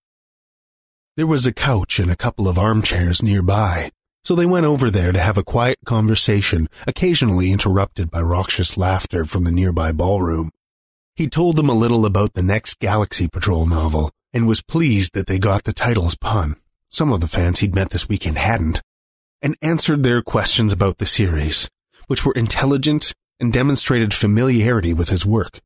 There 1.16 1.26
was 1.26 1.46
a 1.46 1.52
couch 1.52 1.98
and 1.98 2.10
a 2.10 2.16
couple 2.16 2.48
of 2.48 2.58
armchairs 2.58 3.22
nearby, 3.22 3.90
so 4.24 4.34
they 4.34 4.46
went 4.46 4.66
over 4.66 4.90
there 4.90 5.12
to 5.12 5.20
have 5.20 5.36
a 5.36 5.44
quiet 5.44 5.78
conversation, 5.84 6.68
occasionally 6.86 7.52
interrupted 7.52 8.10
by 8.10 8.22
raucous 8.22 8.76
laughter 8.76 9.24
from 9.24 9.44
the 9.44 9.50
nearby 9.50 9.92
ballroom. 9.92 10.50
He 11.16 11.28
told 11.28 11.56
them 11.56 11.68
a 11.68 11.74
little 11.74 12.06
about 12.06 12.34
the 12.34 12.42
next 12.42 12.78
Galaxy 12.78 13.28
Patrol 13.28 13.66
novel 13.66 14.10
and 14.32 14.46
was 14.46 14.62
pleased 14.62 15.14
that 15.14 15.26
they 15.26 15.38
got 15.38 15.64
the 15.64 15.72
title's 15.72 16.16
pun. 16.16 16.56
Some 16.88 17.12
of 17.12 17.20
the 17.20 17.28
fans 17.28 17.58
he'd 17.58 17.74
met 17.74 17.90
this 17.90 18.08
weekend 18.08 18.38
hadn't, 18.38 18.80
and 19.42 19.56
answered 19.62 20.02
their 20.02 20.22
questions 20.22 20.72
about 20.72 20.98
the 20.98 21.06
series, 21.06 21.68
which 22.06 22.24
were 22.24 22.32
intelligent 22.32 23.12
and 23.40 23.52
demonstrated 23.52 24.12
familiarity 24.12 24.92
with 24.92 25.08
his 25.08 25.24
work. 25.24 25.60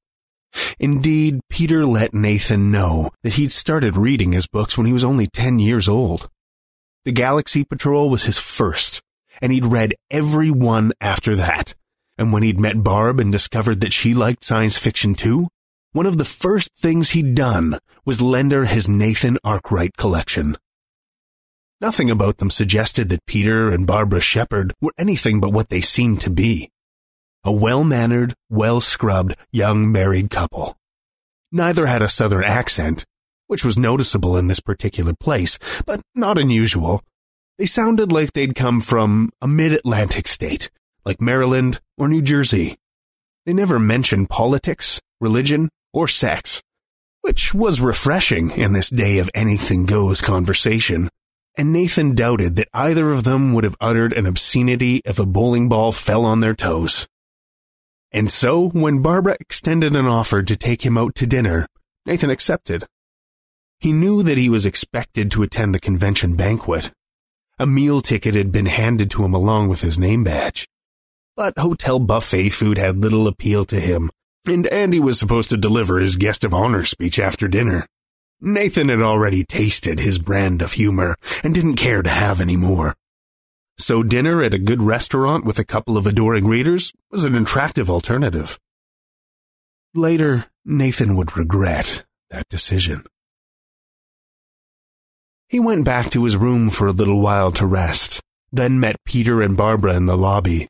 Indeed, 0.78 1.40
Peter 1.48 1.84
let 1.84 2.14
Nathan 2.14 2.70
know 2.70 3.10
that 3.22 3.34
he'd 3.34 3.52
started 3.52 3.96
reading 3.96 4.32
his 4.32 4.46
books 4.46 4.78
when 4.78 4.87
he 4.87 4.92
was 4.92 5.04
only 5.04 5.26
10 5.26 5.58
years 5.58 5.88
old. 5.88 6.28
The 7.04 7.12
Galaxy 7.12 7.64
Patrol 7.64 8.08
was 8.08 8.24
his 8.24 8.38
first, 8.38 9.02
and 9.42 9.52
he'd 9.52 9.66
read 9.66 9.94
every 10.10 10.50
one 10.50 10.92
after 11.00 11.34
that. 11.37 11.74
And 12.16 12.32
when 12.32 12.44
he'd 12.44 12.60
met 12.60 12.82
Barb 12.82 13.18
and 13.18 13.32
discovered 13.32 13.80
that 13.80 13.92
she 13.92 14.14
liked 14.14 14.44
science 14.44 14.78
fiction 14.78 15.14
too, 15.14 15.48
one 15.92 16.06
of 16.06 16.18
the 16.18 16.24
first 16.24 16.74
things 16.76 17.10
he'd 17.10 17.34
done 17.34 17.78
was 18.04 18.22
lend 18.22 18.52
her 18.52 18.64
his 18.64 18.88
Nathan 18.88 19.38
Arkwright 19.44 19.96
collection. 19.96 20.56
Nothing 21.80 22.10
about 22.10 22.38
them 22.38 22.50
suggested 22.50 23.08
that 23.08 23.26
Peter 23.26 23.70
and 23.70 23.87
Barbara 23.87 24.20
Shepard 24.20 24.72
were 24.80 24.92
anything 24.96 25.40
but 25.40 25.52
what 25.52 25.68
they 25.68 25.80
seemed 25.80 26.20
to 26.22 26.30
be 26.30 26.70
a 27.44 27.52
well-mannered, 27.52 28.35
well-scrubbed 28.50 29.37
young 29.52 29.92
married 29.92 30.30
couple. 30.30 30.76
Neither 31.52 31.87
had 31.87 32.02
a 32.02 32.09
southern 32.09 32.44
accent, 32.44 33.04
which 33.46 33.64
was 33.64 33.78
noticeable 33.78 34.37
in 34.37 34.48
this 34.48 34.61
particular 34.61 35.14
place, 35.14 35.59
but 35.87 36.00
not 36.14 36.38
unusual. 36.38 37.02
They 37.59 37.66
sounded 37.66 38.11
like 38.11 38.33
they'd 38.33 38.54
come 38.54 38.80
from 38.80 39.30
a 39.40 39.46
mid-Atlantic 39.46 40.26
state, 40.26 40.70
like 41.04 41.20
Maryland 41.20 41.80
or 41.96 42.09
New 42.09 42.22
Jersey. 42.22 42.76
They 43.46 43.52
never 43.52 43.78
mentioned 43.78 44.30
politics, 44.30 45.00
religion, 45.20 45.68
or 45.92 46.09
sex, 46.09 46.62
which 47.20 47.54
was 47.54 47.80
refreshing 47.80 48.50
in 48.50 48.72
this 48.72 48.90
day 48.90 49.18
of 49.18 49.30
anything 49.35 49.87
goes 49.87 50.20
conversation. 50.20 51.09
And 51.57 51.72
Nathan 51.72 52.16
doubted 52.16 52.57
that 52.57 52.68
either 52.74 53.12
of 53.12 53.22
them 53.22 53.52
would 53.52 53.62
have 53.62 53.76
uttered 53.80 54.12
an 54.12 54.26
obscenity 54.26 55.00
if 55.04 55.20
a 55.20 55.26
bowling 55.26 55.68
ball 55.68 55.92
fell 55.92 56.24
on 56.24 56.40
their 56.40 56.54
toes. 56.54 57.07
And 58.14 58.31
so, 58.31 58.68
when 58.68 59.03
Barbara 59.03 59.37
extended 59.40 59.96
an 59.96 60.07
offer 60.07 60.40
to 60.40 60.57
take 60.57 60.87
him 60.87 60.96
out 60.96 61.16
to 61.16 61.27
dinner, 61.27 61.66
Nathan 62.07 62.31
accepted. 62.31 62.85
He 63.81 63.92
knew 63.92 64.22
that 64.22 64.38
he 64.38 64.48
was 64.48 64.64
expected 64.64 65.33
to 65.33 65.42
attend 65.42 65.74
the 65.74 65.81
convention 65.81 66.37
banquet. 66.37 66.92
A 67.59 67.66
meal 67.66 68.00
ticket 68.00 68.37
had 68.37 68.53
been 68.53 68.66
handed 68.66 69.11
to 69.11 69.24
him 69.24 69.35
along 69.35 69.68
with 69.68 69.81
his 69.81 69.98
name 69.98 70.22
badge. 70.22 70.68
But 71.37 71.59
hotel 71.59 71.98
buffet 71.98 72.50
food 72.50 72.79
had 72.79 72.98
little 72.98 73.27
appeal 73.27 73.64
to 73.64 73.81
him, 73.81 74.12
and 74.46 74.68
Andy 74.68 75.00
was 75.00 75.18
supposed 75.18 75.50
to 75.50 75.57
deliver 75.57 75.98
his 75.98 76.16
guest 76.16 76.44
of 76.44 76.55
honor 76.55 76.85
speech 76.85 77.18
after 77.18 77.48
dinner. 77.48 77.85
Nathan 78.40 78.90
had 78.90 79.00
already 79.00 79.42
tasted 79.42 79.98
his 79.98 80.18
brand 80.18 80.62
of 80.62 80.74
humor 80.74 81.16
and 81.42 81.53
didn't 81.53 81.74
care 81.74 82.03
to 82.03 82.11
have 82.11 82.40
any 82.40 82.57
more. 82.57 82.94
So 83.76 84.02
dinner 84.02 84.42
at 84.42 84.54
a 84.54 84.58
good 84.58 84.82
restaurant 84.82 85.44
with 85.44 85.58
a 85.58 85.64
couple 85.64 85.96
of 85.96 86.06
adoring 86.06 86.46
readers 86.46 86.92
was 87.10 87.24
an 87.24 87.34
attractive 87.34 87.90
alternative. 87.90 88.58
Later, 89.94 90.46
Nathan 90.64 91.16
would 91.16 91.37
regret 91.37 92.04
that 92.30 92.48
decision. 92.48 93.04
He 95.48 95.60
went 95.60 95.84
back 95.84 96.10
to 96.10 96.24
his 96.24 96.37
room 96.37 96.70
for 96.70 96.87
a 96.87 96.92
little 96.92 97.20
while 97.20 97.52
to 97.52 97.66
rest, 97.66 98.20
then 98.50 98.80
met 98.80 98.96
Peter 99.04 99.42
and 99.42 99.56
Barbara 99.56 99.94
in 99.94 100.06
the 100.06 100.16
lobby. 100.16 100.68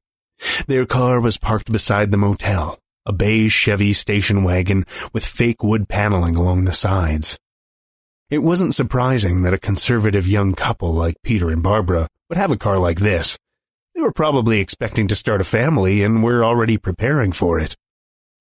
Their 0.67 0.85
car 0.85 1.21
was 1.21 1.39
parked 1.39 1.71
beside 1.71 2.11
the 2.11 2.17
motel, 2.17 2.79
a 3.07 3.13
beige 3.13 3.55
Chevy 3.55 3.93
station 3.93 4.45
wagon 4.45 4.85
with 5.13 5.25
fake 5.25 5.63
wood 5.63 5.89
paneling 5.89 6.37
along 6.37 6.65
the 6.65 6.73
sides. 6.73 7.39
It 8.31 8.39
wasn't 8.39 8.75
surprising 8.75 9.43
that 9.43 9.55
a 9.55 9.59
conservative 9.59 10.27
young 10.27 10.55
couple 10.55 10.93
like 10.93 11.23
Peter 11.23 11.51
and 11.51 11.63
Barbara 11.63 12.09
would 12.29 12.39
have 12.39 12.51
a 12.51 12.57
car 12.57 12.79
like 12.79 13.01
this. 13.01 13.39
They 13.95 14.01
were 14.01 14.13
probably 14.13 14.61
expecting 14.61 15.09
to 15.09 15.17
start 15.17 15.41
a 15.41 15.45
family 15.45 16.03
and 16.03 16.23
were 16.23 16.45
already 16.45 16.77
preparing 16.77 17.33
for 17.33 17.59
it. 17.59 17.77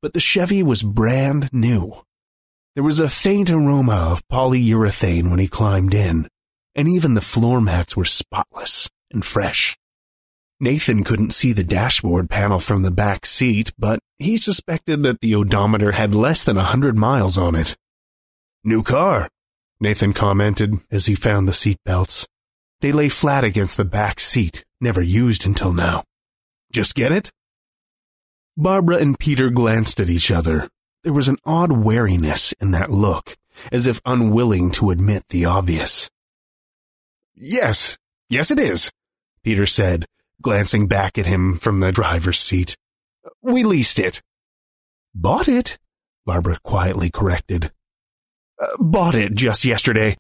But 0.01 0.13
the 0.13 0.19
Chevy 0.19 0.63
was 0.63 0.83
brand 0.83 1.49
new. 1.53 2.01
There 2.75 2.83
was 2.83 2.99
a 2.99 3.09
faint 3.09 3.51
aroma 3.51 4.09
of 4.11 4.27
polyurethane 4.27 5.29
when 5.29 5.39
he 5.39 5.47
climbed 5.47 5.93
in, 5.93 6.27
and 6.75 6.87
even 6.87 7.13
the 7.13 7.21
floor 7.21 7.61
mats 7.61 7.95
were 7.95 8.05
spotless 8.05 8.89
and 9.11 9.23
fresh. 9.23 9.77
Nathan 10.59 11.03
couldn't 11.03 11.31
see 11.31 11.53
the 11.53 11.63
dashboard 11.63 12.29
panel 12.29 12.59
from 12.59 12.81
the 12.81 12.91
back 12.91 13.25
seat, 13.25 13.71
but 13.77 13.99
he 14.17 14.37
suspected 14.37 15.03
that 15.03 15.19
the 15.21 15.35
odometer 15.35 15.91
had 15.91 16.15
less 16.15 16.43
than 16.43 16.57
a 16.57 16.63
hundred 16.63 16.97
miles 16.97 17.37
on 17.37 17.53
it. 17.53 17.75
New 18.63 18.81
car, 18.81 19.29
Nathan 19.79 20.13
commented 20.13 20.75
as 20.89 21.05
he 21.05 21.15
found 21.15 21.47
the 21.47 21.53
seat 21.53 21.77
belts. 21.85 22.25
They 22.83 22.91
lay 22.91 23.07
flat 23.07 23.45
against 23.45 23.77
the 23.77 23.85
back 23.85 24.19
seat, 24.19 24.65
never 24.81 25.01
used 25.01 25.45
until 25.45 25.71
now. 25.71 26.03
Just 26.69 26.95
get 26.95 27.13
it? 27.13 27.31
Barbara 28.57 28.97
and 28.97 29.17
Peter 29.17 29.49
glanced 29.49 30.01
at 30.01 30.09
each 30.09 30.29
other. 30.29 30.69
There 31.01 31.13
was 31.13 31.29
an 31.29 31.37
odd 31.45 31.71
wariness 31.71 32.51
in 32.59 32.71
that 32.71 32.91
look, 32.91 33.37
as 33.71 33.87
if 33.87 34.01
unwilling 34.05 34.69
to 34.71 34.89
admit 34.89 35.23
the 35.29 35.45
obvious. 35.45 36.09
Yes, 37.33 37.97
yes 38.29 38.51
it 38.51 38.59
is, 38.59 38.91
Peter 39.45 39.65
said, 39.65 40.05
glancing 40.41 40.89
back 40.89 41.17
at 41.17 41.25
him 41.25 41.55
from 41.55 41.79
the 41.79 41.93
driver's 41.93 42.37
seat. 42.37 42.75
We 43.41 43.63
leased 43.63 43.97
it. 43.97 44.21
Bought 45.15 45.47
it? 45.47 45.79
Barbara 46.25 46.59
quietly 46.65 47.09
corrected. 47.09 47.71
Uh, 48.61 48.67
bought 48.77 49.15
it 49.15 49.35
just 49.35 49.63
yesterday. 49.63 50.17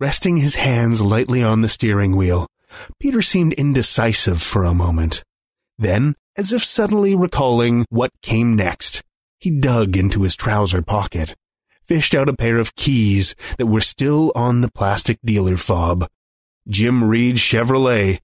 Resting 0.00 0.38
his 0.38 0.54
hands 0.54 1.02
lightly 1.02 1.42
on 1.42 1.60
the 1.60 1.68
steering 1.68 2.16
wheel, 2.16 2.46
Peter 2.98 3.20
seemed 3.20 3.52
indecisive 3.52 4.40
for 4.40 4.64
a 4.64 4.72
moment. 4.72 5.22
Then, 5.78 6.14
as 6.38 6.54
if 6.54 6.64
suddenly 6.64 7.14
recalling 7.14 7.84
what 7.90 8.10
came 8.22 8.56
next, 8.56 9.02
he 9.38 9.50
dug 9.50 9.98
into 9.98 10.22
his 10.22 10.36
trouser 10.36 10.80
pocket, 10.80 11.36
fished 11.82 12.14
out 12.14 12.30
a 12.30 12.36
pair 12.36 12.56
of 12.56 12.74
keys 12.76 13.34
that 13.58 13.66
were 13.66 13.82
still 13.82 14.32
on 14.34 14.62
the 14.62 14.70
plastic 14.72 15.18
dealer 15.22 15.58
fob. 15.58 16.08
Jim 16.66 17.04
Reed 17.04 17.36
Chevrolet. 17.36 18.20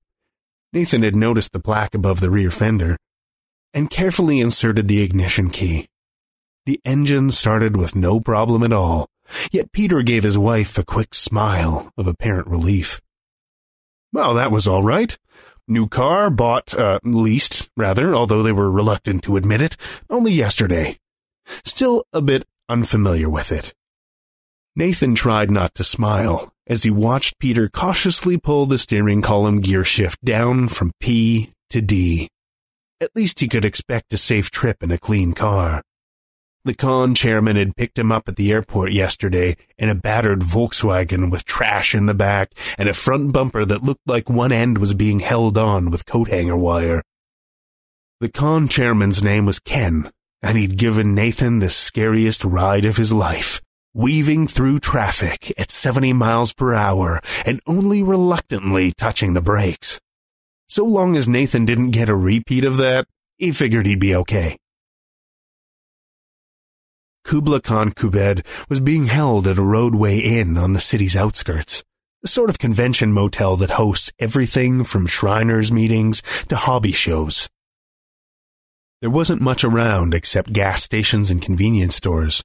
Nathan 0.72 1.02
had 1.02 1.14
noticed 1.14 1.52
the 1.52 1.60
plaque 1.60 1.94
above 1.94 2.20
the 2.20 2.30
rear 2.30 2.50
fender, 2.50 2.96
and 3.74 3.90
carefully 3.90 4.40
inserted 4.40 4.88
the 4.88 5.02
ignition 5.02 5.50
key. 5.50 5.88
The 6.64 6.80
engine 6.86 7.30
started 7.30 7.76
with 7.76 7.94
no 7.94 8.18
problem 8.18 8.62
at 8.62 8.72
all, 8.72 9.10
yet 9.50 9.72
Peter 9.72 10.02
gave 10.02 10.22
his 10.22 10.38
wife 10.38 10.78
a 10.78 10.84
quick 10.84 11.14
smile 11.14 11.92
of 11.96 12.06
apparent 12.06 12.46
relief. 12.46 13.00
Well, 14.12 14.34
that 14.34 14.50
was 14.50 14.66
all 14.66 14.82
right. 14.82 15.16
New 15.68 15.88
car, 15.88 16.30
bought, 16.30 16.74
uh, 16.74 17.00
leased, 17.02 17.68
rather, 17.76 18.14
although 18.14 18.42
they 18.42 18.52
were 18.52 18.70
reluctant 18.70 19.24
to 19.24 19.36
admit 19.36 19.60
it, 19.60 19.76
only 20.08 20.32
yesterday. 20.32 20.98
Still 21.64 22.04
a 22.12 22.20
bit 22.22 22.44
unfamiliar 22.68 23.28
with 23.28 23.50
it. 23.52 23.74
Nathan 24.76 25.14
tried 25.14 25.50
not 25.50 25.74
to 25.74 25.84
smile 25.84 26.52
as 26.66 26.82
he 26.82 26.90
watched 26.90 27.38
Peter 27.38 27.68
cautiously 27.68 28.36
pull 28.36 28.66
the 28.66 28.78
steering 28.78 29.22
column 29.22 29.60
gear 29.60 29.84
shift 29.84 30.22
down 30.24 30.68
from 30.68 30.92
P 31.00 31.52
to 31.70 31.80
D. 31.80 32.28
At 33.00 33.10
least 33.14 33.40
he 33.40 33.48
could 33.48 33.64
expect 33.64 34.14
a 34.14 34.18
safe 34.18 34.50
trip 34.50 34.82
in 34.82 34.90
a 34.90 34.98
clean 34.98 35.32
car. 35.32 35.82
The 36.66 36.74
con 36.74 37.14
chairman 37.14 37.54
had 37.54 37.76
picked 37.76 37.96
him 37.96 38.10
up 38.10 38.28
at 38.28 38.34
the 38.34 38.50
airport 38.50 38.90
yesterday 38.90 39.56
in 39.78 39.88
a 39.88 39.94
battered 39.94 40.40
Volkswagen 40.40 41.30
with 41.30 41.44
trash 41.44 41.94
in 41.94 42.06
the 42.06 42.12
back 42.12 42.50
and 42.76 42.88
a 42.88 42.92
front 42.92 43.32
bumper 43.32 43.64
that 43.64 43.84
looked 43.84 44.00
like 44.04 44.28
one 44.28 44.50
end 44.50 44.78
was 44.78 44.92
being 44.92 45.20
held 45.20 45.56
on 45.56 45.92
with 45.92 46.06
coat 46.06 46.28
hanger 46.28 46.56
wire. 46.56 47.04
The 48.18 48.30
con 48.30 48.66
chairman's 48.66 49.22
name 49.22 49.46
was 49.46 49.60
Ken, 49.60 50.10
and 50.42 50.58
he'd 50.58 50.76
given 50.76 51.14
Nathan 51.14 51.60
the 51.60 51.70
scariest 51.70 52.44
ride 52.44 52.84
of 52.84 52.96
his 52.96 53.12
life, 53.12 53.60
weaving 53.94 54.48
through 54.48 54.80
traffic 54.80 55.54
at 55.56 55.70
70 55.70 56.14
miles 56.14 56.52
per 56.52 56.74
hour 56.74 57.20
and 57.44 57.60
only 57.68 58.02
reluctantly 58.02 58.90
touching 58.90 59.34
the 59.34 59.40
brakes. 59.40 60.00
So 60.68 60.84
long 60.84 61.16
as 61.16 61.28
Nathan 61.28 61.64
didn't 61.64 61.92
get 61.92 62.08
a 62.08 62.16
repeat 62.16 62.64
of 62.64 62.76
that, 62.78 63.06
he 63.38 63.52
figured 63.52 63.86
he'd 63.86 64.00
be 64.00 64.16
okay. 64.16 64.56
Kubla 67.26 67.60
Khan 67.60 67.90
Kubed 67.90 68.46
was 68.68 68.78
being 68.78 69.06
held 69.06 69.48
at 69.48 69.58
a 69.58 69.62
Rodeway 69.62 70.22
Inn 70.22 70.56
on 70.56 70.74
the 70.74 70.80
city's 70.80 71.16
outskirts, 71.16 71.82
the 72.22 72.28
sort 72.28 72.50
of 72.50 72.60
convention 72.60 73.12
motel 73.12 73.56
that 73.56 73.70
hosts 73.70 74.12
everything 74.20 74.84
from 74.84 75.08
Shriners 75.08 75.72
meetings 75.72 76.22
to 76.48 76.54
hobby 76.54 76.92
shows. 76.92 77.48
There 79.00 79.10
wasn't 79.10 79.42
much 79.42 79.64
around 79.64 80.14
except 80.14 80.52
gas 80.52 80.84
stations 80.84 81.28
and 81.28 81.42
convenience 81.42 81.96
stores. 81.96 82.44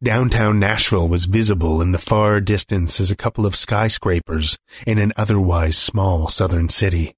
Downtown 0.00 0.60
Nashville 0.60 1.08
was 1.08 1.24
visible 1.24 1.82
in 1.82 1.90
the 1.90 1.98
far 1.98 2.40
distance 2.40 3.00
as 3.00 3.10
a 3.10 3.16
couple 3.16 3.44
of 3.44 3.56
skyscrapers 3.56 4.56
in 4.86 4.98
an 4.98 5.12
otherwise 5.16 5.76
small 5.76 6.28
southern 6.28 6.68
city. 6.68 7.16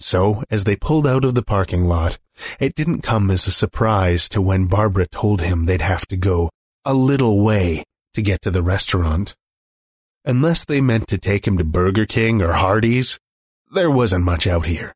So, 0.00 0.42
as 0.50 0.64
they 0.64 0.76
pulled 0.76 1.06
out 1.06 1.26
of 1.26 1.34
the 1.34 1.42
parking 1.42 1.84
lot, 1.84 2.18
it 2.58 2.74
didn't 2.74 3.02
come 3.02 3.30
as 3.30 3.46
a 3.46 3.50
surprise 3.50 4.30
to 4.30 4.40
when 4.40 4.66
Barbara 4.66 5.06
told 5.06 5.42
him 5.42 5.66
they'd 5.66 5.82
have 5.82 6.06
to 6.08 6.16
go 6.16 6.48
a 6.86 6.94
little 6.94 7.44
way 7.44 7.84
to 8.14 8.22
get 8.22 8.40
to 8.42 8.50
the 8.50 8.62
restaurant. 8.62 9.36
Unless 10.24 10.64
they 10.64 10.80
meant 10.80 11.06
to 11.08 11.18
take 11.18 11.46
him 11.46 11.58
to 11.58 11.64
Burger 11.64 12.06
King 12.06 12.40
or 12.40 12.54
Hardee's, 12.54 13.18
there 13.72 13.90
wasn't 13.90 14.24
much 14.24 14.46
out 14.46 14.64
here. 14.64 14.94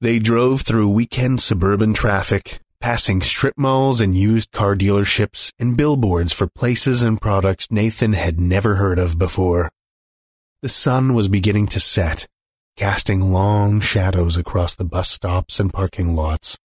They 0.00 0.20
drove 0.20 0.62
through 0.62 0.90
weekend 0.90 1.40
suburban 1.40 1.92
traffic, 1.92 2.60
passing 2.80 3.20
strip 3.20 3.54
malls 3.56 4.00
and 4.00 4.16
used 4.16 4.52
car 4.52 4.76
dealerships 4.76 5.52
and 5.58 5.76
billboards 5.76 6.32
for 6.32 6.46
places 6.46 7.02
and 7.02 7.20
products 7.20 7.70
Nathan 7.70 8.12
had 8.12 8.38
never 8.38 8.76
heard 8.76 8.98
of 8.98 9.18
before. 9.18 9.70
The 10.62 10.68
sun 10.68 11.14
was 11.14 11.28
beginning 11.28 11.66
to 11.68 11.80
set, 11.80 12.26
casting 12.76 13.32
long 13.32 13.80
shadows 13.80 14.36
across 14.36 14.74
the 14.74 14.84
bus 14.84 15.10
stops 15.10 15.58
and 15.58 15.72
parking 15.72 16.14
lots. 16.14 16.58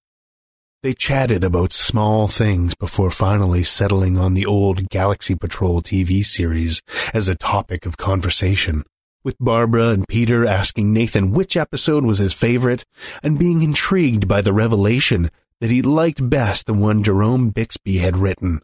They 0.84 0.94
chatted 0.94 1.44
about 1.44 1.72
small 1.72 2.28
things 2.28 2.76
before 2.76 3.12
finally 3.12 3.64
settling 3.64 4.18
on 4.18 4.34
the 4.34 4.46
old 4.46 4.90
Galaxy 4.90 5.36
Patrol 5.36 5.82
TV 5.82 6.24
series 6.24 6.82
as 7.14 7.30
a 7.30 7.36
topic 7.36 7.86
of 7.86 7.98
conversation, 7.98 8.84
with 9.24 9.38
Barbara 9.40 9.90
and 9.90 10.08
Peter 10.08 10.46
asking 10.46 10.92
Nathan 10.92 11.32
which 11.32 11.56
episode 11.56 12.04
was 12.04 12.18
his 12.18 12.34
favorite 12.34 12.84
and 13.24 13.40
being 13.40 13.62
intrigued 13.62 14.28
by 14.28 14.42
the 14.42 14.54
revelation 14.54 15.30
that 15.62 15.72
he 15.72 15.82
liked 15.82 16.30
best 16.30 16.66
the 16.66 16.74
one 16.74 17.04
Jerome 17.04 17.52
Bixby 17.52 18.00
had 18.00 18.18
written. 18.18 18.60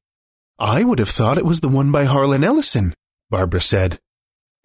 I 0.60 0.84
would 0.84 1.00
have 1.00 1.10
thought 1.10 1.38
it 1.38 1.46
was 1.46 1.62
the 1.62 1.70
one 1.70 1.92
by 1.92 2.06
Harlan 2.06 2.44
Ellison, 2.44 2.94
Barbara 3.30 3.62
said 3.62 4.00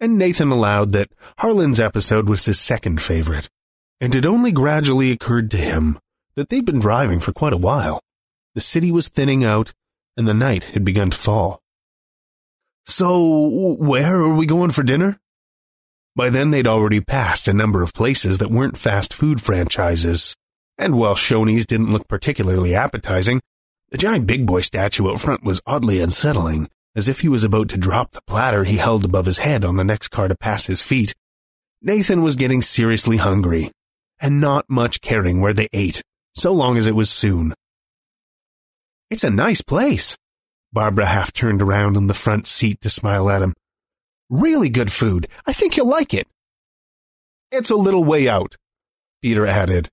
and 0.03 0.17
Nathan 0.17 0.51
allowed 0.51 0.91
that 0.91 1.13
Harlan's 1.37 1.79
episode 1.79 2.27
was 2.27 2.43
his 2.43 2.59
second 2.59 3.01
favorite, 3.01 3.49
and 4.01 4.13
it 4.13 4.25
only 4.25 4.51
gradually 4.51 5.11
occurred 5.11 5.49
to 5.51 5.57
him 5.57 5.97
that 6.35 6.49
they'd 6.49 6.65
been 6.65 6.81
driving 6.81 7.21
for 7.21 7.31
quite 7.31 7.53
a 7.53 7.57
while. 7.57 8.01
The 8.53 8.59
city 8.59 8.91
was 8.91 9.07
thinning 9.07 9.45
out, 9.45 9.71
and 10.17 10.27
the 10.27 10.33
night 10.33 10.65
had 10.65 10.83
begun 10.83 11.11
to 11.11 11.17
fall. 11.17 11.61
So, 12.85 13.77
where 13.79 14.19
are 14.19 14.33
we 14.33 14.45
going 14.45 14.71
for 14.71 14.83
dinner? 14.83 15.21
By 16.17 16.29
then, 16.29 16.51
they'd 16.51 16.67
already 16.67 16.99
passed 16.99 17.47
a 17.47 17.53
number 17.53 17.81
of 17.81 17.93
places 17.93 18.39
that 18.39 18.51
weren't 18.51 18.77
fast 18.77 19.13
food 19.13 19.39
franchises. 19.39 20.35
And 20.77 20.99
while 20.99 21.15
Shoney's 21.15 21.65
didn't 21.65 21.93
look 21.93 22.09
particularly 22.09 22.75
appetizing, 22.75 23.39
the 23.89 23.97
giant 23.97 24.27
big 24.27 24.45
boy 24.45 24.59
statue 24.59 25.09
out 25.09 25.21
front 25.21 25.45
was 25.45 25.61
oddly 25.65 26.01
unsettling, 26.01 26.67
as 26.95 27.07
if 27.07 27.21
he 27.21 27.29
was 27.29 27.43
about 27.43 27.69
to 27.69 27.77
drop 27.77 28.11
the 28.11 28.21
platter 28.27 28.63
he 28.63 28.77
held 28.77 29.03
above 29.03 29.25
his 29.25 29.39
head 29.39 29.65
on 29.65 29.77
the 29.77 29.83
next 29.83 30.09
car 30.09 30.27
to 30.27 30.35
pass 30.35 30.67
his 30.67 30.81
feet. 30.81 31.13
Nathan 31.81 32.21
was 32.21 32.35
getting 32.35 32.61
seriously 32.61 33.17
hungry, 33.17 33.71
and 34.21 34.39
not 34.39 34.69
much 34.69 35.01
caring 35.01 35.41
where 35.41 35.53
they 35.53 35.67
ate, 35.73 36.01
so 36.33 36.51
long 36.53 36.77
as 36.77 36.87
it 36.87 36.95
was 36.95 37.09
soon. 37.09 37.53
It's 39.09 39.23
a 39.23 39.29
nice 39.29 39.61
place. 39.61 40.17
Barbara 40.71 41.05
half 41.05 41.33
turned 41.33 41.61
around 41.61 41.97
in 41.97 42.07
the 42.07 42.13
front 42.13 42.47
seat 42.47 42.81
to 42.81 42.89
smile 42.89 43.29
at 43.29 43.41
him. 43.41 43.53
Really 44.29 44.69
good 44.69 44.91
food. 44.91 45.27
I 45.45 45.53
think 45.53 45.77
you'll 45.77 45.87
like 45.87 46.13
it. 46.13 46.27
It's 47.51 47.69
a 47.69 47.75
little 47.75 48.03
way 48.03 48.27
out, 48.27 48.55
Peter 49.21 49.45
added. 49.45 49.89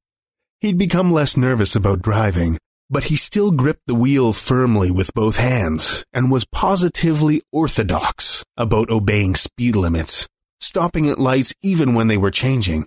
He'd 0.61 0.79
become 0.79 1.13
less 1.13 1.37
nervous 1.37 1.77
about 1.77 2.01
driving, 2.03 2.57
but 2.91 3.05
he 3.05 3.17
still 3.17 3.53
gripped 3.53 3.87
the 3.87 3.95
wheel 3.95 4.33
firmly 4.33 4.91
with 4.91 5.15
both 5.15 5.37
hands 5.37 6.05
and 6.13 6.31
was 6.31 6.45
positively 6.45 7.41
orthodox 7.53 8.45
about 8.57 8.91
obeying 8.91 9.37
speed 9.37 9.77
limits, 9.77 10.29
stopping 10.61 11.09
at 11.09 11.19
lights 11.19 11.55
even 11.63 11.95
when 11.95 12.09
they 12.09 12.17
were 12.17 12.33
changing. 12.33 12.87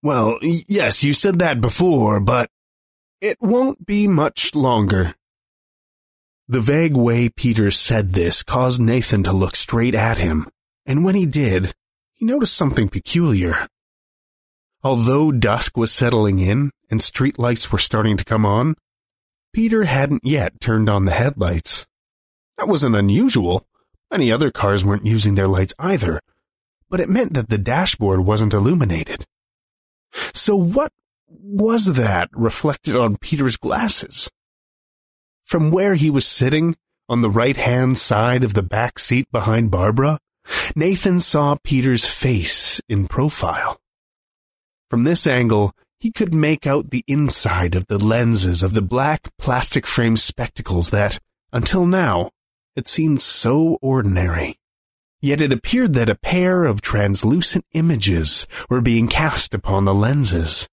Well, 0.00 0.38
yes, 0.42 1.02
you 1.02 1.12
said 1.12 1.40
that 1.40 1.60
before, 1.60 2.20
but 2.20 2.48
it 3.20 3.36
won't 3.40 3.84
be 3.84 4.06
much 4.06 4.54
longer. 4.54 5.16
The 6.46 6.60
vague 6.60 6.96
way 6.96 7.28
Peter 7.28 7.72
said 7.72 8.12
this 8.12 8.44
caused 8.44 8.80
Nathan 8.80 9.24
to 9.24 9.32
look 9.32 9.56
straight 9.56 9.96
at 9.96 10.18
him, 10.18 10.48
and 10.86 11.04
when 11.04 11.16
he 11.16 11.26
did, 11.26 11.74
he 12.14 12.24
noticed 12.24 12.56
something 12.56 12.88
peculiar. 12.88 13.66
Although 14.82 15.32
dusk 15.32 15.76
was 15.76 15.90
settling 15.90 16.38
in 16.38 16.70
and 16.90 17.00
streetlights 17.00 17.72
were 17.72 17.78
starting 17.78 18.16
to 18.16 18.24
come 18.24 18.46
on, 18.46 18.76
Peter 19.52 19.84
hadn't 19.84 20.24
yet 20.24 20.60
turned 20.60 20.88
on 20.88 21.04
the 21.04 21.12
headlights. 21.12 21.86
That 22.58 22.68
wasn't 22.68 22.94
unusual. 22.94 23.66
Many 24.10 24.30
other 24.30 24.50
cars 24.50 24.84
weren't 24.84 25.04
using 25.04 25.34
their 25.34 25.48
lights 25.48 25.74
either, 25.78 26.20
but 26.88 27.00
it 27.00 27.08
meant 27.08 27.34
that 27.34 27.48
the 27.48 27.58
dashboard 27.58 28.20
wasn't 28.20 28.54
illuminated. 28.54 29.24
So 30.32 30.54
what 30.56 30.92
was 31.28 31.96
that 31.96 32.30
reflected 32.32 32.96
on 32.96 33.16
Peter's 33.16 33.56
glasses? 33.56 34.30
From 35.44 35.70
where 35.70 35.94
he 35.94 36.08
was 36.08 36.26
sitting, 36.26 36.76
on 37.08 37.22
the 37.22 37.30
right-hand 37.30 37.98
side 37.98 38.44
of 38.44 38.54
the 38.54 38.62
back 38.62 38.98
seat 38.98 39.30
behind 39.32 39.70
Barbara, 39.70 40.18
Nathan 40.76 41.20
saw 41.20 41.56
Peter's 41.64 42.06
face 42.06 42.80
in 42.88 43.08
profile. 43.08 43.80
From 44.90 45.04
this 45.04 45.26
angle, 45.26 45.72
he 46.00 46.10
could 46.10 46.34
make 46.34 46.66
out 46.66 46.90
the 46.90 47.04
inside 47.06 47.74
of 47.74 47.86
the 47.88 47.98
lenses 47.98 48.62
of 48.62 48.72
the 48.72 48.82
black 48.82 49.28
plastic 49.38 49.86
frame 49.86 50.16
spectacles 50.16 50.90
that, 50.90 51.18
until 51.52 51.84
now, 51.84 52.30
had 52.74 52.88
seemed 52.88 53.20
so 53.20 53.78
ordinary. 53.82 54.56
Yet 55.20 55.42
it 55.42 55.52
appeared 55.52 55.94
that 55.94 56.08
a 56.08 56.14
pair 56.14 56.64
of 56.64 56.80
translucent 56.80 57.64
images 57.72 58.46
were 58.70 58.80
being 58.80 59.08
cast 59.08 59.52
upon 59.52 59.84
the 59.84 59.94
lenses, 59.94 60.68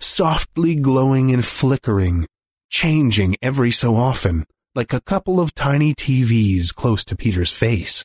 softly 0.00 0.74
glowing 0.74 1.32
and 1.32 1.44
flickering, 1.44 2.26
changing 2.70 3.36
every 3.42 3.70
so 3.70 3.94
often, 3.94 4.46
like 4.74 4.92
a 4.92 5.02
couple 5.02 5.38
of 5.38 5.54
tiny 5.54 5.94
TVs 5.94 6.74
close 6.74 7.04
to 7.04 7.14
Peter's 7.14 7.52
face. 7.52 8.04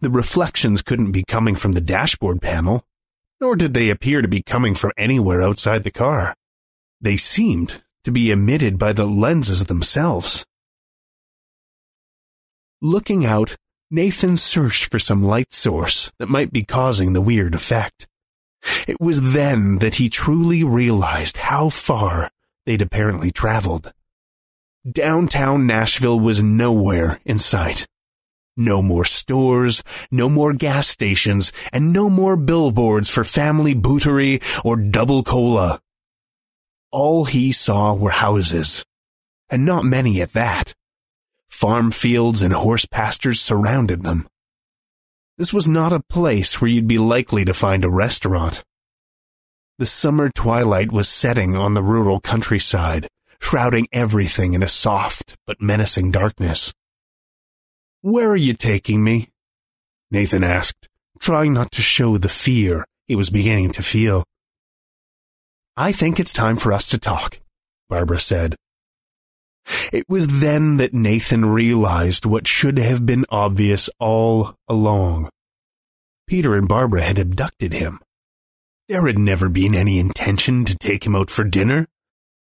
The 0.00 0.10
reflections 0.10 0.82
couldn't 0.82 1.12
be 1.12 1.24
coming 1.24 1.54
from 1.54 1.72
the 1.72 1.80
dashboard 1.80 2.40
panel, 2.40 2.82
nor 3.40 3.56
did 3.56 3.74
they 3.74 3.88
appear 3.88 4.22
to 4.22 4.28
be 4.28 4.42
coming 4.42 4.74
from 4.74 4.92
anywhere 4.96 5.42
outside 5.42 5.84
the 5.84 5.90
car. 5.90 6.34
They 7.00 7.16
seemed 7.16 7.82
to 8.04 8.12
be 8.12 8.30
emitted 8.30 8.78
by 8.78 8.92
the 8.92 9.06
lenses 9.06 9.66
themselves. 9.66 10.44
Looking 12.82 13.24
out, 13.24 13.56
Nathan 13.90 14.36
searched 14.36 14.90
for 14.90 14.98
some 14.98 15.22
light 15.22 15.52
source 15.52 16.12
that 16.18 16.28
might 16.28 16.52
be 16.52 16.62
causing 16.62 17.12
the 17.12 17.20
weird 17.20 17.54
effect. 17.54 18.06
It 18.86 19.00
was 19.00 19.32
then 19.32 19.78
that 19.78 19.96
he 19.96 20.08
truly 20.08 20.62
realized 20.62 21.38
how 21.38 21.70
far 21.70 22.30
they'd 22.66 22.82
apparently 22.82 23.30
traveled. 23.30 23.92
Downtown 24.90 25.66
Nashville 25.66 26.20
was 26.20 26.42
nowhere 26.42 27.20
in 27.24 27.38
sight. 27.38 27.86
No 28.56 28.82
more 28.82 29.04
stores, 29.04 29.82
no 30.10 30.28
more 30.28 30.52
gas 30.52 30.88
stations, 30.88 31.52
and 31.72 31.92
no 31.92 32.10
more 32.10 32.36
billboards 32.36 33.08
for 33.08 33.24
family 33.24 33.74
bootery 33.74 34.42
or 34.64 34.76
double 34.76 35.22
cola. 35.22 35.80
All 36.90 37.24
he 37.24 37.52
saw 37.52 37.94
were 37.94 38.10
houses, 38.10 38.84
and 39.48 39.64
not 39.64 39.84
many 39.84 40.20
at 40.20 40.32
that. 40.32 40.74
Farm 41.48 41.90
fields 41.90 42.42
and 42.42 42.52
horse 42.52 42.86
pastures 42.86 43.40
surrounded 43.40 44.02
them. 44.02 44.26
This 45.38 45.52
was 45.52 45.66
not 45.68 45.92
a 45.92 46.02
place 46.08 46.60
where 46.60 46.70
you'd 46.70 46.86
be 46.88 46.98
likely 46.98 47.44
to 47.44 47.54
find 47.54 47.84
a 47.84 47.90
restaurant. 47.90 48.64
The 49.78 49.86
summer 49.86 50.28
twilight 50.28 50.92
was 50.92 51.08
setting 51.08 51.56
on 51.56 51.72
the 51.72 51.82
rural 51.82 52.20
countryside, 52.20 53.08
shrouding 53.40 53.88
everything 53.92 54.52
in 54.52 54.62
a 54.62 54.68
soft 54.68 55.36
but 55.46 55.62
menacing 55.62 56.10
darkness. 56.10 56.74
Where 58.02 58.30
are 58.30 58.36
you 58.36 58.54
taking 58.54 59.04
me? 59.04 59.28
Nathan 60.10 60.42
asked, 60.42 60.88
trying 61.18 61.52
not 61.52 61.70
to 61.72 61.82
show 61.82 62.16
the 62.16 62.30
fear 62.30 62.86
he 63.06 63.14
was 63.14 63.28
beginning 63.28 63.72
to 63.72 63.82
feel. 63.82 64.24
I 65.76 65.92
think 65.92 66.18
it's 66.18 66.32
time 66.32 66.56
for 66.56 66.72
us 66.72 66.88
to 66.88 66.98
talk, 66.98 67.40
Barbara 67.90 68.18
said. 68.18 68.56
It 69.92 70.04
was 70.08 70.40
then 70.40 70.78
that 70.78 70.94
Nathan 70.94 71.44
realized 71.44 72.24
what 72.24 72.48
should 72.48 72.78
have 72.78 73.04
been 73.04 73.26
obvious 73.28 73.90
all 73.98 74.54
along. 74.66 75.28
Peter 76.26 76.54
and 76.54 76.66
Barbara 76.66 77.02
had 77.02 77.18
abducted 77.18 77.74
him. 77.74 78.00
There 78.88 79.06
had 79.06 79.18
never 79.18 79.50
been 79.50 79.74
any 79.74 79.98
intention 79.98 80.64
to 80.64 80.78
take 80.78 81.04
him 81.04 81.14
out 81.14 81.28
for 81.28 81.44
dinner. 81.44 81.86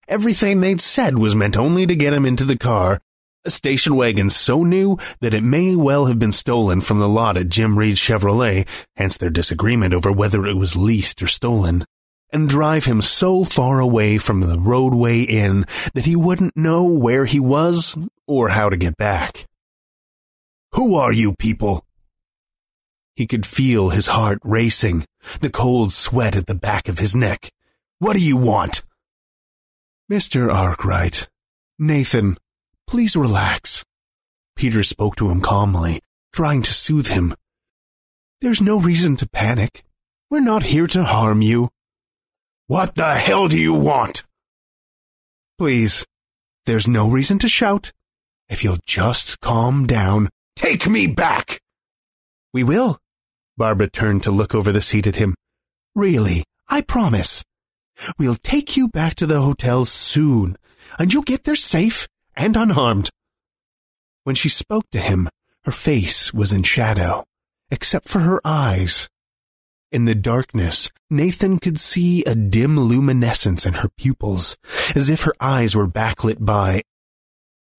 Everything 0.08 0.60
they'd 0.60 0.80
said 0.80 1.16
was 1.16 1.34
meant 1.34 1.56
only 1.56 1.86
to 1.86 1.94
get 1.94 2.12
him 2.12 2.26
into 2.26 2.44
the 2.44 2.58
car 2.58 3.00
a 3.44 3.50
station 3.50 3.94
wagon 3.96 4.30
so 4.30 4.64
new 4.64 4.98
that 5.20 5.34
it 5.34 5.42
may 5.42 5.76
well 5.76 6.06
have 6.06 6.18
been 6.18 6.32
stolen 6.32 6.80
from 6.80 6.98
the 6.98 7.08
lot 7.08 7.36
at 7.36 7.48
Jim 7.48 7.78
Reed's 7.78 8.00
Chevrolet, 8.00 8.66
hence 8.96 9.16
their 9.16 9.30
disagreement 9.30 9.92
over 9.92 10.10
whether 10.10 10.46
it 10.46 10.54
was 10.54 10.76
leased 10.76 11.22
or 11.22 11.26
stolen, 11.26 11.84
and 12.32 12.48
drive 12.48 12.84
him 12.86 13.02
so 13.02 13.44
far 13.44 13.80
away 13.80 14.18
from 14.18 14.40
the 14.40 14.56
Rodeway 14.56 15.28
Inn 15.28 15.64
that 15.94 16.04
he 16.06 16.16
wouldn't 16.16 16.56
know 16.56 16.84
where 16.84 17.26
he 17.26 17.38
was 17.38 17.96
or 18.26 18.48
how 18.48 18.68
to 18.70 18.76
get 18.76 18.96
back. 18.96 19.46
Who 20.72 20.96
are 20.96 21.12
you 21.12 21.34
people? 21.34 21.84
He 23.14 23.26
could 23.26 23.46
feel 23.46 23.90
his 23.90 24.06
heart 24.06 24.38
racing, 24.42 25.04
the 25.40 25.50
cold 25.50 25.92
sweat 25.92 26.34
at 26.34 26.46
the 26.46 26.54
back 26.54 26.88
of 26.88 26.98
his 26.98 27.14
neck. 27.14 27.50
What 28.00 28.16
do 28.16 28.24
you 28.24 28.36
want? 28.36 28.82
Mr. 30.10 30.52
Arkwright, 30.52 31.28
Nathan, 31.78 32.36
Please 32.86 33.16
relax. 33.16 33.84
Peter 34.56 34.82
spoke 34.82 35.16
to 35.16 35.30
him 35.30 35.40
calmly, 35.40 36.00
trying 36.32 36.62
to 36.62 36.72
soothe 36.72 37.08
him. 37.08 37.34
There's 38.40 38.60
no 38.60 38.78
reason 38.78 39.16
to 39.16 39.28
panic. 39.28 39.84
We're 40.30 40.40
not 40.40 40.64
here 40.64 40.86
to 40.88 41.04
harm 41.04 41.42
you. 41.42 41.70
What 42.66 42.94
the 42.94 43.16
hell 43.16 43.48
do 43.48 43.58
you 43.58 43.74
want? 43.74 44.24
Please, 45.58 46.04
there's 46.66 46.88
no 46.88 47.08
reason 47.08 47.38
to 47.40 47.48
shout. 47.48 47.92
If 48.48 48.62
you'll 48.64 48.78
just 48.86 49.40
calm 49.40 49.86
down, 49.86 50.28
take 50.56 50.88
me 50.88 51.06
back. 51.06 51.60
We 52.52 52.64
will. 52.64 52.98
Barbara 53.56 53.88
turned 53.88 54.22
to 54.24 54.30
look 54.30 54.54
over 54.54 54.72
the 54.72 54.80
seat 54.80 55.06
at 55.06 55.16
him. 55.16 55.34
Really, 55.94 56.44
I 56.68 56.80
promise. 56.80 57.44
We'll 58.18 58.34
take 58.36 58.76
you 58.76 58.88
back 58.88 59.14
to 59.16 59.26
the 59.26 59.40
hotel 59.40 59.84
soon, 59.84 60.56
and 60.98 61.12
you'll 61.12 61.22
get 61.22 61.44
there 61.44 61.56
safe 61.56 62.08
and 62.36 62.56
unharmed. 62.56 63.10
When 64.24 64.34
she 64.34 64.48
spoke 64.48 64.88
to 64.90 65.00
him, 65.00 65.28
her 65.64 65.72
face 65.72 66.32
was 66.32 66.52
in 66.52 66.62
shadow, 66.62 67.24
except 67.70 68.08
for 68.08 68.20
her 68.20 68.40
eyes. 68.44 69.08
In 69.92 70.06
the 70.06 70.14
darkness, 70.14 70.90
Nathan 71.10 71.58
could 71.58 71.78
see 71.78 72.24
a 72.24 72.34
dim 72.34 72.78
luminescence 72.78 73.64
in 73.64 73.74
her 73.74 73.88
pupils, 73.96 74.56
as 74.94 75.08
if 75.08 75.22
her 75.22 75.34
eyes 75.40 75.76
were 75.76 75.86
backlit 75.86 76.44
by 76.44 76.82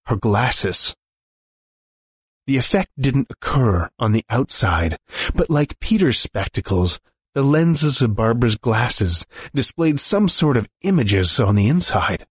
her 0.06 0.16
glasses. 0.16 0.96
The 2.48 2.58
effect 2.58 2.92
didn't 2.98 3.32
occur 3.32 3.90
on 3.98 4.12
the 4.12 4.24
outside, 4.30 4.98
but 5.34 5.50
like 5.50 5.80
Peter's 5.80 6.20
spectacles, 6.20 7.00
the 7.34 7.44
lenses 7.44 8.02
of 8.02 8.16
Barbara's 8.16 8.56
glasses 8.56 9.26
displayed 9.54 10.00
some 10.00 10.28
sort 10.30 10.56
of 10.58 10.70
images 10.84 11.40
on 11.40 11.56
the 11.56 11.68
inside. 11.68 12.26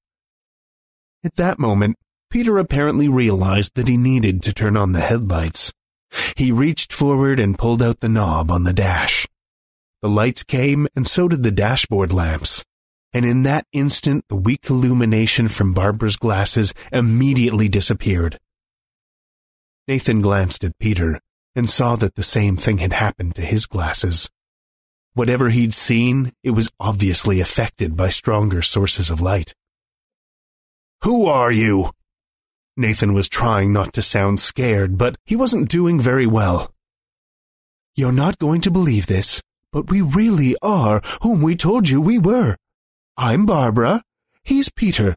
At 1.25 1.35
that 1.37 1.59
moment, 1.59 1.97
Peter 2.35 2.59
apparently 2.59 3.07
realized 3.07 3.77
that 3.77 3.87
he 3.87 3.97
needed 3.97 4.43
to 4.43 4.53
turn 4.53 4.77
on 4.77 4.91
the 4.91 5.01
headlights. 5.01 5.73
He 6.37 6.51
reached 6.51 6.93
forward 6.93 7.39
and 7.39 7.57
pulled 7.57 7.81
out 7.81 8.01
the 8.01 8.09
knob 8.09 8.51
on 8.51 8.65
the 8.65 8.73
dash. 8.73 9.29
The 10.03 10.09
lights 10.09 10.43
came, 10.43 10.89
and 10.97 11.07
so 11.07 11.29
did 11.29 11.45
the 11.45 11.53
dashboard 11.53 12.13
lamps. 12.13 12.65
And 13.13 13.25
in 13.25 13.45
that 13.45 13.69
instant, 13.73 14.25
the 14.29 14.35
weak 14.35 14.69
illumination 14.69 15.47
from 15.47 15.75
Barbara's 15.75 16.17
glasses 16.17 16.75
immediately 16.91 17.69
disappeared. 17.69 18.41
Nathan 19.87 20.21
glanced 20.21 20.65
at 20.65 20.77
Peter 20.81 21.21
and 21.55 21.71
saw 21.71 21.95
that 21.95 22.17
the 22.17 22.25
same 22.25 22.57
thing 22.57 22.79
had 22.79 22.95
happened 22.95 23.37
to 23.37 23.43
his 23.43 23.65
glasses. 23.65 24.29
Whatever 25.13 25.51
he'd 25.51 25.73
seen, 25.73 26.33
it 26.43 26.51
was 26.51 26.69
obviously 26.81 27.39
affected 27.39 27.97
by 27.97 28.09
stronger 28.09 28.61
sources 28.61 29.09
of 29.09 29.21
light. 29.21 29.55
Who 31.03 31.27
are 31.27 31.53
you? 31.53 31.93
Nathan 32.77 33.13
was 33.13 33.29
trying 33.29 33.73
not 33.73 33.93
to 33.93 34.03
sound 34.03 34.41
scared, 34.41 34.99
but 34.99 35.17
he 35.25 35.37
wasn't 35.37 35.69
doing 35.69 36.01
very 36.01 36.27
well. 36.27 36.73
You're 37.95 38.13
not 38.13 38.39
going 38.39 38.61
to 38.63 38.71
believe 38.73 39.07
this, 39.07 39.41
but 39.73 39.91
we 39.91 40.01
really 40.01 40.57
are 40.61 41.01
whom 41.23 41.41
we 41.41 41.55
told 41.55 41.89
you 41.89 42.01
we 42.01 42.19
were. 42.19 42.57
I'm 43.17 43.47
Barbara, 43.47 44.03
he's 44.43 44.71
Peter, 44.71 45.15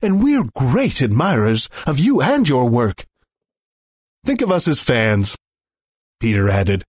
and 0.00 0.22
we're 0.22 0.44
great 0.56 1.02
admirers 1.02 1.68
of 1.86 1.98
you 1.98 2.22
and 2.22 2.48
your 2.48 2.68
work. 2.70 3.04
Think 4.24 4.40
of 4.40 4.50
us 4.50 4.66
as 4.66 4.80
fans, 4.80 5.36
Peter 6.20 6.48
added. 6.48 6.84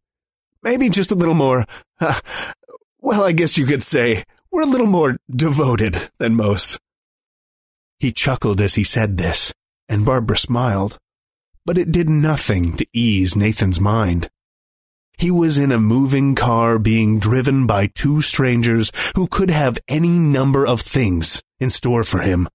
Maybe 0.64 0.90
just 0.90 1.12
a 1.12 1.16
little 1.16 1.34
more, 1.34 1.66
uh, 2.00 2.20
well, 3.00 3.26
I 3.26 3.34
guess 3.34 3.58
you 3.58 3.66
could 3.66 3.84
say 3.84 4.24
we're 4.50 4.62
a 4.62 4.66
little 4.66 4.88
more 4.88 5.18
devoted 5.30 6.10
than 6.20 6.36
most. 6.36 6.80
He 8.00 8.14
chuckled 8.14 8.62
as 8.62 8.76
he 8.76 8.86
said 8.86 9.18
this, 9.18 9.54
and 9.90 10.06
Barbara 10.06 10.38
smiled, 10.38 10.98
but 11.66 11.78
it 11.78 11.92
did 11.92 12.10
nothing 12.10 12.78
to 12.78 12.88
ease 12.94 13.36
Nathan's 13.36 13.80
mind. 13.80 14.30
He 15.18 15.32
was 15.32 15.58
in 15.58 15.72
a 15.72 15.80
moving 15.80 16.36
car 16.36 16.78
being 16.78 17.20
driven 17.20 17.66
by 17.66 17.88
two 17.88 18.22
strangers 18.22 18.92
who 19.16 19.28
could 19.28 19.50
have 19.50 19.80
any 19.88 20.10
number 20.10 20.66
of 20.68 20.82
things 20.82 21.42
in 21.60 21.70
store 21.70 22.04
for 22.04 22.20
him. 22.20 22.50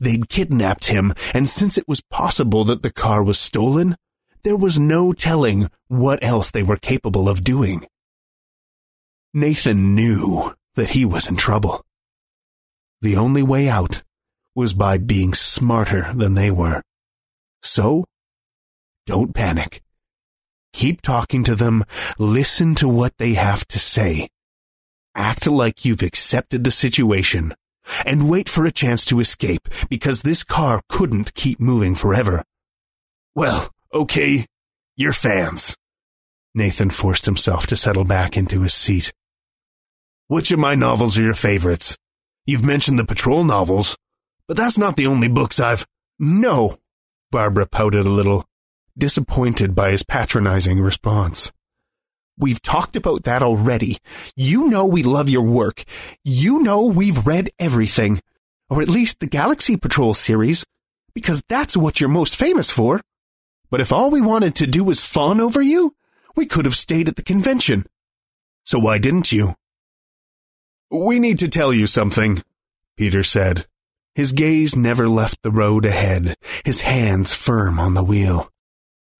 They'd 0.00 0.28
kidnapped 0.28 0.86
him, 0.86 1.14
and 1.32 1.48
since 1.48 1.78
it 1.78 1.88
was 1.88 2.00
possible 2.00 2.64
that 2.64 2.82
the 2.82 2.92
car 2.92 3.22
was 3.22 3.38
stolen, 3.38 3.96
there 4.42 4.56
was 4.56 4.78
no 4.78 5.12
telling 5.12 5.70
what 5.88 6.22
else 6.22 6.50
they 6.50 6.62
were 6.62 6.76
capable 6.76 7.28
of 7.28 7.44
doing. 7.44 7.86
Nathan 9.32 9.94
knew 9.94 10.54
that 10.74 10.90
he 10.90 11.04
was 11.04 11.28
in 11.28 11.36
trouble. 11.36 11.84
The 13.00 13.16
only 13.16 13.42
way 13.42 13.68
out 13.68 14.02
was 14.54 14.72
by 14.72 14.98
being 14.98 15.34
smarter 15.34 16.12
than 16.14 16.34
they 16.34 16.50
were. 16.50 16.82
So, 17.62 18.04
don't 19.06 19.34
panic. 19.34 19.82
Keep 20.72 21.02
talking 21.02 21.44
to 21.44 21.54
them, 21.54 21.84
listen 22.18 22.74
to 22.76 22.88
what 22.88 23.16
they 23.18 23.34
have 23.34 23.66
to 23.68 23.78
say. 23.78 24.28
Act 25.14 25.46
like 25.46 25.84
you've 25.84 26.02
accepted 26.02 26.64
the 26.64 26.70
situation, 26.70 27.54
and 28.04 28.28
wait 28.28 28.48
for 28.48 28.64
a 28.64 28.72
chance 28.72 29.04
to 29.04 29.20
escape 29.20 29.68
because 29.88 30.22
this 30.22 30.42
car 30.42 30.82
couldn't 30.88 31.34
keep 31.34 31.60
moving 31.60 31.94
forever. 31.94 32.42
Well, 33.34 33.68
okay, 33.92 34.46
you're 34.96 35.12
fans. 35.12 35.76
Nathan 36.54 36.90
forced 36.90 37.26
himself 37.26 37.66
to 37.68 37.76
settle 37.76 38.04
back 38.04 38.36
into 38.36 38.62
his 38.62 38.74
seat. 38.74 39.12
Which 40.28 40.50
of 40.50 40.58
my 40.58 40.74
novels 40.74 41.18
are 41.18 41.22
your 41.22 41.34
favorites? 41.34 41.96
You've 42.46 42.64
mentioned 42.64 42.98
the 42.98 43.04
patrol 43.04 43.44
novels. 43.44 43.96
But 44.46 44.56
that's 44.56 44.78
not 44.78 44.96
the 44.96 45.06
only 45.06 45.28
books 45.28 45.58
I've. 45.58 45.86
No! 46.18 46.78
Barbara 47.30 47.66
pouted 47.66 48.06
a 48.06 48.10
little, 48.10 48.44
disappointed 48.96 49.74
by 49.74 49.90
his 49.90 50.02
patronizing 50.02 50.80
response. 50.80 51.52
We've 52.36 52.60
talked 52.60 52.96
about 52.96 53.24
that 53.24 53.42
already. 53.42 53.98
You 54.36 54.68
know 54.68 54.84
we 54.84 55.02
love 55.02 55.28
your 55.28 55.42
work. 55.42 55.84
You 56.24 56.62
know 56.62 56.86
we've 56.86 57.26
read 57.26 57.50
everything. 57.58 58.20
Or 58.68 58.82
at 58.82 58.88
least 58.88 59.20
the 59.20 59.26
Galaxy 59.26 59.76
Patrol 59.76 60.14
series. 60.14 60.66
Because 61.14 61.42
that's 61.48 61.76
what 61.76 62.00
you're 62.00 62.08
most 62.08 62.34
famous 62.36 62.70
for. 62.70 63.00
But 63.70 63.80
if 63.80 63.92
all 63.92 64.10
we 64.10 64.20
wanted 64.20 64.56
to 64.56 64.66
do 64.66 64.84
was 64.84 65.04
fawn 65.04 65.40
over 65.40 65.62
you, 65.62 65.94
we 66.36 66.46
could 66.46 66.64
have 66.64 66.76
stayed 66.76 67.08
at 67.08 67.16
the 67.16 67.22
convention. 67.22 67.86
So 68.64 68.78
why 68.78 68.98
didn't 68.98 69.30
you? 69.30 69.54
We 70.90 71.18
need 71.18 71.38
to 71.40 71.48
tell 71.48 71.72
you 71.72 71.86
something, 71.86 72.42
Peter 72.96 73.22
said. 73.22 73.66
His 74.14 74.32
gaze 74.32 74.76
never 74.76 75.08
left 75.08 75.42
the 75.42 75.50
road 75.50 75.84
ahead, 75.84 76.36
his 76.64 76.82
hands 76.82 77.34
firm 77.34 77.80
on 77.80 77.94
the 77.94 78.04
wheel. 78.04 78.48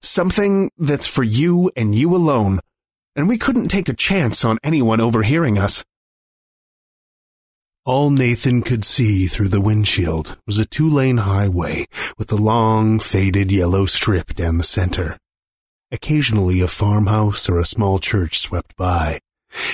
Something 0.02 0.70
that's 0.78 1.06
for 1.06 1.24
you 1.24 1.70
and 1.76 1.94
you 1.94 2.14
alone, 2.14 2.60
and 3.16 3.28
we 3.28 3.38
couldn't 3.38 3.68
take 3.68 3.88
a 3.88 3.94
chance 3.94 4.44
on 4.44 4.58
anyone 4.62 5.00
overhearing 5.00 5.58
us. 5.58 5.84
All 7.84 8.10
Nathan 8.10 8.62
could 8.62 8.84
see 8.84 9.26
through 9.26 9.48
the 9.48 9.60
windshield 9.60 10.38
was 10.46 10.58
a 10.58 10.64
two-lane 10.64 11.18
highway 11.18 11.86
with 12.16 12.30
a 12.32 12.36
long, 12.36 12.98
faded 12.98 13.50
yellow 13.50 13.86
strip 13.86 14.34
down 14.34 14.58
the 14.58 14.64
center. 14.64 15.18
Occasionally 15.90 16.60
a 16.60 16.66
farmhouse 16.66 17.48
or 17.48 17.58
a 17.58 17.66
small 17.66 17.98
church 17.98 18.38
swept 18.38 18.74
by, 18.76 19.18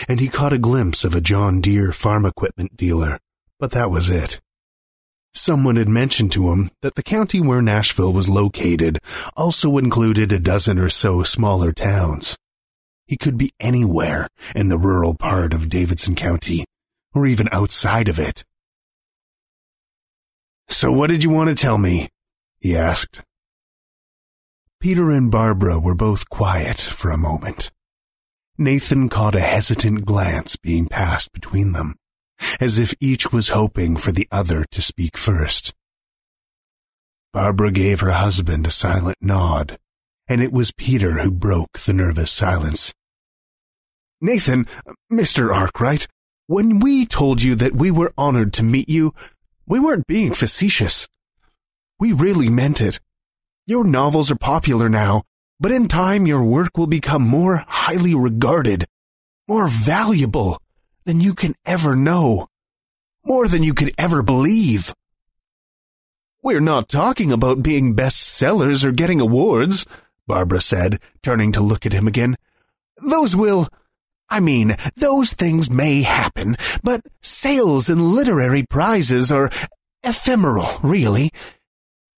and 0.09 0.19
he 0.19 0.29
caught 0.29 0.53
a 0.53 0.59
glimpse 0.59 1.05
of 1.05 1.15
a 1.15 1.21
John 1.21 1.61
Deere 1.61 1.93
farm 1.93 2.27
equipment 2.27 2.77
dealer, 2.77 3.19
but 3.59 3.71
that 3.73 3.91
was 3.91 4.09
it. 4.09 4.41
Someone 5.33 5.77
had 5.77 5.89
mentioned 5.89 6.33
to 6.33 6.51
him 6.51 6.71
that 6.83 6.97
the 6.97 7.03
county 7.03 7.41
where 7.41 7.63
Nashville 7.63 8.13
was 8.13 8.29
located 8.29 8.99
also 9.37 9.79
included 9.79 10.33
a 10.33 10.41
dozen 10.41 10.79
or 10.79 10.89
so 10.89 11.23
smaller 11.23 11.73
towns. 11.73 12.37
He 13.07 13.17
could 13.17 13.39
be 13.39 13.53
anywhere 13.61 14.29
in 14.57 14.69
the 14.69 14.79
rural 14.79 15.15
part 15.15 15.53
of 15.53 15.69
Davidson 15.69 16.17
County, 16.17 16.65
or 17.15 17.27
even 17.27 17.49
outside 17.53 18.09
of 18.09 18.19
it. 18.19 18.45
So 20.69 20.91
what 20.91 21.11
did 21.11 21.23
you 21.23 21.31
want 21.31 21.49
to 21.49 21.55
tell 21.55 21.79
me? 21.79 22.09
he 22.59 22.77
asked. 22.77 23.23
Peter 24.81 25.11
and 25.11 25.31
Barbara 25.31 25.79
were 25.79 25.95
both 25.95 26.29
quiet 26.29 26.79
for 26.79 27.11
a 27.11 27.19
moment. 27.19 27.71
Nathan 28.59 29.09
caught 29.09 29.35
a 29.35 29.41
hesitant 29.41 30.05
glance 30.05 30.57
being 30.57 30.87
passed 30.87 31.33
between 31.33 31.73
them 31.73 31.97
as 32.61 32.79
if 32.79 32.95
each 33.01 33.33
was 33.33 33.49
hoping 33.49 33.97
for 33.97 34.13
the 34.13 34.29
other 34.31 34.65
to 34.71 34.83
speak 34.83 35.17
first. 35.17 35.75
Barbara 37.33 37.71
gave 37.71 38.01
her 38.01 38.11
husband 38.11 38.67
a 38.67 38.71
silent 38.71 39.19
nod, 39.21 39.79
and 40.29 40.43
it 40.43 40.53
was 40.53 40.73
Peter 40.73 41.21
who 41.21 41.31
broke 41.31 41.79
the 41.79 41.93
nervous 41.93 42.31
silence. 42.31 42.93
Nathan, 44.21 44.67
Mr. 45.11 45.55
Arkwright, 45.55 46.07
when 46.47 46.81
we 46.81 47.07
told 47.07 47.43
you 47.43 47.55
that 47.55 47.75
we 47.75 47.91
were 47.91 48.13
honored 48.19 48.53
to 48.55 48.63
meet 48.63 48.89
you, 48.89 49.15
we 49.67 49.79
weren't 49.79 50.07
being 50.07 50.35
facetious. 50.35 51.09
We 52.01 52.13
really 52.13 52.49
meant 52.49 52.81
it. 52.81 53.01
Your 53.67 53.85
novels 53.85 54.31
are 54.31 54.37
popular 54.37 54.89
now, 54.89 55.23
but 55.61 55.71
in 55.71 55.87
time 55.87 56.27
your 56.27 56.43
work 56.43 56.77
will 56.77 56.89
become 56.89 57.23
more 57.23 57.65
highly 57.69 58.15
regarded, 58.15 58.87
more 59.47 59.69
valuable, 59.69 60.59
than 61.11 61.21
you 61.21 61.35
can 61.35 61.55
ever 61.67 61.97
know. 61.97 62.47
More 63.25 63.49
than 63.49 63.65
you 63.65 63.75
could 63.75 63.93
ever 63.99 64.23
believe. 64.23 64.95
We're 66.41 66.61
not 66.61 66.89
talking 66.89 67.33
about 67.33 67.65
being 67.65 67.97
bestsellers 67.97 68.85
or 68.85 68.93
getting 68.93 69.21
awards, 69.21 69.85
Barbara 70.29 70.61
said, 70.61 71.01
turning 71.21 71.51
to 71.51 71.61
look 71.61 71.85
at 71.85 71.93
him 71.93 72.07
again. 72.07 72.37
Those 72.99 73.35
will, 73.35 73.67
I 74.29 74.39
mean, 74.39 74.77
those 74.95 75.33
things 75.33 75.69
may 75.69 76.03
happen, 76.03 76.57
but 76.85 77.01
sales 77.21 77.91
and 77.91 78.01
literary 78.01 78.65
prizes 78.65 79.33
are 79.33 79.51
ephemeral, 80.05 80.69
really. 80.81 81.33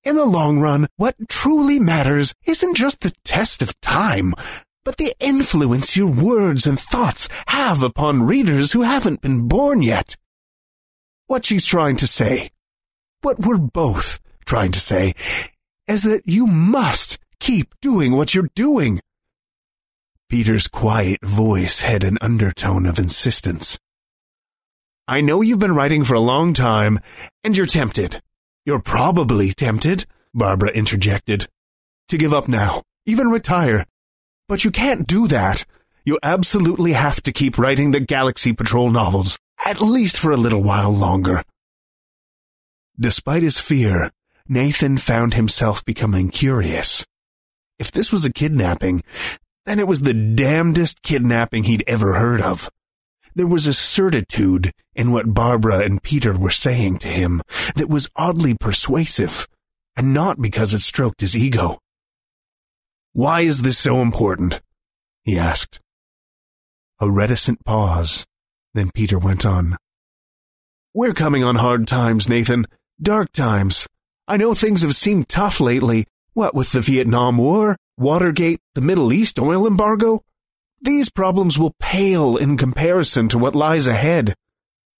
In 0.04 0.16
the 0.16 0.26
long 0.26 0.60
run, 0.60 0.86
what 0.96 1.16
truly 1.30 1.78
matters 1.78 2.34
isn't 2.46 2.76
just 2.76 3.00
the 3.00 3.14
test 3.24 3.62
of 3.62 3.80
time, 3.80 4.34
but 4.84 4.96
the 4.96 5.14
influence 5.20 5.96
your 5.96 6.10
words 6.10 6.66
and 6.66 6.78
thoughts 6.78 7.28
have 7.48 7.82
upon 7.82 8.24
readers 8.24 8.72
who 8.72 8.82
haven't 8.82 9.20
been 9.20 9.48
born 9.48 9.82
yet. 9.82 10.16
What 11.26 11.46
she's 11.46 11.64
trying 11.64 11.96
to 11.96 12.06
say, 12.06 12.50
what 13.22 13.40
we're 13.40 13.58
both 13.58 14.20
trying 14.44 14.72
to 14.72 14.80
say, 14.80 15.14
is 15.88 16.02
that 16.02 16.22
you 16.26 16.46
must 16.46 17.18
keep 17.38 17.74
doing 17.80 18.12
what 18.12 18.34
you're 18.34 18.50
doing. 18.54 19.00
Peter's 20.28 20.66
quiet 20.66 21.24
voice 21.24 21.80
had 21.80 22.04
an 22.04 22.18
undertone 22.20 22.86
of 22.86 22.98
insistence. 22.98 23.78
I 25.06 25.20
know 25.20 25.42
you've 25.42 25.58
been 25.58 25.74
writing 25.74 26.04
for 26.04 26.14
a 26.14 26.20
long 26.20 26.52
time, 26.52 27.00
and 27.44 27.56
you're 27.56 27.66
tempted. 27.66 28.22
You're 28.64 28.80
probably 28.80 29.52
tempted, 29.52 30.06
Barbara 30.32 30.70
interjected, 30.70 31.48
to 32.08 32.16
give 32.16 32.32
up 32.32 32.48
now, 32.48 32.82
even 33.04 33.28
retire. 33.28 33.84
But 34.48 34.64
you 34.64 34.70
can't 34.70 35.06
do 35.06 35.28
that. 35.28 35.64
You 36.04 36.18
absolutely 36.22 36.92
have 36.92 37.22
to 37.22 37.32
keep 37.32 37.58
writing 37.58 37.92
the 37.92 38.00
Galaxy 38.00 38.52
Patrol 38.52 38.90
novels, 38.90 39.38
at 39.64 39.80
least 39.80 40.18
for 40.18 40.32
a 40.32 40.36
little 40.36 40.62
while 40.62 40.92
longer. 40.92 41.42
Despite 42.98 43.42
his 43.42 43.60
fear, 43.60 44.10
Nathan 44.48 44.98
found 44.98 45.34
himself 45.34 45.84
becoming 45.84 46.28
curious. 46.28 47.06
If 47.78 47.90
this 47.90 48.12
was 48.12 48.24
a 48.24 48.32
kidnapping, 48.32 49.02
then 49.64 49.78
it 49.78 49.86
was 49.86 50.02
the 50.02 50.14
damnedest 50.14 51.02
kidnapping 51.02 51.64
he'd 51.64 51.84
ever 51.86 52.14
heard 52.14 52.40
of. 52.40 52.68
There 53.34 53.46
was 53.46 53.66
a 53.66 53.72
certitude 53.72 54.72
in 54.94 55.10
what 55.10 55.32
Barbara 55.32 55.78
and 55.78 56.02
Peter 56.02 56.36
were 56.36 56.50
saying 56.50 56.98
to 56.98 57.08
him 57.08 57.40
that 57.76 57.88
was 57.88 58.10
oddly 58.14 58.54
persuasive, 58.54 59.48
and 59.96 60.12
not 60.12 60.40
because 60.40 60.74
it 60.74 60.80
stroked 60.80 61.22
his 61.22 61.36
ego. 61.36 61.78
Why 63.12 63.42
is 63.42 63.62
this 63.62 63.78
so 63.78 64.00
important? 64.00 64.62
he 65.24 65.38
asked. 65.38 65.80
A 67.00 67.10
reticent 67.10 67.64
pause, 67.64 68.26
then 68.74 68.90
Peter 68.94 69.18
went 69.18 69.44
on. 69.44 69.76
We're 70.94 71.12
coming 71.14 71.44
on 71.44 71.56
hard 71.56 71.86
times, 71.86 72.28
Nathan. 72.28 72.66
Dark 73.00 73.32
times. 73.32 73.86
I 74.26 74.36
know 74.36 74.54
things 74.54 74.82
have 74.82 74.94
seemed 74.94 75.28
tough 75.28 75.60
lately, 75.60 76.06
what 76.32 76.54
with 76.54 76.72
the 76.72 76.80
Vietnam 76.80 77.36
War, 77.36 77.76
Watergate, 77.98 78.60
the 78.74 78.80
Middle 78.80 79.12
East 79.12 79.38
oil 79.38 79.66
embargo. 79.66 80.22
These 80.80 81.10
problems 81.10 81.58
will 81.58 81.74
pale 81.78 82.36
in 82.36 82.56
comparison 82.56 83.28
to 83.28 83.38
what 83.38 83.54
lies 83.54 83.86
ahead. 83.86 84.34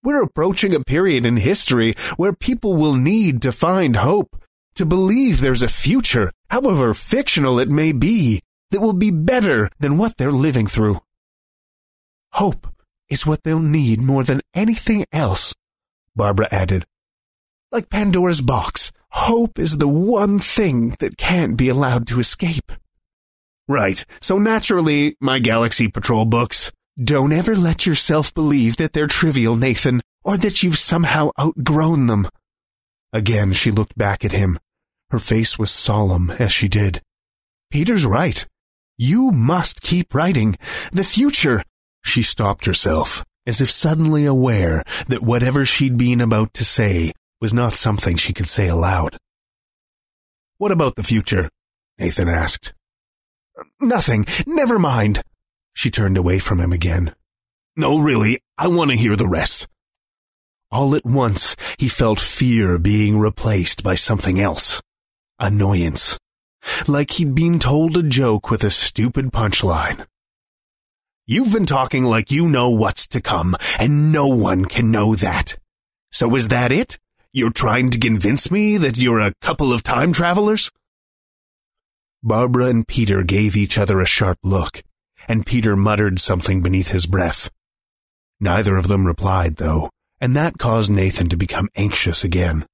We're 0.02 0.22
approaching 0.22 0.74
a 0.74 0.80
period 0.80 1.24
in 1.24 1.36
history 1.38 1.94
where 2.16 2.32
people 2.32 2.76
will 2.76 2.94
need 2.94 3.40
to 3.42 3.52
find 3.52 3.96
hope, 3.96 4.41
to 4.74 4.86
believe 4.86 5.40
there's 5.40 5.62
a 5.62 5.68
future, 5.68 6.32
however 6.50 6.94
fictional 6.94 7.58
it 7.58 7.68
may 7.68 7.92
be, 7.92 8.40
that 8.70 8.80
will 8.80 8.94
be 8.94 9.10
better 9.10 9.70
than 9.78 9.98
what 9.98 10.16
they're 10.16 10.32
living 10.32 10.66
through. 10.66 11.00
Hope 12.32 12.66
is 13.08 13.26
what 13.26 13.42
they'll 13.42 13.58
need 13.58 14.00
more 14.00 14.24
than 14.24 14.40
anything 14.54 15.04
else, 15.12 15.54
Barbara 16.16 16.48
added. 16.50 16.86
Like 17.70 17.90
Pandora's 17.90 18.40
box, 18.40 18.92
hope 19.10 19.58
is 19.58 19.78
the 19.78 19.88
one 19.88 20.38
thing 20.38 20.96
that 21.00 21.18
can't 21.18 21.56
be 21.56 21.68
allowed 21.68 22.06
to 22.08 22.20
escape. 22.20 22.72
Right, 23.68 24.04
so 24.20 24.38
naturally, 24.38 25.16
my 25.20 25.38
Galaxy 25.38 25.88
Patrol 25.88 26.24
books. 26.24 26.72
Don't 27.02 27.32
ever 27.32 27.56
let 27.56 27.86
yourself 27.86 28.34
believe 28.34 28.76
that 28.76 28.92
they're 28.92 29.06
trivial, 29.06 29.56
Nathan, 29.56 30.02
or 30.24 30.36
that 30.36 30.62
you've 30.62 30.78
somehow 30.78 31.30
outgrown 31.38 32.06
them. 32.06 32.28
Again, 33.12 33.52
she 33.52 33.70
looked 33.70 33.96
back 33.96 34.24
at 34.24 34.32
him. 34.32 34.58
Her 35.10 35.18
face 35.18 35.58
was 35.58 35.70
solemn 35.70 36.30
as 36.30 36.52
she 36.52 36.68
did. 36.68 37.02
Peter's 37.70 38.06
right. 38.06 38.46
You 38.96 39.30
must 39.30 39.82
keep 39.82 40.14
writing. 40.14 40.56
The 40.92 41.04
future. 41.04 41.62
She 42.04 42.22
stopped 42.22 42.66
herself, 42.66 43.24
as 43.46 43.60
if 43.60 43.70
suddenly 43.70 44.24
aware 44.24 44.82
that 45.08 45.22
whatever 45.22 45.64
she'd 45.64 45.98
been 45.98 46.20
about 46.20 46.54
to 46.54 46.64
say 46.64 47.12
was 47.40 47.52
not 47.52 47.74
something 47.74 48.16
she 48.16 48.32
could 48.32 48.48
say 48.48 48.68
aloud. 48.68 49.18
What 50.58 50.72
about 50.72 50.96
the 50.96 51.02
future? 51.02 51.48
Nathan 51.98 52.28
asked. 52.28 52.72
Nothing. 53.80 54.26
Never 54.46 54.78
mind. 54.78 55.22
She 55.74 55.90
turned 55.90 56.16
away 56.16 56.38
from 56.38 56.60
him 56.60 56.72
again. 56.72 57.14
No, 57.76 57.98
really, 57.98 58.40
I 58.58 58.68
want 58.68 58.90
to 58.90 58.96
hear 58.96 59.16
the 59.16 59.26
rest. 59.26 59.66
All 60.72 60.94
at 60.94 61.04
once, 61.04 61.54
he 61.78 61.86
felt 61.86 62.18
fear 62.18 62.78
being 62.78 63.18
replaced 63.18 63.82
by 63.82 63.94
something 63.94 64.40
else. 64.40 64.80
Annoyance. 65.38 66.18
Like 66.88 67.10
he'd 67.10 67.34
been 67.34 67.58
told 67.58 67.94
a 67.94 68.02
joke 68.02 68.50
with 68.50 68.64
a 68.64 68.70
stupid 68.70 69.32
punchline. 69.32 70.06
You've 71.26 71.52
been 71.52 71.66
talking 71.66 72.04
like 72.04 72.30
you 72.30 72.48
know 72.48 72.70
what's 72.70 73.06
to 73.08 73.20
come, 73.20 73.54
and 73.78 74.12
no 74.12 74.28
one 74.28 74.64
can 74.64 74.90
know 74.90 75.14
that. 75.14 75.58
So 76.10 76.34
is 76.36 76.48
that 76.48 76.72
it? 76.72 76.98
You're 77.34 77.52
trying 77.52 77.90
to 77.90 77.98
convince 77.98 78.50
me 78.50 78.78
that 78.78 78.96
you're 78.96 79.20
a 79.20 79.34
couple 79.42 79.74
of 79.74 79.82
time 79.82 80.14
travelers? 80.14 80.70
Barbara 82.22 82.66
and 82.66 82.88
Peter 82.88 83.22
gave 83.22 83.56
each 83.56 83.76
other 83.76 84.00
a 84.00 84.06
sharp 84.06 84.38
look, 84.42 84.82
and 85.28 85.44
Peter 85.44 85.76
muttered 85.76 86.18
something 86.18 86.62
beneath 86.62 86.92
his 86.92 87.04
breath. 87.04 87.50
Neither 88.40 88.76
of 88.76 88.88
them 88.88 89.06
replied, 89.06 89.56
though, 89.56 89.90
and 90.22 90.36
that 90.36 90.56
caused 90.56 90.88
Nathan 90.88 91.28
to 91.30 91.36
become 91.36 91.68
anxious 91.74 92.22
again. 92.22 92.64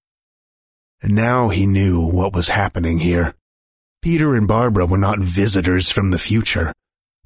And 1.00 1.14
now 1.14 1.48
he 1.48 1.66
knew 1.66 1.98
what 1.98 2.34
was 2.34 2.48
happening 2.48 2.98
here. 2.98 3.34
Peter 4.02 4.34
and 4.34 4.46
Barbara 4.46 4.84
were 4.84 4.98
not 4.98 5.18
visitors 5.18 5.90
from 5.90 6.10
the 6.10 6.18
future. 6.18 6.74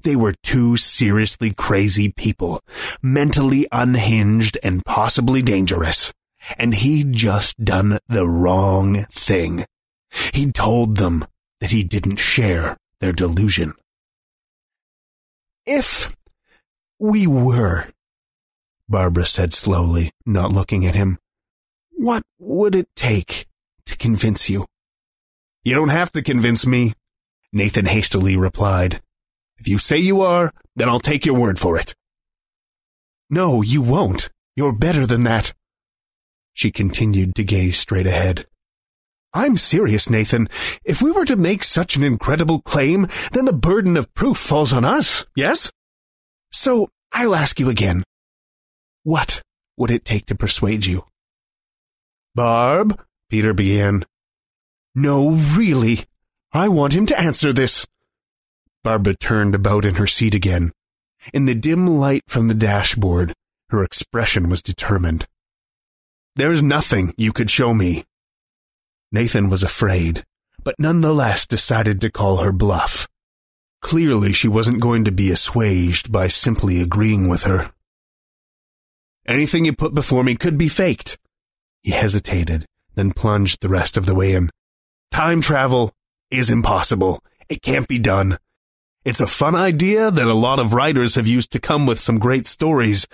They 0.03 0.15
were 0.15 0.33
two 0.41 0.77
seriously 0.77 1.51
crazy 1.51 2.07
people, 2.07 2.61
mentally 3.01 3.67
unhinged 3.69 4.57
and 4.63 4.85
possibly 4.85 5.41
dangerous. 5.41 6.13
And 6.57 6.73
he'd 6.73 7.11
just 7.11 7.61
done 7.61 7.99
the 8.07 8.25
wrong 8.25 9.05
thing. 9.11 9.65
He'd 10.33 10.55
told 10.55 10.95
them 10.95 11.25
that 11.59 11.71
he 11.71 11.83
didn't 11.83 12.15
share 12.15 12.77
their 13.01 13.11
delusion. 13.11 13.73
If 15.65 16.15
we 16.97 17.27
were, 17.27 17.89
Barbara 18.93 19.25
said 19.25 19.55
slowly, 19.55 20.11
not 20.23 20.51
looking 20.51 20.85
at 20.85 20.93
him, 20.93 21.17
what 21.93 22.21
would 22.37 22.75
it 22.75 22.87
take 22.95 23.47
to 23.87 23.97
convince 23.97 24.51
you? 24.51 24.67
You 25.63 25.73
don't 25.73 25.89
have 25.89 26.11
to 26.11 26.21
convince 26.21 26.67
me, 26.67 26.93
Nathan 27.51 27.87
hastily 27.87 28.37
replied. 28.37 29.01
If 29.57 29.67
you 29.67 29.79
say 29.79 29.97
you 29.97 30.21
are, 30.21 30.53
then 30.75 30.89
I'll 30.89 30.99
take 30.99 31.25
your 31.25 31.39
word 31.39 31.57
for 31.57 31.75
it. 31.75 31.95
No, 33.31 33.63
you 33.63 33.81
won't. 33.81 34.29
You're 34.55 34.77
better 34.77 35.07
than 35.07 35.23
that. 35.23 35.55
She 36.53 36.69
continued 36.69 37.33
to 37.33 37.43
gaze 37.43 37.79
straight 37.79 38.05
ahead. 38.05 38.45
I'm 39.33 39.57
serious, 39.57 40.07
Nathan. 40.07 40.49
If 40.85 41.01
we 41.01 41.09
were 41.11 41.25
to 41.25 41.35
make 41.35 41.63
such 41.63 41.95
an 41.95 42.03
incredible 42.03 42.61
claim, 42.61 43.07
then 43.31 43.45
the 43.45 43.53
burden 43.53 43.97
of 43.97 44.13
proof 44.13 44.37
falls 44.37 44.71
on 44.71 44.85
us, 44.85 45.25
yes? 45.35 45.71
So, 46.51 46.89
I'll 47.11 47.33
ask 47.33 47.59
you 47.59 47.71
again. 47.71 48.03
What 49.03 49.41
would 49.77 49.91
it 49.91 50.05
take 50.05 50.25
to 50.27 50.35
persuade 50.35 50.85
you? 50.85 51.05
Barb, 52.35 53.01
Peter 53.29 53.53
began. 53.53 54.05
No, 54.95 55.31
really. 55.31 56.05
I 56.51 56.69
want 56.69 56.93
him 56.93 57.05
to 57.07 57.19
answer 57.19 57.53
this. 57.53 57.85
Barbara 58.83 59.15
turned 59.15 59.55
about 59.55 59.85
in 59.85 59.95
her 59.95 60.07
seat 60.07 60.33
again. 60.33 60.71
In 61.33 61.45
the 61.45 61.55
dim 61.55 61.87
light 61.87 62.23
from 62.27 62.47
the 62.47 62.53
dashboard, 62.53 63.33
her 63.69 63.83
expression 63.83 64.49
was 64.49 64.61
determined. 64.61 65.27
There's 66.35 66.61
nothing 66.61 67.13
you 67.17 67.31
could 67.31 67.49
show 67.49 67.73
me, 67.73 68.03
Nathan 69.13 69.47
was 69.47 69.61
afraid, 69.61 70.25
but 70.63 70.73
nonetheless 70.79 71.45
decided 71.45 72.01
to 72.01 72.09
call 72.09 72.37
her 72.37 72.51
bluff. 72.51 73.07
Clearly, 73.79 74.33
she 74.33 74.47
wasn't 74.47 74.81
going 74.81 75.05
to 75.05 75.11
be 75.11 75.29
assuaged 75.29 76.11
by 76.11 76.25
simply 76.25 76.81
agreeing 76.81 77.29
with 77.29 77.43
her. 77.43 77.71
Anything 79.25 79.65
you 79.65 79.73
put 79.73 79.93
before 79.93 80.23
me 80.23 80.35
could 80.35 80.57
be 80.57 80.67
faked. 80.67 81.17
He 81.81 81.91
hesitated, 81.91 82.65
then 82.95 83.11
plunged 83.11 83.61
the 83.61 83.69
rest 83.69 83.97
of 83.97 84.05
the 84.05 84.15
way 84.15 84.33
in. 84.33 84.49
Time 85.11 85.41
travel 85.41 85.91
is 86.29 86.49
impossible. 86.49 87.23
It 87.49 87.61
can't 87.61 87.87
be 87.87 87.99
done. 87.99 88.37
It's 89.05 89.21
a 89.21 89.27
fun 89.27 89.55
idea 89.55 90.11
that 90.11 90.27
a 90.27 90.33
lot 90.33 90.59
of 90.59 90.73
writers 90.73 91.15
have 91.15 91.27
used 91.27 91.51
to 91.51 91.59
come 91.59 91.85
with 91.85 91.99
some 91.99 92.19
great 92.19 92.47
stories. 92.47 93.07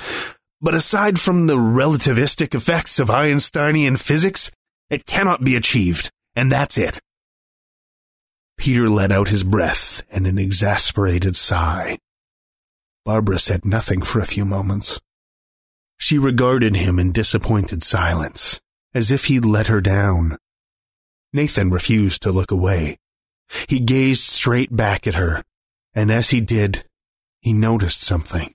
But 0.61 0.73
aside 0.73 1.19
from 1.19 1.47
the 1.47 1.57
relativistic 1.57 2.53
effects 2.53 2.99
of 2.99 3.09
Einsteinian 3.09 3.97
physics, 3.97 4.51
it 4.89 5.05
cannot 5.05 5.43
be 5.43 5.55
achieved, 5.55 6.11
and 6.35 6.51
that's 6.51 6.77
it. 6.77 6.99
Peter 8.57 8.89
let 8.89 9.11
out 9.11 9.29
his 9.29 9.43
breath 9.43 10.03
and 10.11 10.27
an 10.27 10.37
exasperated 10.37 11.35
sigh. 11.35 11.97
Barbara 13.05 13.39
said 13.39 13.63
nothing 13.63 14.01
for 14.01 14.19
a 14.19 14.25
few 14.25 14.43
moments. 14.43 14.99
She 15.99 16.17
regarded 16.17 16.75
him 16.75 16.97
in 16.97 17.11
disappointed 17.11 17.83
silence, 17.83 18.59
as 18.95 19.11
if 19.11 19.25
he'd 19.25 19.45
let 19.45 19.67
her 19.67 19.81
down. 19.81 20.37
Nathan 21.31 21.69
refused 21.69 22.23
to 22.23 22.31
look 22.31 22.49
away. 22.49 22.97
He 23.67 23.79
gazed 23.79 24.23
straight 24.23 24.75
back 24.75 25.05
at 25.05 25.15
her, 25.15 25.43
and 25.93 26.11
as 26.11 26.31
he 26.31 26.41
did, 26.41 26.85
he 27.41 27.53
noticed 27.53 28.01
something. 28.01 28.53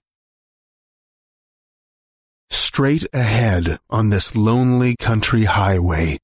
Straight 2.50 3.06
ahead 3.12 3.78
on 3.88 4.10
this 4.10 4.34
lonely 4.34 4.96
country 4.96 5.44
highway 5.44 6.18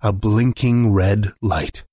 a 0.00 0.12
blinking 0.12 0.92
red 0.92 1.32
light. 1.42 1.84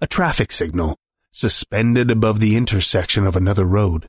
A 0.00 0.06
traffic 0.06 0.52
signal 0.52 0.96
suspended 1.32 2.10
above 2.10 2.40
the 2.40 2.56
intersection 2.56 3.26
of 3.26 3.36
another 3.36 3.64
road. 3.64 4.06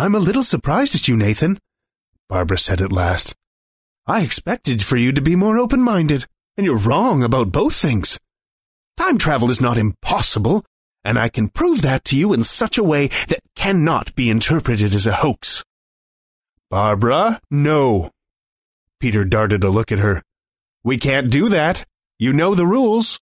I'm 0.00 0.14
a 0.14 0.20
little 0.20 0.44
surprised 0.44 0.94
at 0.94 1.08
you, 1.08 1.16
Nathan, 1.16 1.58
Barbara 2.28 2.56
said 2.56 2.80
at 2.80 2.92
last. 2.92 3.34
I 4.06 4.22
expected 4.22 4.84
for 4.84 4.96
you 4.96 5.10
to 5.10 5.20
be 5.20 5.34
more 5.34 5.58
open-minded, 5.58 6.24
and 6.56 6.64
you're 6.64 6.78
wrong 6.78 7.24
about 7.24 7.50
both 7.50 7.74
things. 7.74 8.20
Time 8.96 9.18
travel 9.18 9.50
is 9.50 9.60
not 9.60 9.76
impossible, 9.76 10.64
and 11.04 11.18
I 11.18 11.28
can 11.28 11.48
prove 11.48 11.82
that 11.82 12.04
to 12.04 12.16
you 12.16 12.32
in 12.32 12.44
such 12.44 12.78
a 12.78 12.84
way 12.84 13.08
that 13.26 13.40
cannot 13.56 14.14
be 14.14 14.30
interpreted 14.30 14.94
as 14.94 15.08
a 15.08 15.14
hoax. 15.14 15.64
Barbara, 16.70 17.40
no. 17.50 18.12
Peter 19.00 19.24
darted 19.24 19.64
a 19.64 19.68
look 19.68 19.90
at 19.90 19.98
her. 19.98 20.22
We 20.84 20.96
can't 20.98 21.28
do 21.28 21.48
that. 21.48 21.84
You 22.20 22.32
know 22.32 22.54
the 22.54 22.68
rules. 22.68 23.18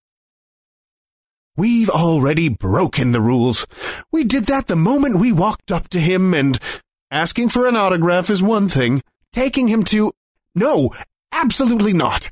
We've 1.57 1.89
already 1.89 2.49
broken 2.49 3.11
the 3.11 3.21
rules. 3.21 3.65
We 4.11 4.23
did 4.23 4.45
that 4.45 4.67
the 4.67 4.75
moment 4.75 5.19
we 5.19 5.31
walked 5.31 5.71
up 5.71 5.87
to 5.89 5.99
him 5.99 6.35
and 6.35 6.59
asking 7.09 7.49
for 7.49 7.67
an 7.67 7.75
autograph 7.75 8.29
is 8.29 8.43
one 8.43 8.67
thing. 8.67 9.01
Taking 9.33 9.67
him 9.67 9.83
to, 9.85 10.13
no, 10.53 10.91
absolutely 11.31 11.93
not. 11.93 12.29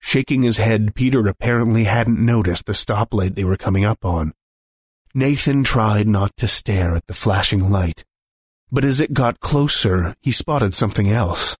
Shaking 0.00 0.42
his 0.42 0.56
head, 0.56 0.96
Peter 0.96 1.26
apparently 1.28 1.84
hadn't 1.84 2.18
noticed 2.18 2.66
the 2.66 2.72
stoplight 2.72 3.36
they 3.36 3.44
were 3.44 3.56
coming 3.56 3.84
up 3.84 4.04
on. 4.04 4.32
Nathan 5.14 5.62
tried 5.62 6.08
not 6.08 6.36
to 6.36 6.48
stare 6.48 6.96
at 6.96 7.06
the 7.06 7.14
flashing 7.14 7.70
light, 7.70 8.04
but 8.72 8.84
as 8.84 9.00
it 9.00 9.12
got 9.12 9.40
closer, 9.40 10.14
he 10.20 10.32
spotted 10.32 10.74
something 10.74 11.08
else. 11.08 11.56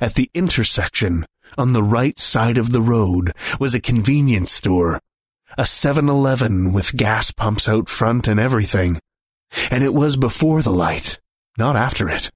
At 0.00 0.14
the 0.14 0.30
intersection, 0.34 1.26
on 1.56 1.72
the 1.72 1.82
right 1.82 2.18
side 2.18 2.58
of 2.58 2.72
the 2.72 2.82
road, 2.82 3.32
was 3.58 3.74
a 3.74 3.80
convenience 3.80 4.52
store, 4.52 5.00
a 5.56 5.62
7-Eleven 5.62 6.72
with 6.72 6.96
gas 6.96 7.30
pumps 7.30 7.68
out 7.68 7.88
front 7.88 8.28
and 8.28 8.38
everything. 8.38 8.98
And 9.70 9.82
it 9.82 9.94
was 9.94 10.16
before 10.16 10.62
the 10.62 10.70
light, 10.70 11.18
not 11.56 11.76
after 11.76 12.08
it. 12.08 12.30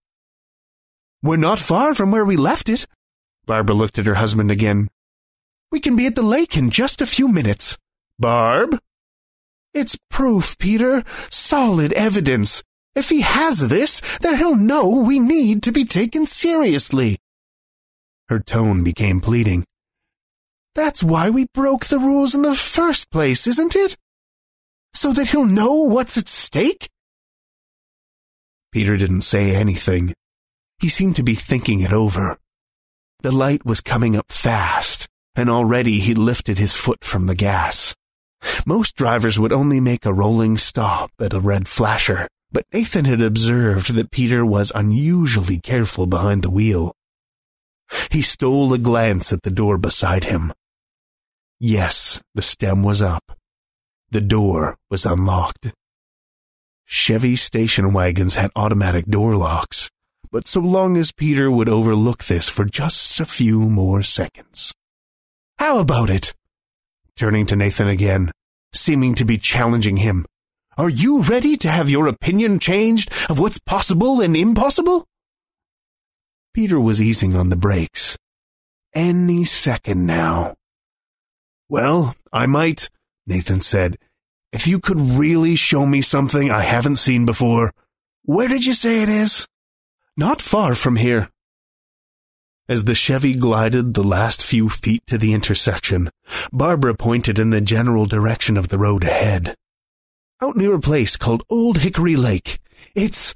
We're 1.22 1.36
not 1.36 1.58
far 1.58 1.94
from 1.94 2.10
where 2.10 2.24
we 2.24 2.36
left 2.36 2.68
it. 2.68 2.86
Barbara 3.46 3.74
looked 3.74 3.98
at 3.98 4.06
her 4.06 4.14
husband 4.14 4.50
again. 4.50 4.88
We 5.70 5.80
can 5.80 5.96
be 5.96 6.06
at 6.06 6.14
the 6.14 6.22
lake 6.22 6.56
in 6.56 6.70
just 6.70 7.00
a 7.00 7.06
few 7.06 7.28
minutes. 7.28 7.78
Barb? 8.18 8.78
It's 9.74 9.98
proof, 10.10 10.58
Peter. 10.58 11.04
Solid 11.30 11.92
evidence. 11.92 12.62
If 12.94 13.08
he 13.08 13.22
has 13.22 13.68
this, 13.68 14.02
then 14.18 14.36
he'll 14.36 14.56
know 14.56 15.02
we 15.06 15.18
need 15.18 15.62
to 15.62 15.72
be 15.72 15.84
taken 15.84 16.26
seriously. 16.26 17.18
Her 18.28 18.38
tone 18.38 18.84
became 18.84 19.20
pleading. 19.20 19.64
That's 20.74 21.02
why 21.02 21.28
we 21.28 21.46
broke 21.52 21.86
the 21.86 21.98
rules 21.98 22.34
in 22.34 22.42
the 22.42 22.54
first 22.54 23.10
place, 23.10 23.46
isn't 23.46 23.76
it? 23.76 23.96
So 24.94 25.12
that 25.12 25.28
he'll 25.28 25.44
know 25.44 25.74
what's 25.82 26.16
at 26.16 26.28
stake? 26.28 26.88
Peter 28.72 28.96
didn't 28.96 29.22
say 29.22 29.54
anything. 29.54 30.14
He 30.78 30.88
seemed 30.88 31.16
to 31.16 31.22
be 31.22 31.34
thinking 31.34 31.80
it 31.80 31.92
over. 31.92 32.38
The 33.20 33.32
light 33.32 33.66
was 33.66 33.80
coming 33.80 34.16
up 34.16 34.32
fast, 34.32 35.08
and 35.36 35.50
already 35.50 36.00
he 36.00 36.14
lifted 36.14 36.58
his 36.58 36.74
foot 36.74 37.04
from 37.04 37.26
the 37.26 37.34
gas. 37.34 37.94
Most 38.66 38.96
drivers 38.96 39.38
would 39.38 39.52
only 39.52 39.78
make 39.78 40.04
a 40.04 40.12
rolling 40.12 40.56
stop 40.56 41.10
at 41.20 41.34
a 41.34 41.40
red 41.40 41.68
flasher, 41.68 42.28
but 42.50 42.66
Nathan 42.72 43.04
had 43.04 43.20
observed 43.20 43.94
that 43.94 44.10
Peter 44.10 44.44
was 44.44 44.72
unusually 44.74 45.60
careful 45.60 46.06
behind 46.06 46.42
the 46.42 46.50
wheel. 46.50 46.94
He 48.10 48.22
stole 48.22 48.72
a 48.72 48.78
glance 48.78 49.32
at 49.32 49.42
the 49.42 49.50
door 49.50 49.78
beside 49.78 50.24
him. 50.24 50.52
Yes, 51.64 52.20
the 52.34 52.42
stem 52.42 52.82
was 52.82 53.00
up. 53.00 53.38
The 54.10 54.20
door 54.20 54.78
was 54.90 55.06
unlocked. 55.06 55.72
Chevy 56.86 57.36
station 57.36 57.92
wagons 57.92 58.34
had 58.34 58.50
automatic 58.56 59.06
door 59.06 59.36
locks, 59.36 59.88
but 60.32 60.48
so 60.48 60.58
long 60.58 60.96
as 60.96 61.12
Peter 61.12 61.52
would 61.52 61.68
overlook 61.68 62.24
this 62.24 62.48
for 62.48 62.64
just 62.64 63.20
a 63.20 63.24
few 63.24 63.60
more 63.60 64.02
seconds. 64.02 64.74
How 65.56 65.78
about 65.78 66.10
it? 66.10 66.34
Turning 67.14 67.46
to 67.46 67.54
Nathan 67.54 67.86
again, 67.86 68.32
seeming 68.74 69.14
to 69.14 69.24
be 69.24 69.38
challenging 69.38 69.98
him. 69.98 70.26
Are 70.76 70.90
you 70.90 71.22
ready 71.22 71.56
to 71.58 71.70
have 71.70 71.88
your 71.88 72.08
opinion 72.08 72.58
changed 72.58 73.12
of 73.30 73.38
what's 73.38 73.60
possible 73.60 74.20
and 74.20 74.36
impossible? 74.36 75.06
Peter 76.54 76.80
was 76.80 77.00
easing 77.00 77.36
on 77.36 77.50
the 77.50 77.56
brakes. 77.56 78.18
Any 78.92 79.44
second 79.44 80.06
now. 80.06 80.56
Well, 81.72 82.14
I 82.30 82.44
might, 82.44 82.90
Nathan 83.26 83.62
said. 83.62 83.96
If 84.52 84.66
you 84.66 84.78
could 84.78 85.00
really 85.00 85.56
show 85.56 85.86
me 85.86 86.02
something 86.02 86.50
I 86.50 86.60
haven't 86.60 86.96
seen 86.96 87.24
before. 87.24 87.72
Where 88.24 88.46
did 88.46 88.66
you 88.66 88.74
say 88.74 89.02
it 89.02 89.08
is? 89.08 89.48
Not 90.14 90.42
far 90.42 90.74
from 90.74 90.96
here. 90.96 91.30
As 92.68 92.84
the 92.84 92.94
Chevy 92.94 93.32
glided 93.32 93.94
the 93.94 94.04
last 94.04 94.44
few 94.44 94.68
feet 94.68 95.06
to 95.06 95.16
the 95.16 95.32
intersection, 95.32 96.10
Barbara 96.52 96.94
pointed 96.94 97.38
in 97.38 97.48
the 97.48 97.62
general 97.62 98.04
direction 98.04 98.58
of 98.58 98.68
the 98.68 98.76
road 98.76 99.02
ahead. 99.02 99.54
Out 100.42 100.56
near 100.56 100.74
a 100.74 100.78
place 100.78 101.16
called 101.16 101.42
Old 101.48 101.78
Hickory 101.78 102.16
Lake. 102.16 102.60
It's... 102.94 103.34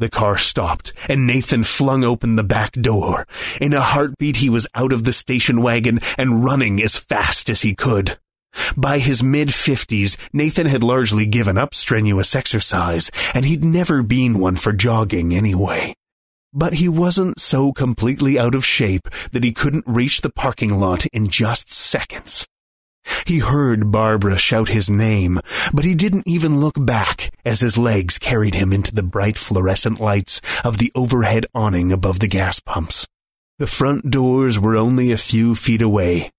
The 0.00 0.08
car 0.08 0.38
stopped, 0.38 0.92
and 1.08 1.26
Nathan 1.26 1.64
flung 1.64 2.04
open 2.04 2.36
the 2.36 2.44
back 2.44 2.72
door. 2.72 3.26
In 3.60 3.72
a 3.72 3.80
heartbeat, 3.80 4.36
he 4.36 4.48
was 4.48 4.68
out 4.76 4.92
of 4.92 5.02
the 5.02 5.12
station 5.12 5.60
wagon 5.60 5.98
and 6.16 6.44
running 6.44 6.80
as 6.80 6.96
fast 6.96 7.50
as 7.50 7.62
he 7.62 7.74
could. 7.74 8.16
By 8.76 9.00
his 9.00 9.24
mid-fifties, 9.24 10.16
Nathan 10.32 10.66
had 10.66 10.84
largely 10.84 11.26
given 11.26 11.58
up 11.58 11.74
strenuous 11.74 12.36
exercise, 12.36 13.10
and 13.34 13.44
he'd 13.44 13.64
never 13.64 14.04
been 14.04 14.38
one 14.38 14.56
for 14.56 14.72
jogging 14.72 15.34
anyway. 15.34 15.94
But 16.52 16.74
he 16.74 16.88
wasn't 16.88 17.40
so 17.40 17.72
completely 17.72 18.38
out 18.38 18.54
of 18.54 18.64
shape 18.64 19.08
that 19.32 19.44
he 19.44 19.52
couldn't 19.52 19.84
reach 19.86 20.20
the 20.20 20.30
parking 20.30 20.78
lot 20.78 21.06
in 21.06 21.28
just 21.28 21.72
seconds. 21.74 22.46
He 23.26 23.38
heard 23.38 23.90
Barbara 23.90 24.38
shout 24.38 24.68
his 24.68 24.88
name, 24.88 25.40
but 25.72 25.84
he 25.84 25.94
didn't 25.94 26.26
even 26.26 26.60
look 26.60 26.74
back 26.78 27.30
as 27.44 27.60
his 27.60 27.76
legs 27.76 28.18
carried 28.18 28.54
him 28.54 28.72
into 28.72 28.94
the 28.94 29.02
bright 29.02 29.36
fluorescent 29.36 30.00
lights 30.00 30.40
of 30.64 30.78
the 30.78 30.92
overhead 30.94 31.46
awning 31.54 31.92
above 31.92 32.20
the 32.20 32.28
gas 32.28 32.60
pumps. 32.60 33.06
The 33.58 33.66
front 33.66 34.10
doors 34.10 34.58
were 34.58 34.76
only 34.76 35.10
a 35.10 35.16
few 35.16 35.54
feet 35.54 35.82
away. 35.82 36.30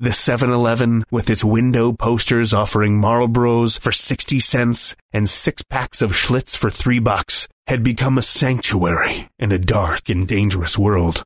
The 0.00 0.10
7-Eleven, 0.10 1.04
with 1.10 1.28
its 1.28 1.42
window 1.42 1.92
posters 1.92 2.52
offering 2.52 3.00
Marlboros 3.00 3.80
for 3.80 3.90
60 3.90 4.38
cents 4.38 4.94
and 5.12 5.28
six 5.28 5.62
packs 5.62 6.00
of 6.00 6.12
Schlitz 6.12 6.56
for 6.56 6.70
three 6.70 7.00
bucks, 7.00 7.48
had 7.66 7.82
become 7.82 8.16
a 8.16 8.22
sanctuary 8.22 9.28
in 9.40 9.50
a 9.50 9.58
dark 9.58 10.08
and 10.08 10.28
dangerous 10.28 10.78
world. 10.78 11.24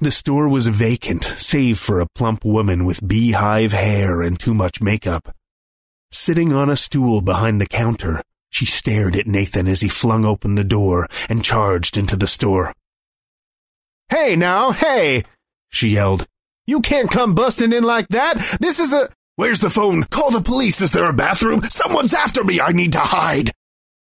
The 0.00 0.10
store 0.10 0.48
was 0.48 0.66
vacant, 0.66 1.24
save 1.24 1.78
for 1.78 2.00
a 2.00 2.08
plump 2.14 2.44
woman 2.44 2.84
with 2.84 3.06
beehive 3.06 3.72
hair 3.72 4.22
and 4.22 4.38
too 4.38 4.54
much 4.54 4.80
makeup. 4.80 5.34
Sitting 6.10 6.52
on 6.52 6.68
a 6.68 6.76
stool 6.76 7.22
behind 7.22 7.60
the 7.60 7.66
counter, 7.66 8.22
she 8.50 8.66
stared 8.66 9.16
at 9.16 9.26
Nathan 9.26 9.66
as 9.66 9.80
he 9.80 9.88
flung 9.88 10.24
open 10.24 10.54
the 10.54 10.62
door 10.62 11.08
and 11.28 11.44
charged 11.44 11.96
into 11.96 12.16
the 12.16 12.26
store. 12.26 12.72
Hey 14.08 14.36
now, 14.36 14.70
hey! 14.70 15.24
she 15.70 15.88
yelled. 15.88 16.26
You 16.66 16.80
can't 16.80 17.10
come 17.10 17.34
busting 17.34 17.72
in 17.72 17.84
like 17.84 18.08
that! 18.08 18.58
This 18.60 18.78
is 18.78 18.92
a. 18.92 19.10
Where's 19.36 19.60
the 19.60 19.70
phone? 19.70 20.04
Call 20.04 20.30
the 20.30 20.40
police! 20.40 20.80
Is 20.80 20.92
there 20.92 21.08
a 21.08 21.12
bathroom? 21.12 21.62
Someone's 21.64 22.14
after 22.14 22.44
me! 22.44 22.60
I 22.60 22.72
need 22.72 22.92
to 22.92 23.00
hide! 23.00 23.50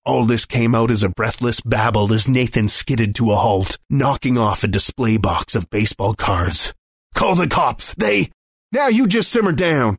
All 0.06 0.26
this 0.26 0.46
came 0.46 0.74
out 0.74 0.92
as 0.92 1.04
a 1.04 1.10
breathless 1.10 1.62
babble 1.62 2.14
as 2.14 2.28
Nathan 2.28 2.68
skidded 2.68 3.16
to 3.16 3.32
a 3.32 3.36
halt, 3.36 3.78
knocking 3.90 4.38
off 4.38 4.64
a 4.64 4.68
display 4.68 5.18
box 5.18 5.56
of 5.56 5.70
baseball 5.70 6.14
cards. 6.14 6.74
Call 7.14 7.36
the 7.36 7.48
cops! 7.48 7.94
They. 7.96 8.30
Now 8.72 8.88
you 8.88 9.08
just 9.08 9.32
simmer 9.32 9.52
down! 9.52 9.98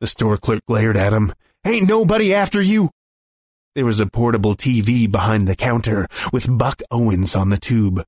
The 0.00 0.06
store 0.06 0.36
clerk 0.36 0.62
glared 0.66 0.96
at 0.96 1.12
him. 1.12 1.32
Ain't 1.66 1.88
nobody 1.88 2.32
after 2.32 2.62
you! 2.62 2.90
There 3.74 3.84
was 3.84 3.98
a 3.98 4.06
portable 4.06 4.54
TV 4.54 5.10
behind 5.10 5.48
the 5.48 5.56
counter 5.56 6.06
with 6.32 6.56
Buck 6.56 6.80
Owens 6.92 7.34
on 7.34 7.50
the 7.50 7.56
tube. 7.56 8.04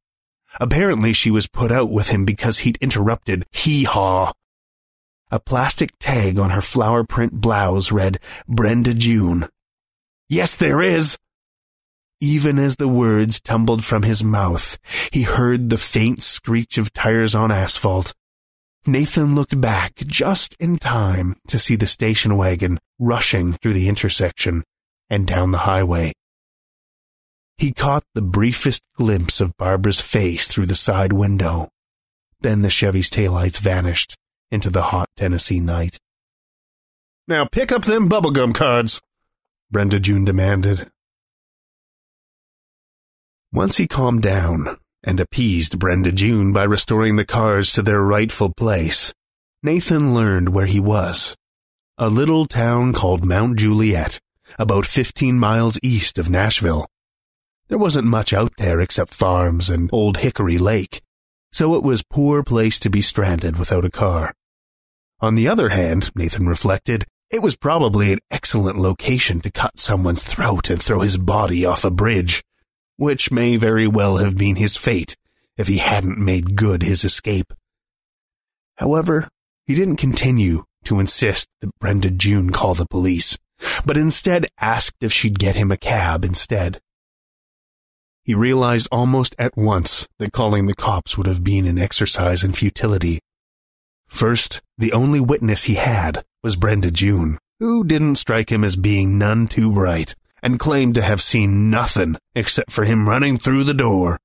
Apparently 0.60 1.12
she 1.12 1.30
was 1.30 1.48
put 1.48 1.72
out 1.72 1.90
with 1.90 2.08
him 2.08 2.24
because 2.24 2.58
he'd 2.58 2.78
interrupted 2.80 3.44
hee-haw. 3.50 4.32
A 5.30 5.40
plastic 5.40 5.90
tag 5.98 6.38
on 6.38 6.50
her 6.50 6.60
flower 6.60 7.02
print 7.02 7.32
blouse 7.40 7.90
read 7.90 8.20
Brenda 8.46 8.94
June. 8.94 9.48
Yes, 10.28 10.56
there 10.56 10.82
is. 10.82 11.18
Even 12.20 12.58
as 12.58 12.76
the 12.76 12.88
words 12.88 13.40
tumbled 13.40 13.84
from 13.84 14.02
his 14.02 14.24
mouth, 14.24 14.78
he 15.12 15.22
heard 15.22 15.68
the 15.68 15.78
faint 15.78 16.22
screech 16.22 16.78
of 16.78 16.92
tires 16.92 17.34
on 17.34 17.50
asphalt. 17.52 18.14
Nathan 18.86 19.34
looked 19.34 19.60
back 19.60 19.94
just 20.06 20.56
in 20.58 20.78
time 20.78 21.36
to 21.48 21.58
see 21.58 21.76
the 21.76 21.86
station 21.86 22.36
wagon 22.36 22.78
rushing 22.98 23.52
through 23.52 23.74
the 23.74 23.88
intersection 23.88 24.64
and 25.10 25.26
down 25.26 25.50
the 25.50 25.58
highway. 25.58 26.12
He 27.58 27.72
caught 27.72 28.04
the 28.14 28.22
briefest 28.22 28.82
glimpse 28.94 29.40
of 29.40 29.56
Barbara's 29.56 30.00
face 30.00 30.48
through 30.48 30.66
the 30.66 30.74
side 30.74 31.12
window. 31.12 31.68
Then 32.40 32.62
the 32.62 32.70
Chevy's 32.70 33.10
taillights 33.10 33.58
vanished 33.58 34.16
into 34.50 34.70
the 34.70 34.82
hot 34.82 35.08
Tennessee 35.16 35.60
night. 35.60 35.98
Now 37.26 37.44
pick 37.44 37.72
up 37.72 37.84
them 37.84 38.08
bubblegum 38.08 38.54
cards, 38.54 39.00
Brenda 39.70 39.98
June 39.98 40.24
demanded. 40.24 40.90
Once 43.52 43.78
he 43.78 43.86
calmed 43.88 44.22
down 44.22 44.78
and 45.02 45.18
appeased 45.18 45.78
Brenda 45.78 46.12
June 46.12 46.52
by 46.52 46.62
restoring 46.62 47.16
the 47.16 47.24
cars 47.24 47.72
to 47.72 47.82
their 47.82 48.00
rightful 48.02 48.52
place, 48.54 49.12
Nathan 49.62 50.14
learned 50.14 50.50
where 50.50 50.66
he 50.66 50.78
was. 50.80 51.36
a 51.98 52.10
little 52.10 52.44
town 52.44 52.92
called 52.92 53.24
Mount 53.24 53.58
Juliet, 53.58 54.20
about 54.58 54.84
15 54.84 55.38
miles 55.38 55.78
east 55.82 56.18
of 56.18 56.28
Nashville. 56.28 56.86
There 57.68 57.78
wasn't 57.78 58.06
much 58.06 58.34
out 58.34 58.52
there 58.58 58.80
except 58.80 59.14
farms 59.14 59.70
and 59.70 59.88
Old 59.92 60.18
Hickory 60.18 60.58
Lake, 60.58 61.00
so 61.52 61.74
it 61.74 61.82
was 61.82 62.02
poor 62.02 62.42
place 62.42 62.78
to 62.80 62.90
be 62.90 63.00
stranded 63.00 63.58
without 63.58 63.86
a 63.86 63.90
car. 63.90 64.34
On 65.20 65.36
the 65.36 65.48
other 65.48 65.70
hand, 65.70 66.10
Nathan 66.14 66.46
reflected, 66.46 67.06
it 67.30 67.42
was 67.42 67.56
probably 67.56 68.12
an 68.12 68.20
excellent 68.30 68.78
location 68.78 69.40
to 69.40 69.50
cut 69.50 69.78
someone's 69.78 70.22
throat 70.22 70.70
and 70.70 70.82
throw 70.82 71.00
his 71.00 71.16
body 71.16 71.64
off 71.64 71.84
a 71.84 71.90
bridge, 71.90 72.42
which 72.96 73.32
may 73.32 73.56
very 73.56 73.86
well 73.86 74.18
have 74.18 74.36
been 74.36 74.56
his 74.56 74.76
fate 74.76 75.16
if 75.56 75.68
he 75.68 75.78
hadn't 75.78 76.18
made 76.18 76.56
good 76.56 76.82
his 76.82 77.04
escape. 77.04 77.52
However, 78.76 79.28
he 79.66 79.74
didn't 79.74 79.96
continue 79.96 80.64
to 80.84 81.00
insist 81.00 81.48
that 81.60 81.76
Brenda 81.80 82.10
June 82.10 82.50
call 82.50 82.74
the 82.74 82.86
police, 82.86 83.38
but 83.84 83.96
instead 83.96 84.46
asked 84.60 84.96
if 85.00 85.12
she'd 85.12 85.38
get 85.38 85.56
him 85.56 85.72
a 85.72 85.76
cab 85.76 86.24
instead. 86.24 86.80
He 88.24 88.34
realized 88.34 88.88
almost 88.90 89.34
at 89.38 89.56
once 89.56 90.08
that 90.18 90.32
calling 90.32 90.66
the 90.66 90.74
cops 90.74 91.16
would 91.16 91.26
have 91.26 91.44
been 91.44 91.66
an 91.66 91.78
exercise 91.78 92.44
in 92.44 92.52
futility. 92.52 93.20
First, 94.08 94.62
the 94.78 94.92
only 94.92 95.20
witness 95.20 95.64
he 95.64 95.74
had 95.74 96.24
was 96.42 96.56
Brenda 96.56 96.90
June, 96.90 97.38
who 97.60 97.84
didn't 97.84 98.16
strike 98.16 98.50
him 98.50 98.64
as 98.64 98.76
being 98.76 99.18
none 99.18 99.46
too 99.48 99.72
bright 99.72 100.14
and 100.42 100.60
claimed 100.60 100.94
to 100.94 101.02
have 101.02 101.20
seen 101.20 101.70
nothing 101.70 102.16
except 102.34 102.70
for 102.70 102.84
him 102.84 103.08
running 103.08 103.38
through 103.38 103.64
the 103.64 103.74
door. 103.74 104.18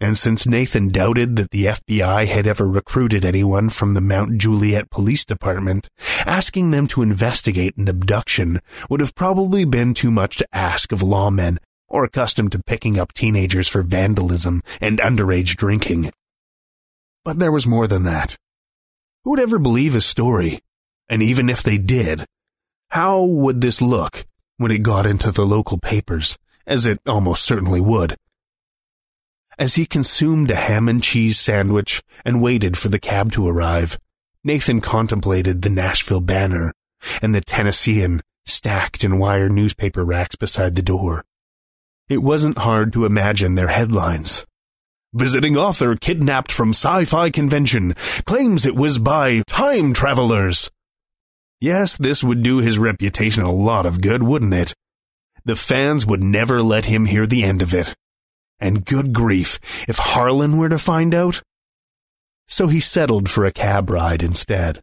And 0.00 0.18
since 0.18 0.48
Nathan 0.48 0.88
doubted 0.88 1.36
that 1.36 1.52
the 1.52 1.66
FBI 1.66 2.26
had 2.26 2.46
ever 2.46 2.66
recruited 2.66 3.24
anyone 3.24 3.70
from 3.70 3.94
the 3.94 4.00
Mount 4.00 4.36
Juliet 4.38 4.90
Police 4.90 5.24
Department, 5.24 5.88
asking 6.26 6.72
them 6.72 6.88
to 6.88 7.02
investigate 7.02 7.76
an 7.76 7.88
abduction 7.88 8.60
would 8.90 8.98
have 8.98 9.14
probably 9.14 9.64
been 9.64 9.94
too 9.94 10.10
much 10.10 10.38
to 10.38 10.48
ask 10.52 10.90
of 10.90 11.00
lawmen 11.00 11.58
or 11.88 12.02
accustomed 12.02 12.50
to 12.50 12.62
picking 12.64 12.98
up 12.98 13.12
teenagers 13.12 13.68
for 13.68 13.82
vandalism 13.82 14.60
and 14.80 14.98
underage 14.98 15.56
drinking. 15.56 16.10
But 17.24 17.38
there 17.38 17.52
was 17.52 17.66
more 17.66 17.86
than 17.86 18.02
that. 18.02 18.36
Who 19.24 19.30
would 19.30 19.40
ever 19.40 19.58
believe 19.58 19.94
his 19.94 20.06
story? 20.06 20.60
And 21.08 21.22
even 21.22 21.48
if 21.48 21.62
they 21.62 21.78
did, 21.78 22.24
how 22.88 23.22
would 23.22 23.60
this 23.60 23.80
look 23.80 24.26
when 24.56 24.70
it 24.70 24.82
got 24.82 25.06
into 25.06 25.30
the 25.30 25.46
local 25.46 25.78
papers, 25.78 26.38
as 26.66 26.86
it 26.86 27.00
almost 27.06 27.44
certainly 27.44 27.80
would? 27.80 28.16
As 29.58 29.76
he 29.76 29.86
consumed 29.86 30.50
a 30.50 30.56
ham 30.56 30.88
and 30.88 31.02
cheese 31.02 31.38
sandwich 31.38 32.02
and 32.24 32.42
waited 32.42 32.76
for 32.76 32.88
the 32.88 32.98
cab 32.98 33.32
to 33.32 33.46
arrive, 33.46 33.98
Nathan 34.42 34.80
contemplated 34.80 35.62
the 35.62 35.70
Nashville 35.70 36.20
banner 36.20 36.72
and 37.20 37.34
the 37.34 37.40
Tennessean 37.40 38.22
stacked 38.44 39.04
in 39.04 39.18
wire 39.18 39.48
newspaper 39.48 40.04
racks 40.04 40.34
beside 40.34 40.74
the 40.74 40.82
door. 40.82 41.24
It 42.08 42.18
wasn't 42.18 42.58
hard 42.58 42.92
to 42.94 43.04
imagine 43.04 43.54
their 43.54 43.68
headlines. 43.68 44.46
Visiting 45.14 45.58
author 45.58 45.94
kidnapped 45.94 46.50
from 46.50 46.70
sci-fi 46.70 47.28
convention 47.28 47.94
claims 48.24 48.64
it 48.64 48.74
was 48.74 48.98
by 48.98 49.42
time 49.46 49.92
travelers. 49.92 50.70
Yes, 51.60 51.98
this 51.98 52.24
would 52.24 52.42
do 52.42 52.58
his 52.58 52.78
reputation 52.78 53.42
a 53.42 53.52
lot 53.52 53.84
of 53.84 54.00
good, 54.00 54.22
wouldn't 54.22 54.54
it? 54.54 54.74
The 55.44 55.54
fans 55.54 56.06
would 56.06 56.22
never 56.22 56.62
let 56.62 56.86
him 56.86 57.04
hear 57.04 57.26
the 57.26 57.44
end 57.44 57.60
of 57.60 57.74
it. 57.74 57.94
And 58.58 58.86
good 58.86 59.12
grief, 59.12 59.60
if 59.86 59.98
Harlan 59.98 60.56
were 60.56 60.70
to 60.70 60.78
find 60.78 61.12
out. 61.12 61.42
So 62.48 62.68
he 62.68 62.80
settled 62.80 63.28
for 63.28 63.44
a 63.44 63.52
cab 63.52 63.90
ride 63.90 64.22
instead. 64.22 64.80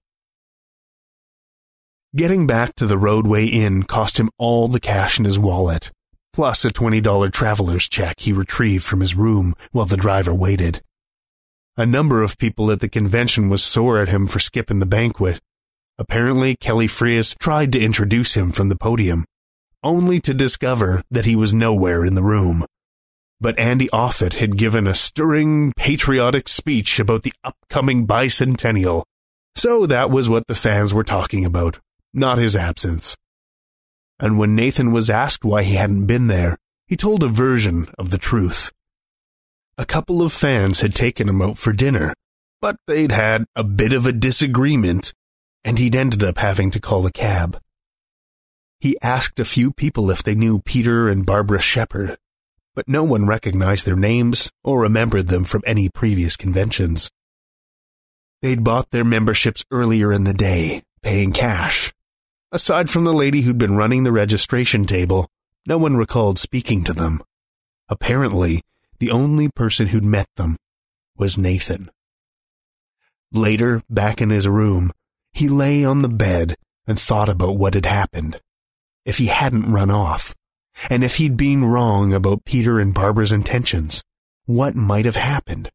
Getting 2.16 2.46
back 2.46 2.76
to 2.76 2.86
the 2.86 2.98
Rodeway 2.98 3.52
Inn 3.52 3.84
cost 3.84 4.20
him 4.20 4.30
all 4.38 4.68
the 4.68 4.80
cash 4.80 5.18
in 5.18 5.26
his 5.26 5.40
wallet, 5.40 5.92
plus 6.40 6.64
a 6.64 6.70
$20 6.70 7.34
traveler's 7.34 7.90
check 7.90 8.22
he 8.22 8.32
retrieved 8.32 8.86
from 8.86 9.02
his 9.02 9.14
room 9.14 9.54
while 9.74 9.86
the 9.86 9.98
driver 9.98 10.34
waited. 10.34 10.82
A 11.76 11.86
number 11.86 12.22
of 12.22 12.38
people 12.38 12.72
at 12.72 12.80
the 12.80 12.88
convention 12.88 13.50
was 13.50 13.62
sore 13.62 14.02
at 14.02 14.08
him 14.08 14.26
for 14.26 14.40
skipping 14.40 14.80
the 14.80 14.86
banquet. 14.86 15.42
Apparently, 15.98 16.56
Kelly 16.56 16.88
Freas 16.88 17.38
tried 17.40 17.74
to 17.74 17.82
introduce 17.82 18.38
him 18.38 18.52
from 18.52 18.70
the 18.70 18.78
podium, 18.78 19.26
only 19.84 20.22
to 20.22 20.34
discover 20.34 21.04
that 21.12 21.26
he 21.26 21.36
was 21.36 21.54
nowhere 21.54 22.06
in 22.06 22.16
the 22.16 22.24
room 22.24 22.66
but 23.42 23.60
Andy 23.60 23.90
Offutt 23.92 24.34
had 24.34 24.58
given 24.58 24.88
a 24.88 24.94
stirring, 24.94 25.74
patriotic 25.78 26.48
speech 26.48 27.00
about 27.00 27.24
the 27.24 27.34
upcoming 27.44 28.06
bicentennial. 28.06 29.04
So 29.56 29.86
that 29.88 30.10
was 30.10 30.30
what 30.30 30.48
the 30.48 30.56
fans 30.56 30.94
were 30.94 31.06
talking 31.06 31.44
about, 31.44 31.80
not 32.14 32.38
his 32.38 32.56
absence. 32.56 33.18
And 34.20 34.38
when 34.38 34.56
Nathan 34.56 34.92
was 34.92 35.10
asked 35.10 35.46
why 35.46 35.64
he 35.64 35.76
hadn't 35.76 36.06
been 36.06 36.28
there, 36.28 36.58
he 36.88 36.96
told 36.96 37.24
a 37.24 37.28
version 37.28 37.88
of 37.98 38.10
the 38.10 38.18
truth. 38.18 38.72
A 39.78 39.86
couple 39.86 40.22
of 40.22 40.34
fans 40.34 40.82
had 40.82 40.94
taken 40.94 41.30
him 41.30 41.42
out 41.42 41.58
for 41.58 41.72
dinner, 41.72 42.14
but 42.62 42.76
they'd 42.88 43.12
had 43.12 43.46
a 43.56 43.64
bit 43.64 43.94
of 43.94 44.06
a 44.06 44.12
disagreement, 44.12 45.14
and 45.64 45.80
he'd 45.80 45.96
ended 45.96 46.24
up 46.24 46.38
having 46.38 46.72
to 46.72 46.82
call 46.82 47.06
a 47.06 47.12
cab. 47.12 47.62
He 48.80 48.98
asked 49.02 49.40
a 49.40 49.46
few 49.46 49.72
people 49.72 50.10
if 50.10 50.24
they 50.24 50.36
knew 50.36 50.60
Peter 50.60 51.08
and 51.08 51.26
Barbara 51.26 51.62
Shepard, 51.62 52.18
but 52.76 52.88
no 52.88 53.04
one 53.04 53.26
recognized 53.26 53.86
their 53.86 53.96
names 53.96 54.52
or 54.64 54.82
remembered 54.82 55.28
them 55.28 55.44
from 55.44 55.64
any 55.66 55.90
previous 55.90 56.36
conventions. 56.36 57.10
They'd 58.42 58.64
bought 58.64 58.92
their 58.92 59.04
memberships 59.04 59.66
earlier 59.70 60.14
in 60.14 60.24
the 60.24 60.34
day, 60.34 60.84
paying 61.04 61.34
cash. 61.34 61.94
Aside 62.52 62.89
from 62.89 63.04
the 63.04 63.14
lady 63.14 63.41
who'd 63.41 63.60
been 63.60 63.78
running 63.78 64.04
the 64.04 64.12
registration 64.12 64.86
table, 64.86 65.30
no 65.68 65.78
one 65.78 65.97
recalled 65.97 66.39
speaking 66.39 66.84
to 66.86 66.93
them. 66.93 67.22
Apparently, 67.89 68.62
the 69.00 69.12
only 69.12 69.50
person 69.50 69.88
who'd 69.88 70.06
met 70.06 70.28
them 70.36 70.58
was 71.16 71.38
Nathan. 71.38 71.91
Later, 73.32 73.84
back 73.88 74.20
in 74.20 74.32
his 74.32 74.47
room, 74.47 74.91
he 75.32 75.47
lay 75.47 75.86
on 75.86 76.02
the 76.02 76.10
bed 76.10 76.56
and 76.88 77.00
thought 77.00 77.30
about 77.30 77.58
what 77.58 77.76
had 77.76 77.86
happened. 77.86 78.41
If 79.06 79.18
he 79.18 79.28
hadn't 79.28 79.72
run 79.72 79.91
off, 79.91 80.34
and 80.89 81.04
if 81.04 81.18
he'd 81.18 81.38
been 81.38 81.66
wrong 81.66 82.14
about 82.14 82.45
Peter 82.45 82.80
and 82.80 82.95
Barbara's 82.95 83.32
intentions, 83.32 84.04
what 84.45 84.76
might 84.76 85.06
have 85.06 85.16
happened? 85.16 85.70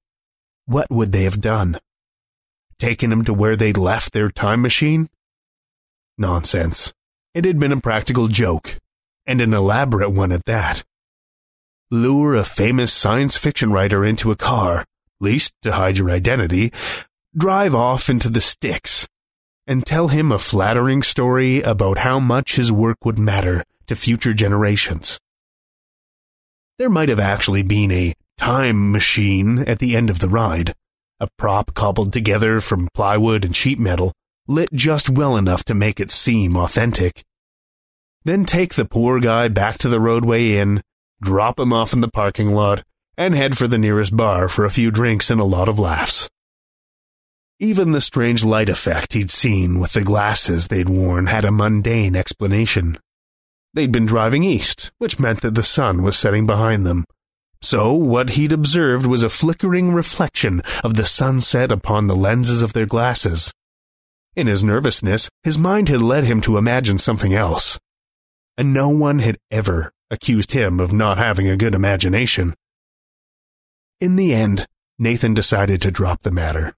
What 0.67 0.91
would 0.91 1.13
they 1.13 1.23
have 1.23 1.41
done? 1.41 1.79
Taken 2.81 3.13
him 3.13 3.25
to 3.27 3.33
where 3.35 3.55
they'd 3.55 3.77
left 3.77 4.13
their 4.13 4.31
time 4.31 4.61
machine? 4.61 5.09
Nonsense. 6.17 6.93
It 7.35 7.45
had 7.45 7.59
been 7.59 7.73
a 7.73 7.81
practical 7.81 8.29
joke, 8.29 8.79
and 9.27 9.41
an 9.41 9.53
elaborate 9.53 10.11
one 10.11 10.33
at 10.33 10.45
that. 10.45 10.85
Lure 11.91 12.35
a 12.35 12.45
famous 12.45 12.93
science 12.93 13.37
fiction 13.37 13.73
writer 13.73 14.05
into 14.05 14.31
a 14.31 14.37
car, 14.37 14.85
least 15.21 15.55
to 15.63 15.73
hide 15.73 15.99
your 15.99 16.11
identity, 16.11 16.73
drive 17.37 17.75
off 17.75 18.09
into 18.09 18.29
the 18.29 18.41
sticks, 18.41 19.09
and 19.67 19.85
tell 19.85 20.09
him 20.09 20.31
a 20.31 20.39
flattering 20.39 21.03
story 21.03 21.63
about 21.63 21.99
how 21.99 22.21
much 22.21 22.57
his 22.57 22.71
work 22.71 23.05
would 23.05 23.19
matter 23.19 23.65
to 23.87 23.97
future 23.97 24.33
generations. 24.33 25.19
There 26.79 26.91
might 26.91 27.09
have 27.09 27.21
actually 27.21 27.63
been 27.63 27.91
a 27.91 28.15
time 28.37 28.93
machine 28.93 29.61
at 29.61 29.79
the 29.79 29.97
end 29.97 30.11
of 30.11 30.19
the 30.19 30.29
ride, 30.29 30.75
a 31.21 31.29
prop 31.39 31.75
cobbled 31.75 32.13
together 32.13 32.61
from 32.61 32.89
plywood 32.95 33.45
and 33.45 33.55
sheet 33.55 33.79
metal, 33.79 34.13
lit 34.47 34.73
just 34.73 35.09
well 35.09 35.37
enough 35.37 35.65
to 35.65 35.75
make 35.75 36.01
it 36.01 36.11
seem 36.11 36.57
authentic. 36.57 37.25
Then 38.25 38.45
take 38.45 38.75
the 38.75 38.85
poor 38.85 39.21
guy 39.21 39.49
back 39.49 39.79
to 39.79 39.89
the 39.89 39.99
Rodeway 39.99 40.53
Inn, 40.53 40.83
drop 41.23 41.59
him 41.59 41.73
off 41.73 41.93
in 41.93 42.01
the 42.01 42.11
parking 42.11 42.53
lot, 42.53 42.85
and 43.17 43.35
head 43.35 43.57
for 43.57 43.69
the 43.69 43.79
nearest 43.79 44.17
bar 44.17 44.49
for 44.49 44.65
a 44.65 44.71
few 44.71 44.91
drinks 44.91 45.31
and 45.31 45.41
a 45.41 45.45
lot 45.45 45.69
of 45.69 45.79
laughs. 45.79 46.29
Even 47.61 47.93
the 47.93 48.01
strange 48.01 48.45
light 48.45 48.69
effect 48.69 49.13
he'd 49.13 49.31
seen 49.31 49.79
with 49.79 49.93
the 49.93 50.03
glasses 50.03 50.69
they'd 50.69 50.89
worn 50.89 51.27
had 51.27 51.45
a 51.45 51.53
mundane 51.53 52.17
explanation. 52.17 52.99
They'd 53.73 53.93
been 53.93 54.07
driving 54.07 54.43
east, 54.43 54.91
which 54.99 55.21
meant 55.21 55.41
that 55.43 55.55
the 55.55 55.63
sun 55.63 56.03
was 56.03 56.19
setting 56.19 56.47
behind 56.47 56.85
them. 56.85 57.05
So 57.61 57.95
what 57.95 58.31
he'd 58.31 58.53
observed 58.53 59.07
was 59.07 59.23
a 59.23 59.29
flickering 59.29 59.95
reflection 59.95 60.61
of 60.83 60.95
the 60.95 61.07
sunset 61.07 61.73
upon 61.73 62.07
the 62.07 62.17
lenses 62.17 62.61
of 62.61 62.73
their 62.73 62.87
glasses. 62.87 63.53
In 64.37 64.49
his 64.49 64.65
nervousness, 64.65 65.29
his 65.45 65.57
mind 65.57 65.89
had 65.89 66.03
led 66.03 66.25
him 66.25 66.41
to 66.41 66.59
imagine 66.59 66.99
something 66.99 67.33
else. 67.33 67.79
And 68.59 68.75
no 68.75 68.89
one 68.89 69.21
had 69.21 69.39
ever 69.51 69.93
accused 70.11 70.53
him 70.53 70.81
of 70.81 70.93
not 70.93 71.19
having 71.19 71.49
a 71.49 71.57
good 71.57 71.75
imagination. 71.75 72.55
In 74.01 74.17
the 74.17 74.35
end, 74.35 74.67
Nathan 74.99 75.35
decided 75.35 75.81
to 75.83 75.91
drop 75.91 76.23
the 76.23 76.33
matter. 76.33 76.75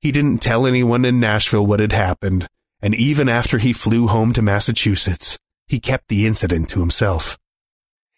He 0.00 0.12
didn't 0.12 0.38
tell 0.38 0.66
anyone 0.66 1.04
in 1.04 1.18
Nashville 1.18 1.66
what 1.66 1.80
had 1.80 1.92
happened, 1.92 2.46
and 2.80 2.94
even 2.94 3.28
after 3.28 3.58
he 3.58 3.72
flew 3.72 4.06
home 4.06 4.32
to 4.34 4.42
Massachusetts, 4.42 5.38
he 5.66 5.80
kept 5.80 6.08
the 6.08 6.26
incident 6.26 6.68
to 6.70 6.80
himself. 6.80 7.38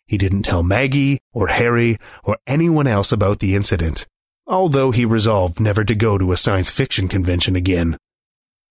He 0.07 0.19
didn't 0.19 0.43
tell 0.43 0.63
Maggie 0.63 1.19
or 1.33 1.49
Harry 1.49 1.97
or 2.25 2.39
anyone 2.47 2.87
else 2.87 3.13
about 3.13 3.39
the 3.39 3.55
incident, 3.55 4.07
although 4.47 4.91
he 4.91 5.05
resolved 5.05 5.61
never 5.61 5.85
to 5.85 5.95
go 5.95 6.19
to 6.19 6.33
a 6.33 6.37
science 6.37 6.71
fiction 6.71 7.09
convention 7.09 7.55
again. 7.55 7.97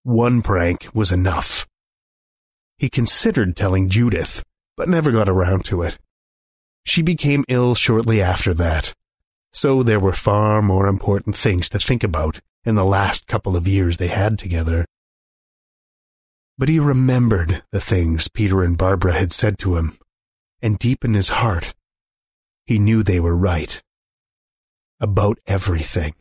One 0.07 0.41
prank 0.41 0.87
was 0.93 1.11
enough. 1.11 1.67
He 2.77 2.87
considered 2.87 3.57
telling 3.57 3.89
Judith, 3.89 4.41
but 4.77 4.87
never 4.87 5.11
got 5.11 5.27
around 5.27 5.65
to 5.65 5.81
it. 5.81 5.99
She 6.85 7.01
became 7.01 7.43
ill 7.49 7.75
shortly 7.75 8.21
after 8.21 8.53
that, 8.53 8.93
so 9.51 9.83
there 9.83 9.99
were 9.99 10.13
far 10.13 10.61
more 10.61 10.87
important 10.87 11.35
things 11.35 11.67
to 11.67 11.77
think 11.77 12.05
about 12.05 12.39
in 12.63 12.75
the 12.75 12.85
last 12.85 13.27
couple 13.27 13.57
of 13.57 13.67
years 13.67 13.97
they 13.97 14.07
had 14.07 14.39
together. 14.39 14.85
But 16.57 16.69
he 16.69 16.79
remembered 16.79 17.63
the 17.73 17.81
things 17.81 18.29
Peter 18.29 18.63
and 18.63 18.77
Barbara 18.77 19.11
had 19.11 19.33
said 19.33 19.57
to 19.59 19.75
him, 19.75 19.97
and 20.61 20.79
deep 20.79 21.03
in 21.03 21.15
his 21.15 21.27
heart, 21.27 21.73
he 22.65 22.79
knew 22.79 23.03
they 23.03 23.19
were 23.19 23.35
right. 23.35 23.83
About 25.01 25.37
everything. 25.47 26.13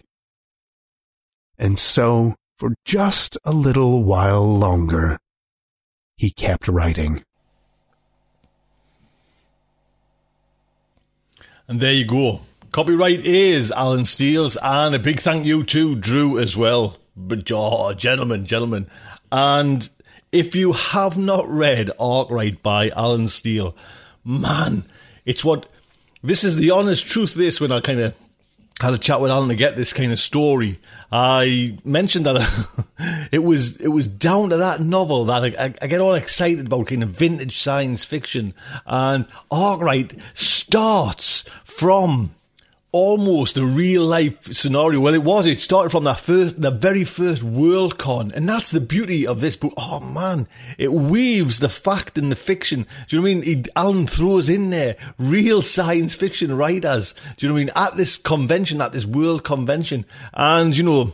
And 1.57 1.79
so, 1.79 2.35
for 2.57 2.75
just 2.85 3.37
a 3.45 3.53
little 3.53 4.03
while 4.03 4.59
longer, 4.59 5.19
he 6.17 6.31
kept 6.31 6.69
writing. 6.69 7.23
And 11.69 11.81
there 11.81 11.93
you 11.93 12.05
go. 12.05 12.41
Copyright 12.73 13.25
is 13.25 13.73
Allen 13.73 14.05
Steele's, 14.05 14.57
and 14.63 14.95
a 14.95 14.99
big 14.99 15.21
thank 15.21 15.47
you 15.47 15.65
to 15.65 15.95
Drew 15.97 16.39
as 16.39 16.57
well. 16.57 16.97
But, 17.17 17.51
oh, 17.51 17.93
gentlemen, 17.95 18.47
gentlemen. 18.47 18.87
And 19.33 19.89
if 20.33 20.55
you 20.55 20.73
have 20.73 21.19
not 21.19 21.49
read 21.49 21.91
Arkwright 21.99 22.63
by 22.63 22.91
Allen 22.91 23.29
Steele, 23.29 23.75
man, 24.25 24.85
it's 25.25 25.45
what 25.45 25.69
this 26.23 26.45
is 26.45 26.57
the 26.57 26.71
honest 26.71 27.07
truth. 27.07 27.35
This 27.35 27.61
when 27.61 27.73
I 27.73 27.81
kind 27.81 28.01
of 28.01 28.15
had 28.81 28.93
a 28.93 28.99
chat 28.99 29.21
with 29.21 29.31
Allen 29.31 29.49
to 29.49 29.55
get 29.55 29.75
this 29.75 29.93
kind 29.93 30.13
of 30.13 30.19
story. 30.19 30.79
I 31.11 31.79
mentioned 31.85 32.27
that 32.27 32.37
uh, 32.99 33.25
it 33.33 33.43
was 33.43 33.77
it 33.77 33.89
was 33.89 34.07
down 34.07 34.51
to 34.51 34.59
that 34.59 34.81
novel 34.81 35.25
that 35.27 35.45
I, 35.59 35.75
I, 35.81 35.87
get 35.87 36.01
all 36.01 36.15
excited 36.15 36.67
about 36.67 36.89
kind 36.89 37.03
of 37.03 37.11
vintage 37.11 37.59
science 37.59 38.05
fiction, 38.05 38.55
and 38.85 39.27
Arkwright 39.51 40.13
starts 40.35 41.45
from 41.65 42.35
almost 42.97 43.59
a 43.59 43.65
real 43.67 44.05
life 44.05 44.43
scenario. 44.55 45.01
Well, 45.01 45.13
it 45.13 45.23
was. 45.23 45.47
It 45.47 45.61
started 45.61 45.91
from 45.91 46.05
that 46.05 46.19
first, 46.19 46.59
the 46.59 46.71
very 46.71 47.05
first 47.05 47.43
Worldcon, 47.43 48.33
and 48.33 48.49
that's 48.49 48.71
the 48.71 48.81
beauty 48.81 49.27
of 49.27 49.41
this 49.41 49.55
book. 49.55 49.75
Oh 49.77 50.01
man, 50.01 50.49
it 50.79 50.95
weaves 50.95 51.59
the 51.59 51.69
fact 51.69 52.17
and 52.17 52.33
the 52.33 52.37
fiction. 52.37 52.87
Do 53.07 53.17
you 53.17 53.19
know 53.19 53.23
what 53.25 53.31
I 53.31 53.35
mean? 53.35 53.65
He, 53.65 53.71
Allen 53.77 54.07
throws 54.07 54.49
in 54.49 54.71
there 54.71 54.97
real 55.19 55.61
science 55.61 56.15
fiction 56.15 56.57
writers. 56.57 57.15
Do 57.37 57.45
you 57.45 57.49
know 57.49 57.55
what 57.55 57.61
I 57.61 57.65
mean? 57.65 57.73
At 57.77 57.97
this 57.99 58.17
convention, 58.17 58.81
at 58.81 58.93
this 58.93 59.05
World 59.05 59.45
Convention, 59.45 60.07
and 60.33 60.75
you 60.75 60.83
know 60.83 61.13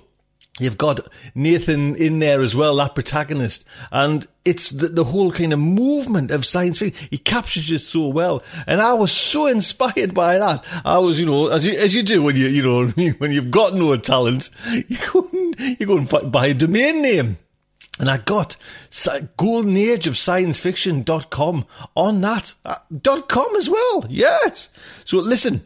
You've 0.61 0.77
got 0.77 1.09
Nathan 1.35 1.97
in 1.97 2.19
there 2.19 2.43
as 2.43 2.55
well, 2.55 2.77
that 2.77 2.95
protagonist. 2.95 3.65
And 3.91 4.27
it's 4.45 4.69
the, 4.69 4.89
the 4.89 5.05
whole 5.05 5.33
kind 5.33 5.55
of 5.55 5.59
movement 5.59 6.31
of 6.31 6.45
science 6.45 6.79
fiction. 6.79 7.09
He 7.11 7.17
captures 7.17 7.73
it 7.73 7.79
so 7.79 8.09
well. 8.09 8.43
And 8.67 8.83
I 8.83 8.93
was 8.93 9.13
so 9.13 9.47
inspired 9.47 10.13
by 10.13 10.39
that. 10.39 10.63
I 10.85 10.99
was, 10.99 11.19
you 11.19 11.25
know, 11.25 11.49
as 11.49 11.65
you, 11.65 11.73
as 11.73 11.95
you 11.95 12.03
do 12.03 12.23
when 12.23 12.37
you, 12.37 12.49
you 12.49 12.63
know, 12.63 12.87
when 13.19 13.33
you've 13.33 13.51
got 13.51 13.75
no 13.75 13.97
talent, 13.97 14.51
you 14.71 14.99
go 15.11 15.27
and, 15.33 15.81
you 15.81 15.87
go 15.87 15.97
and 15.97 16.31
buy 16.31 16.49
a 16.49 16.55
domain 16.55 17.01
name. 17.01 17.39
And 17.99 18.11
I 18.11 18.19
got 18.19 18.57
golden 19.37 19.77
age 19.77 20.07
of 20.07 20.19
science 20.19 20.59
fiction.com 20.59 21.67
on 21.95 22.21
that. 22.21 22.55
Uh, 22.65 22.77
.com 23.29 23.57
as 23.57 23.71
well. 23.71 24.05
Yes. 24.09 24.69
So 25.05 25.19
listen, 25.19 25.63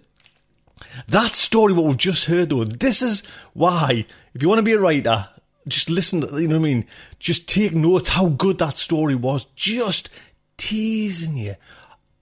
that 1.09 1.35
story, 1.35 1.73
what 1.73 1.85
we've 1.85 1.97
just 1.97 2.27
heard 2.27 2.51
though, 2.51 2.65
this 2.65 3.03
is 3.03 3.23
why, 3.55 4.07
if 4.35 4.43
you 4.43 4.49
want 4.49 4.59
to 4.59 4.63
be 4.63 4.73
a 4.73 4.79
writer, 4.79 5.29
just 5.69 5.91
listen, 5.91 6.23
you 6.23 6.49
know 6.49 6.59
what 6.59 6.67
I 6.67 6.73
mean? 6.73 6.87
Just 7.19 7.49
take 7.49 7.75
note 7.75 8.09
how 8.09 8.29
good 8.29 8.59
that 8.59 8.77
story 8.77 9.15
was. 9.15 9.47
Just 9.57 10.11
teasing 10.57 11.37
you. 11.37 11.57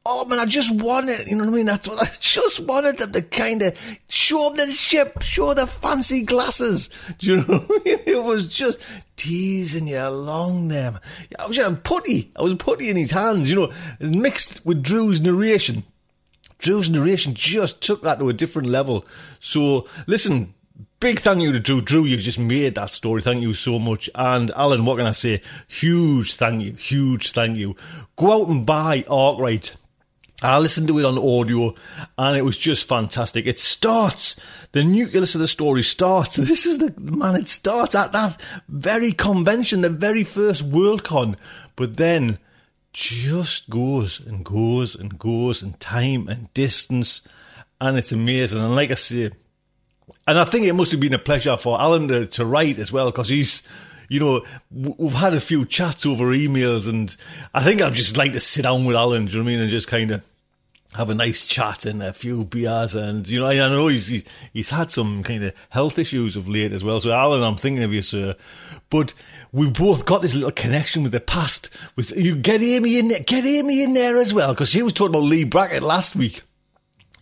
Oh 0.07 0.27
man, 0.27 0.39
I 0.39 0.45
just 0.45 0.75
wanted, 0.75 1.29
you 1.29 1.37
know 1.37 1.45
what 1.45 1.53
I 1.53 1.57
mean? 1.57 1.67
That's 1.67 1.89
what 1.89 2.03
I 2.03 2.11
just 2.21 2.61
wanted 2.61 2.99
them 2.99 3.13
to 3.13 3.23
kind 3.23 3.63
of 3.63 3.79
show 4.09 4.51
them 4.51 4.69
the 4.69 4.73
ship, 4.73 5.23
show 5.23 5.55
the 5.55 5.67
fancy 5.67 6.23
glasses. 6.23 6.91
Do 7.19 7.27
you 7.27 7.37
know 7.37 7.65
I 7.69 7.81
mean? 7.85 7.99
It 8.07 8.23
was 8.23 8.47
just 8.47 8.81
teasing 9.17 9.87
you 9.87 9.99
along 9.99 10.69
them. 10.69 11.01
I 11.39 11.47
was 11.47 11.59
putty. 11.85 12.33
I 12.37 12.43
was 12.43 12.55
putty 12.55 12.91
in 12.91 12.97
his 12.97 13.13
hands, 13.13 13.49
you 13.49 13.57
know, 13.57 13.73
mixed 13.99 14.65
with 14.67 14.83
Drew's 14.83 15.23
narration. 15.23 15.85
Drew's 16.65 16.89
narration 16.89 17.35
just 17.35 17.83
took 17.83 18.01
that 18.03 18.19
to 18.19 18.31
a 18.31 18.33
different 18.33 18.71
level. 18.71 19.05
So, 19.39 19.87
listen, 20.07 20.55
big 20.99 21.21
thank 21.21 21.43
you 21.43 21.53
to 21.53 21.61
Drew. 21.61 21.83
Drew, 21.83 22.05
you 22.07 22.17
just 22.17 22.39
made 22.39 22.75
that 22.77 22.89
story. 22.89 23.21
Thank 23.21 23.43
you 23.43 23.53
so 23.53 23.79
much. 23.79 24.09
And 24.15 24.51
Allen, 24.53 24.87
what 24.87 24.97
can 24.97 25.05
I 25.05 25.13
say? 25.13 25.43
Huge 25.69 26.37
thank 26.37 26.63
you. 26.63 26.73
Huge 26.73 27.33
thank 27.33 27.59
you. 27.59 27.77
Go 28.17 28.45
out 28.45 28.49
and 28.49 28.65
buy 28.65 29.05
Arkwright. 29.11 29.77
I 30.43 30.59
listened 30.59 30.89
to 30.89 30.99
it 30.99 31.05
on 31.05 31.19
audio 31.19 31.75
and 32.17 32.35
it 32.39 32.43
was 32.43 32.57
just 32.57 32.89
fantastic. 32.89 33.47
It 33.47 33.59
starts, 33.59 34.35
the 34.73 34.83
nucleus 34.83 35.35
of 35.35 35.43
the 35.43 35.49
story 35.49 35.83
starts. 35.83 36.37
This 36.37 36.65
is 36.65 36.79
the 36.79 36.95
man, 36.99 37.37
it 37.37 37.49
starts 37.49 37.95
at 37.95 38.13
that 38.13 38.41
very 38.69 39.13
convention, 39.13 39.83
the 39.83 39.91
very 39.91 40.25
first 40.25 40.71
Worldcon. 40.71 41.37
But 41.77 41.99
then 41.99 42.39
just 42.95 43.69
goes 43.69 44.21
and 44.21 44.45
goes 44.45 44.95
and 44.95 45.19
goes 45.19 45.63
and 45.63 45.79
time 45.81 46.29
and 46.29 46.53
distance. 46.55 47.21
And 47.81 47.99
it's 47.99 48.13
amazing. 48.13 48.61
And 48.61 48.75
like 48.75 48.91
I 48.91 48.95
say, 48.95 49.31
and 50.27 50.39
I 50.39 50.45
think 50.45 50.65
it 50.67 50.73
must 50.73 50.93
have 50.93 51.01
been 51.01 51.13
a 51.13 51.19
pleasure 51.19 51.57
for 51.57 51.79
Allen 51.79 52.09
to, 52.09 52.27
to 52.29 52.47
write 52.47 52.79
as 52.79 52.93
well 52.93 53.11
because 53.11 53.29
he's, 53.29 53.63
you 54.09 54.21
know, 54.21 54.45
we've 54.71 55.13
had 55.13 55.35
a 55.35 55.41
few 55.41 55.67
chats 55.67 56.07
over 56.07 56.27
emails 56.27 56.89
and 56.89 57.15
I 57.53 57.63
think 57.63 57.83
I'd 57.83 57.93
just 57.93 58.17
like 58.17 58.33
to 58.33 58.41
sit 58.41 58.63
down 58.63 58.85
with 58.85 58.97
Allen, 58.97 59.27
do 59.27 59.33
you 59.33 59.39
know 59.39 59.45
what 59.45 59.51
I 59.51 59.53
mean, 59.55 59.61
and 59.61 59.71
just 59.71 59.89
kind 59.89 60.11
of 60.13 60.23
have 60.95 61.11
a 61.11 61.15
nice 61.15 61.47
chat 61.47 61.85
and 61.85 62.03
a 62.03 62.13
few 62.13 62.45
beers 62.45 62.95
and 62.95 63.29
you 63.29 63.41
know 63.41 63.47
I 63.47 63.55
know 63.55 63.89
he's 63.89 64.25
he's 64.53 64.71
had 64.71 64.91
some 64.91 65.23
kind 65.23 65.45
of 65.45 65.53
health 65.71 65.99
issues 65.99 66.37
of 66.37 66.49
late 66.49 66.73
as 66.73 66.85
well. 66.85 67.01
So 67.01 67.11
Allen, 67.11 67.43
I'm 67.43 67.57
thinking 67.57 67.85
of 67.85 67.93
you, 67.93 68.03
sir. 68.03 68.37
But 68.91 69.13
we 69.53 69.69
both 69.69 70.05
got 70.05 70.23
this 70.23 70.35
little 70.35 70.53
connection 70.53 71.03
with 71.03 71.13
the 71.13 71.21
past. 71.21 71.71
With 71.97 72.17
you 72.17 72.37
get 72.37 72.63
Amy 72.63 72.99
in 72.99 73.09
there, 73.09 73.21
get 73.21 73.45
Amy 73.45 73.83
in 73.83 73.95
there 73.95 74.19
as 74.19 74.33
well 74.33 74.53
because 74.53 74.69
she 74.69 74.83
was 74.83 74.93
talking 74.93 75.17
about 75.17 75.27
Leigh 75.27 75.45
Brackett 75.45 75.83
last 75.83 76.17
week. 76.17 76.43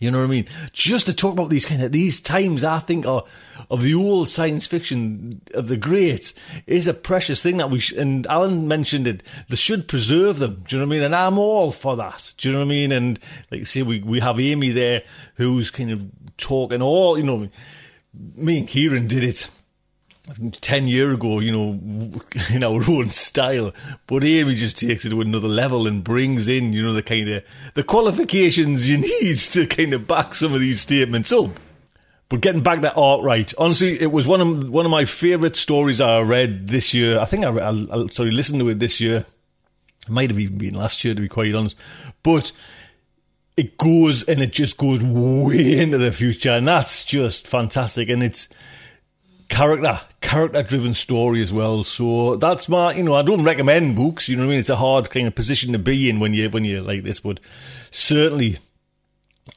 You 0.03 0.11
know 0.11 0.19
what 0.19 0.25
I 0.25 0.31
mean? 0.31 0.47
Just 0.73 1.05
to 1.05 1.13
talk 1.13 1.31
about 1.31 1.49
these 1.49 1.65
kind 1.65 1.81
of 1.81 1.91
these 1.91 2.19
times, 2.19 2.63
I 2.63 2.79
think 2.79 3.07
are 3.07 3.23
of 3.69 3.81
the 3.81 3.95
old 3.95 4.27
science 4.27 4.67
fiction 4.67 5.41
of 5.53 5.67
the 5.69 5.77
greats 5.77 6.33
is 6.67 6.87
a 6.87 6.93
precious 6.93 7.41
thing 7.41 7.57
that 7.57 7.69
we 7.69 7.79
sh- 7.79 7.93
and 7.93 8.27
Allen 8.27 8.67
mentioned 8.67 9.07
it. 9.07 9.23
They 9.47 9.55
should 9.55 9.87
preserve 9.87 10.39
them. 10.39 10.63
Do 10.67 10.75
you 10.75 10.81
know 10.81 10.87
what 10.87 10.93
I 10.93 10.97
mean? 10.97 11.03
And 11.03 11.15
I'm 11.15 11.37
all 11.37 11.71
for 11.71 11.95
that. 11.95 12.33
Do 12.37 12.49
you 12.49 12.53
know 12.53 12.59
what 12.59 12.65
I 12.65 12.69
mean? 12.69 12.91
And 12.91 13.19
like 13.49 13.65
say, 13.65 13.81
we 13.81 13.99
we 13.99 14.19
have 14.19 14.39
Amy 14.39 14.71
there 14.71 15.03
who's 15.35 15.71
kind 15.71 15.91
of 15.91 16.05
talking 16.37 16.81
all. 16.81 17.17
You 17.17 17.23
know, 17.23 17.49
me 18.35 18.59
and 18.59 18.67
Kieran 18.67 19.07
did 19.07 19.23
it 19.23 19.49
10 20.61 20.87
year 20.87 21.13
ago, 21.13 21.39
you 21.39 21.51
know, 21.51 22.21
in 22.53 22.63
our 22.63 22.81
own 22.89 23.11
style. 23.11 23.73
But 24.07 24.23
Amy 24.23 24.55
just 24.55 24.77
takes 24.77 25.05
it 25.05 25.09
to 25.09 25.21
another 25.21 25.47
level 25.47 25.87
and 25.87 26.03
brings 26.03 26.47
in, 26.47 26.73
you 26.73 26.83
know, 26.83 26.93
the 26.93 27.03
kind 27.03 27.29
of, 27.29 27.43
the 27.73 27.83
qualifications 27.83 28.87
you 28.87 28.97
need 29.21 29.37
to 29.37 29.67
kind 29.67 29.93
of 29.93 30.07
back 30.07 30.33
some 30.33 30.53
of 30.53 30.59
these 30.59 30.81
statements 30.81 31.31
up. 31.31 31.59
But 32.29 32.41
getting 32.41 32.63
back 32.63 32.81
to 32.81 32.93
Arkwright, 32.95 33.53
honestly, 33.57 34.01
it 34.01 34.11
was 34.11 34.25
one 34.25 34.41
of 34.41 34.69
one 34.69 34.85
of 34.85 34.91
my 34.91 35.05
favourite 35.05 35.55
stories 35.55 36.01
I 36.01 36.21
read 36.21 36.67
this 36.67 36.93
year. 36.93 37.19
I 37.19 37.25
think 37.25 37.45
I, 37.45 37.49
I, 37.49 37.69
I 37.69 38.07
sorry 38.07 38.31
listened 38.31 38.59
to 38.61 38.69
it 38.69 38.79
this 38.79 38.99
year. 38.99 39.25
It 40.07 40.09
might 40.09 40.31
have 40.31 40.39
even 40.39 40.57
been 40.57 40.73
last 40.73 41.03
year, 41.03 41.13
to 41.13 41.21
be 41.21 41.27
quite 41.27 41.53
honest. 41.53 41.77
But 42.23 42.51
it 43.55 43.77
goes 43.77 44.23
and 44.23 44.41
it 44.41 44.51
just 44.51 44.77
goes 44.77 45.03
way 45.03 45.79
into 45.79 45.99
the 45.99 46.11
future, 46.11 46.51
and 46.51 46.67
that's 46.67 47.03
just 47.03 47.47
fantastic. 47.47 48.09
And 48.09 48.23
it's 48.23 48.49
character, 49.49 49.99
character 50.21 50.63
driven 50.63 50.93
story 50.93 51.41
as 51.41 51.53
well. 51.53 51.83
So 51.83 52.35
that's 52.37 52.69
my, 52.69 52.93
you 52.93 53.03
know, 53.03 53.13
I 53.13 53.21
don't 53.21 53.43
recommend 53.43 53.95
books. 53.95 54.29
You 54.29 54.35
know 54.35 54.43
what 54.43 54.47
I 54.47 54.51
mean? 54.51 54.59
It's 54.59 54.69
a 54.69 54.75
hard 54.75 55.09
kind 55.09 55.27
of 55.27 55.35
position 55.35 55.73
to 55.73 55.79
be 55.79 56.09
in 56.09 56.19
when 56.19 56.33
you 56.33 56.49
when 56.49 56.65
you 56.65 56.81
like 56.81 57.03
this, 57.03 57.19
but 57.19 57.39
certainly. 57.91 58.57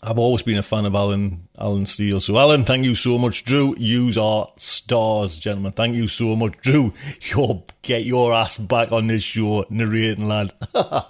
I've 0.03 0.18
always 0.18 0.43
been 0.43 0.59
a 0.59 0.64
fan 0.64 0.84
of 0.84 0.97
Allen 0.97 1.49
Allen 1.59 1.87
Steele. 1.87 2.18
So 2.18 2.37
Allen, 2.37 2.64
thank 2.64 2.84
you 2.84 2.97
so 2.97 3.18
much. 3.18 3.45
Drew, 3.45 3.76
use 3.78 4.18
our 4.18 4.51
stars, 4.57 5.39
gentlemen. 5.39 5.72
Thank 5.72 5.95
you 5.95 6.09
so 6.09 6.34
much. 6.34 6.55
Drew, 6.61 6.93
you 7.30 7.62
get 7.82 8.05
your 8.05 8.32
ass 8.32 8.59
back 8.59 8.91
on 8.91 9.07
this 9.07 9.22
show, 9.22 9.64
narrating 9.70 10.26
lad. 10.26 10.53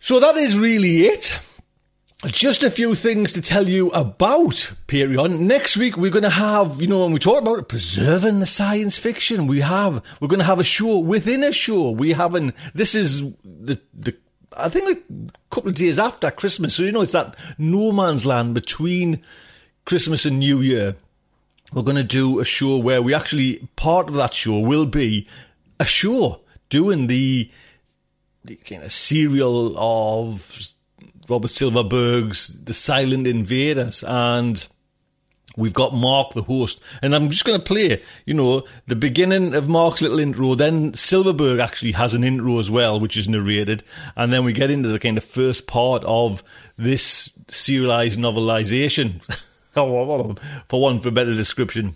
so 0.00 0.18
that 0.18 0.36
is 0.36 0.58
really 0.58 1.06
it 1.06 1.38
just 2.24 2.62
a 2.62 2.70
few 2.70 2.94
things 2.94 3.32
to 3.34 3.42
tell 3.42 3.68
you 3.68 3.88
about 3.90 4.72
Patreon. 4.88 5.40
Next 5.40 5.76
week 5.76 5.98
we're 5.98 6.10
going 6.10 6.22
to 6.22 6.30
have, 6.30 6.80
you 6.80 6.86
know, 6.86 7.02
when 7.02 7.12
we 7.12 7.18
talk 7.18 7.42
about 7.42 7.58
it, 7.58 7.68
preserving 7.68 8.40
the 8.40 8.46
science 8.46 8.96
fiction, 8.96 9.46
we 9.46 9.60
have, 9.60 10.02
we're 10.20 10.28
going 10.28 10.40
to 10.40 10.46
have 10.46 10.58
a 10.58 10.64
show 10.64 10.98
within 10.98 11.44
a 11.44 11.52
show. 11.52 11.90
We 11.90 12.14
haven't, 12.14 12.54
this 12.74 12.94
is 12.94 13.20
the, 13.44 13.78
the, 13.92 14.16
I 14.56 14.70
think 14.70 14.98
a 15.10 15.30
couple 15.54 15.68
of 15.68 15.76
days 15.76 15.98
after 15.98 16.30
Christmas. 16.30 16.74
So, 16.74 16.84
you 16.84 16.92
know, 16.92 17.02
it's 17.02 17.12
that 17.12 17.36
no 17.58 17.92
man's 17.92 18.24
land 18.24 18.54
between 18.54 19.22
Christmas 19.84 20.24
and 20.24 20.38
New 20.38 20.60
Year. 20.60 20.96
we're 21.74 21.82
going 21.82 21.96
to 21.96 22.02
do 22.02 22.40
a 22.40 22.46
show 22.46 22.78
where 22.78 23.02
we 23.02 23.12
actually 23.12 23.68
part 23.76 24.08
of 24.08 24.14
that 24.14 24.32
show 24.32 24.58
will 24.58 24.86
be 24.86 25.28
a 25.78 25.84
show 25.84 26.40
doing 26.70 27.08
the, 27.08 27.50
the 28.42 28.56
kind 28.56 28.84
of 28.84 28.90
serial 28.90 29.76
of 29.76 30.74
Robert 31.28 31.50
Silverberg's 31.50 32.48
The 32.48 32.74
Silent 32.74 33.26
Invaders 33.26 34.04
and 34.06 34.66
We've 35.56 35.72
got 35.72 35.94
Mark, 35.94 36.34
the 36.34 36.42
host, 36.42 36.80
and 37.00 37.14
I'm 37.14 37.30
just 37.30 37.46
going 37.46 37.58
to 37.58 37.64
play, 37.64 38.02
you 38.26 38.34
know, 38.34 38.64
the 38.88 38.96
beginning 38.96 39.54
of 39.54 39.70
Mark's 39.70 40.02
little 40.02 40.20
intro. 40.20 40.54
Then 40.54 40.92
Silverberg 40.92 41.60
actually 41.60 41.92
has 41.92 42.12
an 42.12 42.24
intro 42.24 42.58
as 42.58 42.70
well, 42.70 43.00
which 43.00 43.16
is 43.16 43.26
narrated, 43.26 43.82
and 44.16 44.30
then 44.30 44.44
we 44.44 44.52
get 44.52 44.70
into 44.70 44.90
the 44.90 44.98
kind 44.98 45.16
of 45.16 45.24
first 45.24 45.66
part 45.66 46.04
of 46.04 46.44
this 46.76 47.32
serialized 47.48 48.18
novelization, 48.18 49.22
oh, 49.76 50.34
for 50.68 50.82
one 50.82 51.00
for 51.00 51.10
better 51.10 51.34
description, 51.34 51.94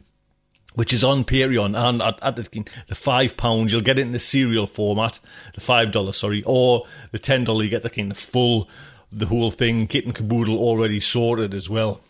which 0.74 0.94
is 0.94 1.04
on 1.04 1.24
Patreon 1.24 1.76
and 1.76 2.00
at, 2.00 2.18
at 2.22 2.36
the, 2.36 2.64
the 2.88 2.94
five 2.94 3.36
pounds 3.36 3.72
you'll 3.72 3.82
get 3.82 3.98
it 3.98 4.02
in 4.02 4.12
the 4.12 4.18
serial 4.18 4.66
format, 4.66 5.20
the 5.52 5.60
five 5.60 5.90
dollars, 5.90 6.16
sorry, 6.16 6.42
or 6.46 6.86
the 7.12 7.18
ten 7.18 7.44
dollar 7.44 7.62
you 7.62 7.68
get 7.68 7.82
the 7.82 7.90
kind 7.90 8.10
of 8.10 8.16
full, 8.16 8.70
the 9.12 9.26
whole 9.26 9.50
thing, 9.50 9.86
kit 9.86 10.04
and 10.04 10.14
caboodle 10.14 10.58
already 10.58 11.00
sorted 11.00 11.54
as 11.54 11.68
well. 11.68 12.00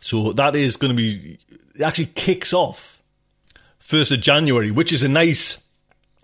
So 0.00 0.32
that 0.32 0.54
is 0.56 0.76
going 0.76 0.94
to 0.94 0.96
be 0.96 1.38
actually 1.82 2.06
kicks 2.06 2.52
off 2.52 3.02
first 3.78 4.12
of 4.12 4.20
January, 4.20 4.70
which 4.70 4.92
is 4.92 5.02
a 5.02 5.08
nice 5.08 5.58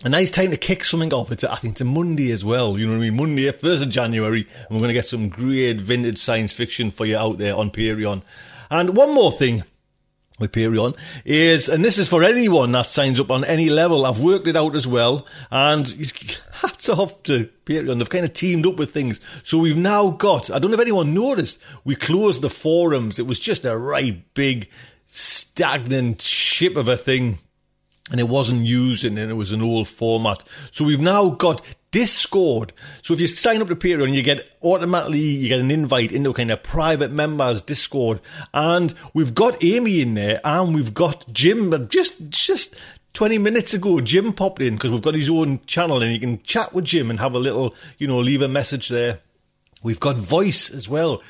a 0.03 0.09
nice 0.09 0.29
time 0.29 0.51
to 0.51 0.57
kick 0.57 0.83
something 0.83 1.13
off. 1.13 1.31
It's 1.31 1.43
a, 1.43 1.51
I 1.51 1.55
think 1.55 1.73
it's 1.73 1.81
a 1.81 1.85
Monday 1.85 2.31
as 2.31 2.43
well. 2.43 2.77
You 2.77 2.85
know 2.85 2.93
what 2.93 2.99
I 2.99 3.09
mean? 3.09 3.15
Monday, 3.15 3.49
first 3.51 3.81
of 3.81 3.89
January, 3.89 4.41
and 4.41 4.69
we're 4.69 4.79
going 4.79 4.89
to 4.89 4.93
get 4.93 5.07
some 5.07 5.29
great 5.29 5.79
vintage 5.79 6.19
science 6.19 6.51
fiction 6.51 6.91
for 6.91 7.05
you 7.05 7.17
out 7.17 7.37
there 7.37 7.55
on 7.55 7.71
Patreon. 7.71 8.21
And 8.69 8.95
one 8.95 9.13
more 9.13 9.31
thing 9.31 9.63
with 10.39 10.51
Patreon 10.51 10.97
is, 11.23 11.69
and 11.69 11.83
this 11.83 11.97
is 11.97 12.09
for 12.09 12.23
anyone 12.23 12.71
that 12.73 12.89
signs 12.89 13.19
up 13.19 13.31
on 13.31 13.45
any 13.45 13.69
level. 13.69 14.05
I've 14.05 14.19
worked 14.19 14.47
it 14.47 14.57
out 14.57 14.75
as 14.75 14.87
well, 14.87 15.25
and 15.49 15.87
hats 16.51 16.89
off 16.89 17.23
to 17.23 17.49
Patreon. 17.65 17.97
They've 17.97 18.09
kind 18.09 18.25
of 18.25 18.33
teamed 18.33 18.67
up 18.67 18.77
with 18.77 18.91
things. 18.91 19.19
So 19.43 19.57
we've 19.57 19.77
now 19.77 20.09
got, 20.09 20.51
I 20.51 20.59
don't 20.59 20.71
know 20.71 20.75
if 20.75 20.81
anyone 20.81 21.13
noticed, 21.13 21.59
we 21.83 21.95
closed 21.95 22.41
the 22.41 22.49
forums. 22.49 23.19
It 23.19 23.27
was 23.27 23.39
just 23.39 23.65
a 23.65 23.77
right 23.77 24.23
big, 24.33 24.69
stagnant 25.05 26.21
ship 26.21 26.75
of 26.75 26.87
a 26.87 26.97
thing. 26.97 27.39
And 28.11 28.19
it 28.19 28.29
wasn't 28.29 28.61
used 28.61 29.03
and 29.03 29.17
it 29.17 29.33
was 29.33 29.51
an 29.51 29.63
old 29.63 29.87
format. 29.87 30.43
So 30.69 30.85
we've 30.85 31.01
now 31.01 31.29
got 31.29 31.65
Discord. 31.95 32.73
So 33.03 33.13
if 33.13 33.21
you 33.21 33.27
sign 33.27 33.61
up 33.61 33.69
to 33.69 33.75
Patreon, 33.77 34.13
you 34.13 34.21
get 34.21 34.45
automatically 34.61 35.21
you 35.21 35.47
get 35.47 35.61
an 35.61 35.71
invite 35.71 36.11
into 36.11 36.33
kind 36.33 36.51
of 36.51 36.61
private 36.61 37.09
members 37.09 37.61
Discord, 37.61 38.19
and 38.53 38.93
we've 39.13 39.33
got 39.33 39.63
Amy 39.63 40.01
in 40.01 40.13
there, 40.13 40.41
and 40.43 40.75
we've 40.75 40.93
got 40.93 41.25
Jim. 41.31 41.87
Just 41.87 42.27
just 42.27 42.75
20 43.13 43.37
minutes 43.37 43.73
ago, 43.73 44.01
Jim 44.01 44.33
popped 44.33 44.61
in 44.61 44.73
because 44.73 44.91
we've 44.91 45.01
got 45.01 45.15
his 45.15 45.29
own 45.29 45.61
channel 45.67 46.01
and 46.01 46.11
you 46.11 46.19
can 46.19 46.43
chat 46.43 46.73
with 46.73 46.83
Jim 46.83 47.09
and 47.09 47.17
have 47.17 47.33
a 47.33 47.39
little, 47.39 47.73
you 47.97 48.07
know, 48.07 48.19
leave 48.19 48.41
a 48.41 48.49
message 48.49 48.89
there. 48.89 49.21
We've 49.81 50.01
got 50.01 50.17
voice 50.17 50.69
as 50.69 50.89
well. 50.89 51.23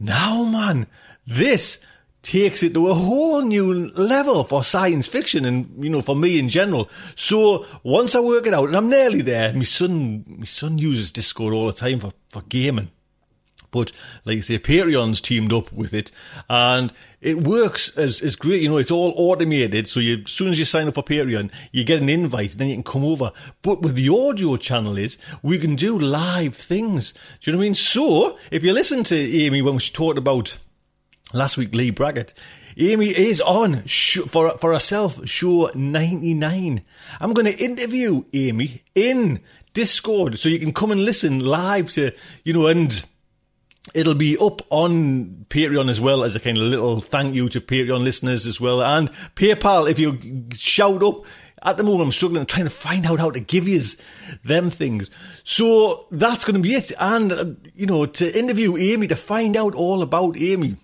Now, 0.00 0.44
man, 0.44 0.86
this 1.26 1.78
takes 2.26 2.64
it 2.64 2.74
to 2.74 2.88
a 2.88 2.94
whole 2.94 3.40
new 3.42 3.72
level 3.90 4.42
for 4.42 4.64
science 4.64 5.06
fiction 5.06 5.44
and, 5.44 5.72
you 5.82 5.88
know, 5.88 6.02
for 6.02 6.16
me 6.16 6.38
in 6.38 6.48
general. 6.48 6.90
So 7.14 7.64
once 7.84 8.16
I 8.16 8.20
work 8.20 8.46
it 8.46 8.54
out, 8.54 8.66
and 8.66 8.76
I'm 8.76 8.90
nearly 8.90 9.22
there, 9.22 9.52
my 9.54 9.62
son, 9.62 10.24
my 10.26 10.44
son 10.44 10.76
uses 10.78 11.12
Discord 11.12 11.54
all 11.54 11.66
the 11.66 11.72
time 11.72 12.00
for, 12.00 12.12
for 12.30 12.42
gaming. 12.48 12.90
But 13.70 13.92
like 14.24 14.38
I 14.38 14.40
say, 14.40 14.58
Patreon's 14.58 15.20
teamed 15.20 15.52
up 15.52 15.72
with 15.72 15.92
it, 15.92 16.10
and 16.48 16.92
it 17.20 17.46
works 17.46 17.90
as 17.96 18.22
as 18.22 18.34
great. 18.34 18.62
You 18.62 18.70
know, 18.70 18.78
it's 18.78 18.92
all 18.92 19.12
automated. 19.16 19.86
So 19.86 20.00
you, 20.00 20.22
as 20.24 20.30
soon 20.30 20.48
as 20.48 20.58
you 20.58 20.64
sign 20.64 20.88
up 20.88 20.94
for 20.94 21.02
Patreon, 21.02 21.50
you 21.72 21.84
get 21.84 22.00
an 22.00 22.08
invite, 22.08 22.52
and 22.52 22.60
then 22.60 22.68
you 22.68 22.74
can 22.76 22.84
come 22.84 23.04
over. 23.04 23.32
But 23.62 23.82
with 23.82 23.94
the 23.94 24.08
audio 24.08 24.56
channel 24.56 24.96
is 24.96 25.18
we 25.42 25.58
can 25.58 25.74
do 25.74 25.98
live 25.98 26.54
things. 26.54 27.12
Do 27.12 27.50
you 27.50 27.52
know 27.52 27.58
what 27.58 27.64
I 27.64 27.66
mean? 27.66 27.74
So 27.74 28.38
if 28.50 28.64
you 28.64 28.72
listen 28.72 29.04
to 29.04 29.16
Amy 29.16 29.62
when 29.62 29.78
she 29.78 29.92
talked 29.92 30.16
about 30.16 30.58
last 31.32 31.56
week, 31.56 31.74
Leigh 31.74 31.90
Brackett. 31.90 32.34
Amy 32.78 33.06
is 33.06 33.40
on 33.40 33.82
for 33.82 34.50
for 34.58 34.72
herself 34.72 35.26
show 35.26 35.70
99. 35.74 36.82
I'm 37.20 37.32
going 37.32 37.46
to 37.46 37.64
interview 37.64 38.24
Amy 38.34 38.82
in 38.94 39.40
Discord 39.72 40.38
so 40.38 40.48
you 40.48 40.58
can 40.58 40.72
come 40.72 40.90
and 40.90 41.04
listen 41.04 41.40
live 41.40 41.90
to, 41.92 42.12
you 42.44 42.52
know, 42.52 42.66
and 42.66 43.04
It'll 43.94 44.14
be 44.14 44.36
up 44.38 44.62
on 44.70 45.46
Patreon 45.48 45.88
as 45.88 46.00
well 46.00 46.24
as 46.24 46.34
a 46.34 46.40
kind 46.40 46.58
of 46.58 46.64
little 46.64 47.00
thank 47.00 47.34
you 47.34 47.48
to 47.50 47.60
Patreon 47.60 48.02
listeners 48.02 48.46
as 48.46 48.60
well. 48.60 48.82
And 48.82 49.10
PayPal, 49.36 49.88
if 49.88 49.98
you 49.98 50.18
shout 50.54 51.02
up, 51.02 51.24
at 51.62 51.76
the 51.76 51.84
moment 51.84 52.06
I'm 52.06 52.12
struggling 52.12 52.44
trying 52.46 52.64
to 52.66 52.70
find 52.70 53.06
out 53.06 53.20
how 53.20 53.30
to 53.30 53.40
give 53.40 53.68
you 53.68 53.80
them 54.44 54.70
things. 54.70 55.08
So 55.44 56.06
that's 56.10 56.44
going 56.44 56.56
to 56.56 56.60
be 56.60 56.74
it. 56.74 56.92
And, 56.98 57.32
uh, 57.32 57.44
you 57.74 57.86
know, 57.86 58.06
to 58.06 58.38
interview 58.38 58.76
Amy, 58.76 59.06
to 59.06 59.16
find 59.16 59.56
out 59.56 59.74
all 59.74 60.02
about 60.02 60.36
Amy. 60.36 60.76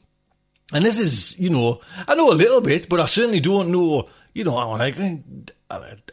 And 0.73 0.85
this 0.85 0.99
is, 0.99 1.39
you 1.39 1.51
know, 1.51 1.81
I 2.09 2.15
know 2.15 2.31
a 2.31 2.35
little 2.35 2.61
bit, 2.61 2.89
but 2.89 3.01
I 3.01 3.07
certainly 3.07 3.41
don't 3.41 3.71
know, 3.71 4.09
you 4.35 4.45
know, 4.45 4.57
I 4.57 4.77
like, 4.77 4.95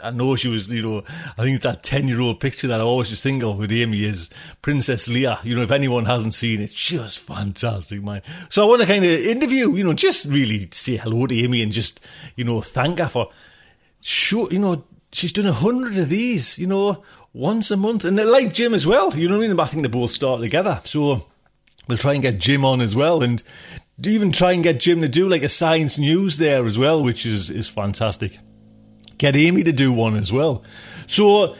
I 0.02 0.12
know 0.12 0.36
she 0.36 0.48
was, 0.48 0.70
you 0.70 0.82
know, 0.82 1.04
I 1.38 1.44
think 1.44 1.62
that 1.62 1.84
10 1.84 2.08
year 2.08 2.22
old 2.22 2.40
picture 2.40 2.68
that 2.68 2.80
I 2.80 2.84
always 2.84 3.10
just 3.10 3.24
think 3.24 3.44
of 3.44 3.58
with 3.58 3.72
Amy 3.72 4.04
is 4.04 4.30
Princess 4.62 5.08
Leia. 5.08 5.44
You 5.44 5.56
know, 5.56 5.62
if 5.62 5.72
anyone 5.72 6.06
hasn't 6.06 6.34
seen 6.34 6.62
it, 6.62 6.72
just 6.72 7.20
fantastic, 7.20 8.02
man. 8.02 8.22
So 8.50 8.64
I 8.64 8.68
want 8.68 8.82
to 8.82 8.88
kind 8.88 9.04
of 9.04 9.12
interview, 9.12 9.76
you 9.76 9.84
know, 9.84 9.94
just 9.94 10.26
really 10.26 10.70
say 10.72 10.98
hello 10.98 11.28
to 11.28 11.36
Amy 11.38 11.62
and 11.62 11.72
just, 11.72 12.00
you 12.36 12.44
know, 12.44 12.62
thank 12.62 13.00
her 13.00 13.10
for, 13.10 13.30
sure, 14.02 14.52
you 14.52 14.60
know, 14.60 14.84
she's 15.12 15.34
done 15.34 15.48
a 15.48 15.54
hundred 15.54 15.98
of 15.98 16.10
these, 16.10 16.58
you 16.58 16.68
know, 16.68 17.04
once 17.34 17.72
a 17.72 17.78
month. 17.78 18.06
And 18.06 18.20
I 18.20 18.24
like 18.24 18.54
Jim 18.54 18.74
as 18.74 18.88
well, 18.88 19.16
you 19.16 19.28
know 19.28 19.38
what 19.38 19.46
I 19.46 19.48
mean? 19.48 19.60
I 19.60 19.66
think 19.66 19.84
they 19.84 19.90
both 19.90 20.12
start 20.12 20.42
together. 20.42 20.82
So 20.86 21.28
we'll 21.88 21.98
try 21.98 22.14
and 22.14 22.22
get 22.22 22.40
Jim 22.40 22.64
on 22.66 22.82
as 22.82 22.96
well. 22.96 23.24
And 23.24 23.44
even 24.04 24.32
try 24.32 24.54
and 24.54 24.64
get 24.64 24.80
Jim 24.80 25.02
to 25.02 25.08
do 25.08 25.28
like 25.28 25.44
a 25.44 25.50
science 25.50 25.98
news 25.98 26.38
there 26.38 26.66
as 26.66 26.78
well, 26.78 27.04
which 27.04 27.26
is, 27.26 27.50
is 27.50 27.68
fantastic 27.68 28.40
get 29.20 29.36
Amy 29.36 29.64
to 29.64 29.72
do 29.72 29.94
one 29.94 30.16
as 30.16 30.34
well. 30.34 30.64
So 31.06 31.56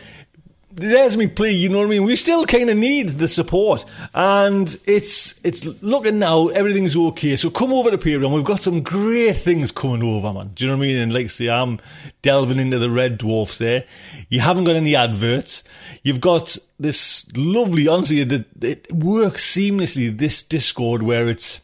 there's 0.72 1.18
me 1.18 1.28
plea, 1.28 1.52
you 1.52 1.70
know 1.70 1.80
what 1.80 1.88
I 1.88 1.90
mean? 1.90 2.04
We 2.04 2.16
still 2.16 2.46
kind 2.46 2.70
of 2.70 2.78
need 2.78 3.10
the 3.10 3.28
support, 3.28 3.86
and 4.14 4.76
it's 4.86 5.40
it's 5.44 5.66
looking 5.82 6.20
now 6.20 6.48
everything's 6.48 6.96
okay. 6.96 7.36
So 7.36 7.50
come 7.50 7.74
over 7.74 7.92
to 7.92 7.98
Patreon. 7.98 8.34
We've 8.34 8.44
got 8.44 8.62
some 8.62 8.82
great 8.82 9.36
things 9.36 9.72
coming 9.72 10.02
over, 10.02 10.34
man. 10.34 10.52
Do 10.56 10.64
you 10.64 10.72
know 10.72 10.78
what 10.78 10.86
I 10.86 10.88
mean? 10.88 10.98
And 10.98 11.14
like 11.14 11.30
say, 11.30 11.50
I'm 11.50 11.80
delving 12.22 12.60
into 12.60 12.80
the 12.80 12.90
red 12.90 13.18
dwarfs 13.18 13.58
there. 13.58 13.84
You 14.30 14.40
haven't 14.40 14.64
got 14.64 14.76
any 14.76 14.96
adverts. 14.96 15.64
You've 16.02 16.22
got 16.22 16.58
this 16.80 17.26
lovely, 17.36 17.88
honestly, 17.88 18.22
it, 18.22 18.46
it 18.64 18.94
works 18.94 19.46
seamlessly. 19.46 20.18
This 20.18 20.42
Discord 20.42 21.04
where 21.04 21.28
it's. 21.28 21.62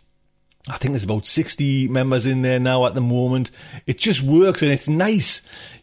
I 0.69 0.77
think 0.77 0.93
there's 0.93 1.03
about 1.03 1.25
60 1.25 1.87
members 1.89 2.25
in 2.25 2.41
there 2.41 2.59
now 2.59 2.85
at 2.85 2.95
the 2.95 3.01
moment. 3.01 3.51
It 3.85 3.99
just 3.99 4.23
works 4.23 4.63
and 4.63 4.71
it's 4.71 4.89
nice. 4.89 5.41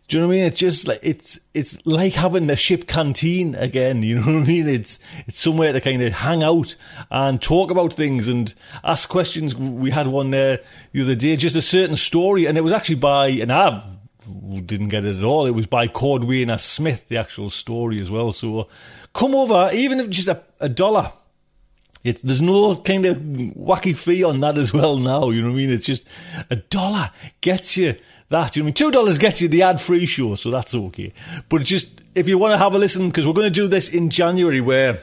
Do 0.09 0.16
you 0.16 0.20
know 0.20 0.28
what 0.28 0.35
I 0.35 0.37
mean? 0.37 0.47
It's 0.47 0.59
just 0.59 0.89
like 0.89 0.99
it's 1.03 1.39
it's 1.55 1.78
like 1.87 2.12
having 2.14 2.51
a 2.51 2.57
ship 2.57 2.87
canteen 2.87 3.55
again. 3.55 4.03
You 4.12 4.16
know 4.16 4.22
what 4.22 4.43
I 4.43 4.47
mean? 4.47 4.68
It's 4.68 4.99
it's 5.26 5.39
somewhere 5.39 5.72
to 5.72 5.80
kind 5.80 6.03
of 6.03 6.12
hang 6.12 6.43
out 6.43 6.74
and 7.11 7.41
talk 7.41 7.70
about 7.70 7.95
things 7.95 8.26
and 8.28 8.53
ask 8.83 9.09
questions. 9.09 9.55
We 9.55 9.91
had 9.91 10.09
one 10.09 10.30
there 10.30 10.61
the 10.93 11.03
other 11.03 11.14
day, 11.14 11.37
just 11.37 11.57
a 11.57 11.62
certain 11.62 11.97
story, 11.97 12.47
and 12.47 12.59
it 12.59 12.62
was 12.62 12.72
actually 12.72 12.97
by 12.97 13.28
and 13.28 13.53
I 13.53 13.83
didn't 14.66 14.89
get 14.89 15.05
it 15.05 15.16
at 15.16 15.24
all. 15.24 15.47
It 15.47 15.53
was 15.53 15.66
by 15.66 15.89
Cordwainer 15.89 16.61
Smith, 16.61 17.09
the 17.09 17.16
actual 17.16 17.51
story 17.51 18.01
as 18.01 18.11
well. 18.11 18.33
So 18.33 18.68
come 19.14 19.35
over, 19.35 19.70
even 19.72 20.01
if 20.01 20.11
just 20.11 20.28
a, 20.28 20.43
a 20.61 20.68
dollar. 20.68 21.12
It, 22.05 22.20
there's 22.22 22.42
no 22.42 22.76
kind 22.76 23.07
of 23.07 23.16
wacky 23.16 23.96
fee 23.96 24.24
on 24.24 24.40
that 24.40 24.59
as 24.59 24.72
well 24.72 24.98
now. 24.98 25.30
You 25.30 25.42
know 25.42 25.48
what 25.48 25.55
I 25.55 25.59
mean? 25.59 25.70
It's 25.70 25.86
just 25.86 26.07
a 26.50 26.57
dollar 26.57 27.11
gets 27.40 27.76
you 27.76 27.96
that. 28.30 28.57
You 28.57 28.62
know, 28.62 28.64
what 28.64 28.66
I 28.66 28.66
mean, 28.66 28.74
two 28.74 28.90
dollars 28.90 29.18
gets 29.18 29.40
you 29.40 29.48
the 29.48 29.62
ad-free 29.62 30.07
show, 30.07 30.34
so 30.34 30.50
that's 30.50 30.74
okay. 30.74 31.12
But 31.48 31.62
just 31.62 32.03
if 32.14 32.28
you 32.28 32.38
want 32.38 32.55
to 32.55 32.59
have 32.59 32.74
a 32.74 32.78
listen, 32.78 33.09
because 33.09 33.26
we're 33.26 33.32
going 33.32 33.53
to 33.53 33.61
do 33.61 33.68
this 33.68 33.88
in 33.88 34.11
January, 34.11 34.61
where 34.61 34.98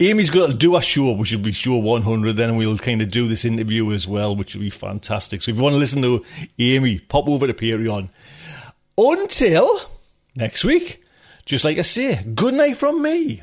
Amy's 0.00 0.30
going 0.30 0.50
to 0.50 0.56
do 0.56 0.76
a 0.76 0.82
show, 0.82 1.12
which 1.12 1.32
will 1.32 1.40
be 1.40 1.52
show 1.52 1.76
100. 1.76 2.36
Then 2.36 2.56
we'll 2.56 2.78
kind 2.78 3.02
of 3.02 3.10
do 3.10 3.28
this 3.28 3.44
interview 3.44 3.92
as 3.92 4.08
well, 4.08 4.34
which 4.34 4.54
will 4.54 4.62
be 4.62 4.70
fantastic. 4.70 5.42
So 5.42 5.52
if 5.52 5.56
you 5.56 5.62
want 5.62 5.74
to 5.74 5.78
listen 5.78 6.02
to 6.02 6.24
Amy, 6.58 6.98
pop 6.98 7.28
over 7.28 7.46
to 7.46 7.54
Patreon. 7.54 8.08
Until 8.98 9.80
next 10.34 10.64
week, 10.64 11.04
just 11.46 11.64
like 11.64 11.78
I 11.78 11.82
say, 11.82 12.22
good 12.34 12.54
night 12.54 12.76
from 12.76 13.00
me. 13.00 13.42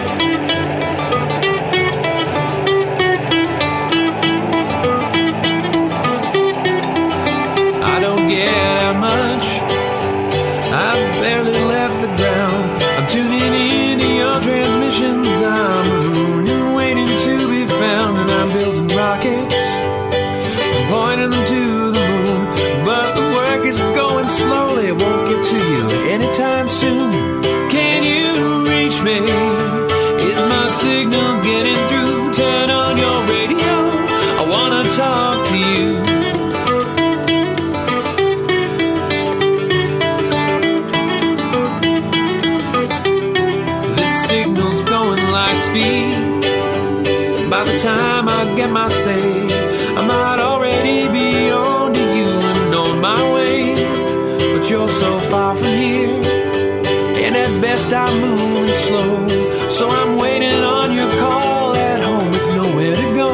I'm 57.93 58.21
moving 58.21 58.73
slow. 58.73 59.69
So 59.69 59.89
I'm 59.89 60.17
waiting 60.17 60.63
on 60.63 60.93
your 60.93 61.09
call 61.19 61.75
at 61.75 62.01
home 62.01 62.31
with 62.31 62.47
nowhere 62.55 62.95
to 62.95 63.15
go. 63.15 63.31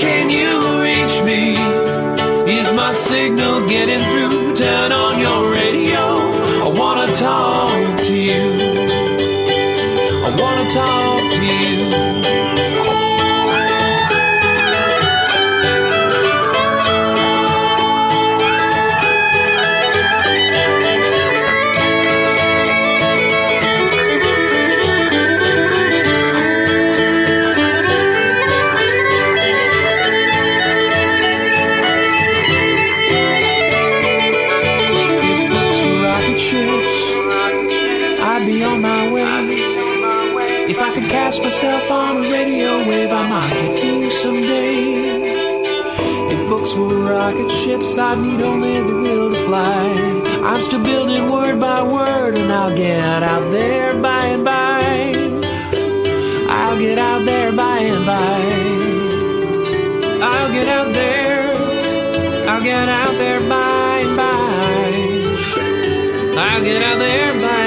Can 0.00 0.30
you 0.30 0.80
reach 0.80 1.16
me? 1.28 1.52
Is 2.58 2.72
my 2.72 2.92
signal 2.92 3.68
getting 3.68 4.00
through? 4.00 4.13
Rocket 47.24 47.50
ships, 47.50 47.96
I'd 47.96 48.18
need 48.18 48.42
only 48.42 48.82
the 48.82 48.96
will 49.04 49.30
to 49.32 49.46
fly. 49.46 49.80
I'm 50.44 50.60
still 50.60 50.84
building 50.84 51.30
word 51.30 51.58
by 51.58 51.82
word, 51.82 52.36
and 52.36 52.52
I'll 52.52 52.76
get 52.76 53.22
out 53.22 53.50
there 53.50 53.94
by 54.06 54.26
and 54.34 54.44
by. 54.44 54.82
I'll 56.58 56.78
get 56.78 56.98
out 56.98 57.24
there 57.24 57.50
by 57.50 57.78
and 57.78 58.04
by. 58.04 58.40
I'll 60.32 60.52
get 60.52 60.68
out 60.68 60.92
there. 60.92 61.44
I'll 62.50 62.62
get 62.62 62.88
out 62.90 63.14
there 63.22 63.40
by 63.48 64.00
and 64.06 64.16
by. 64.22 64.90
I'll 66.42 66.62
get 66.62 66.82
out 66.82 66.98
there 66.98 67.32
by. 67.40 67.63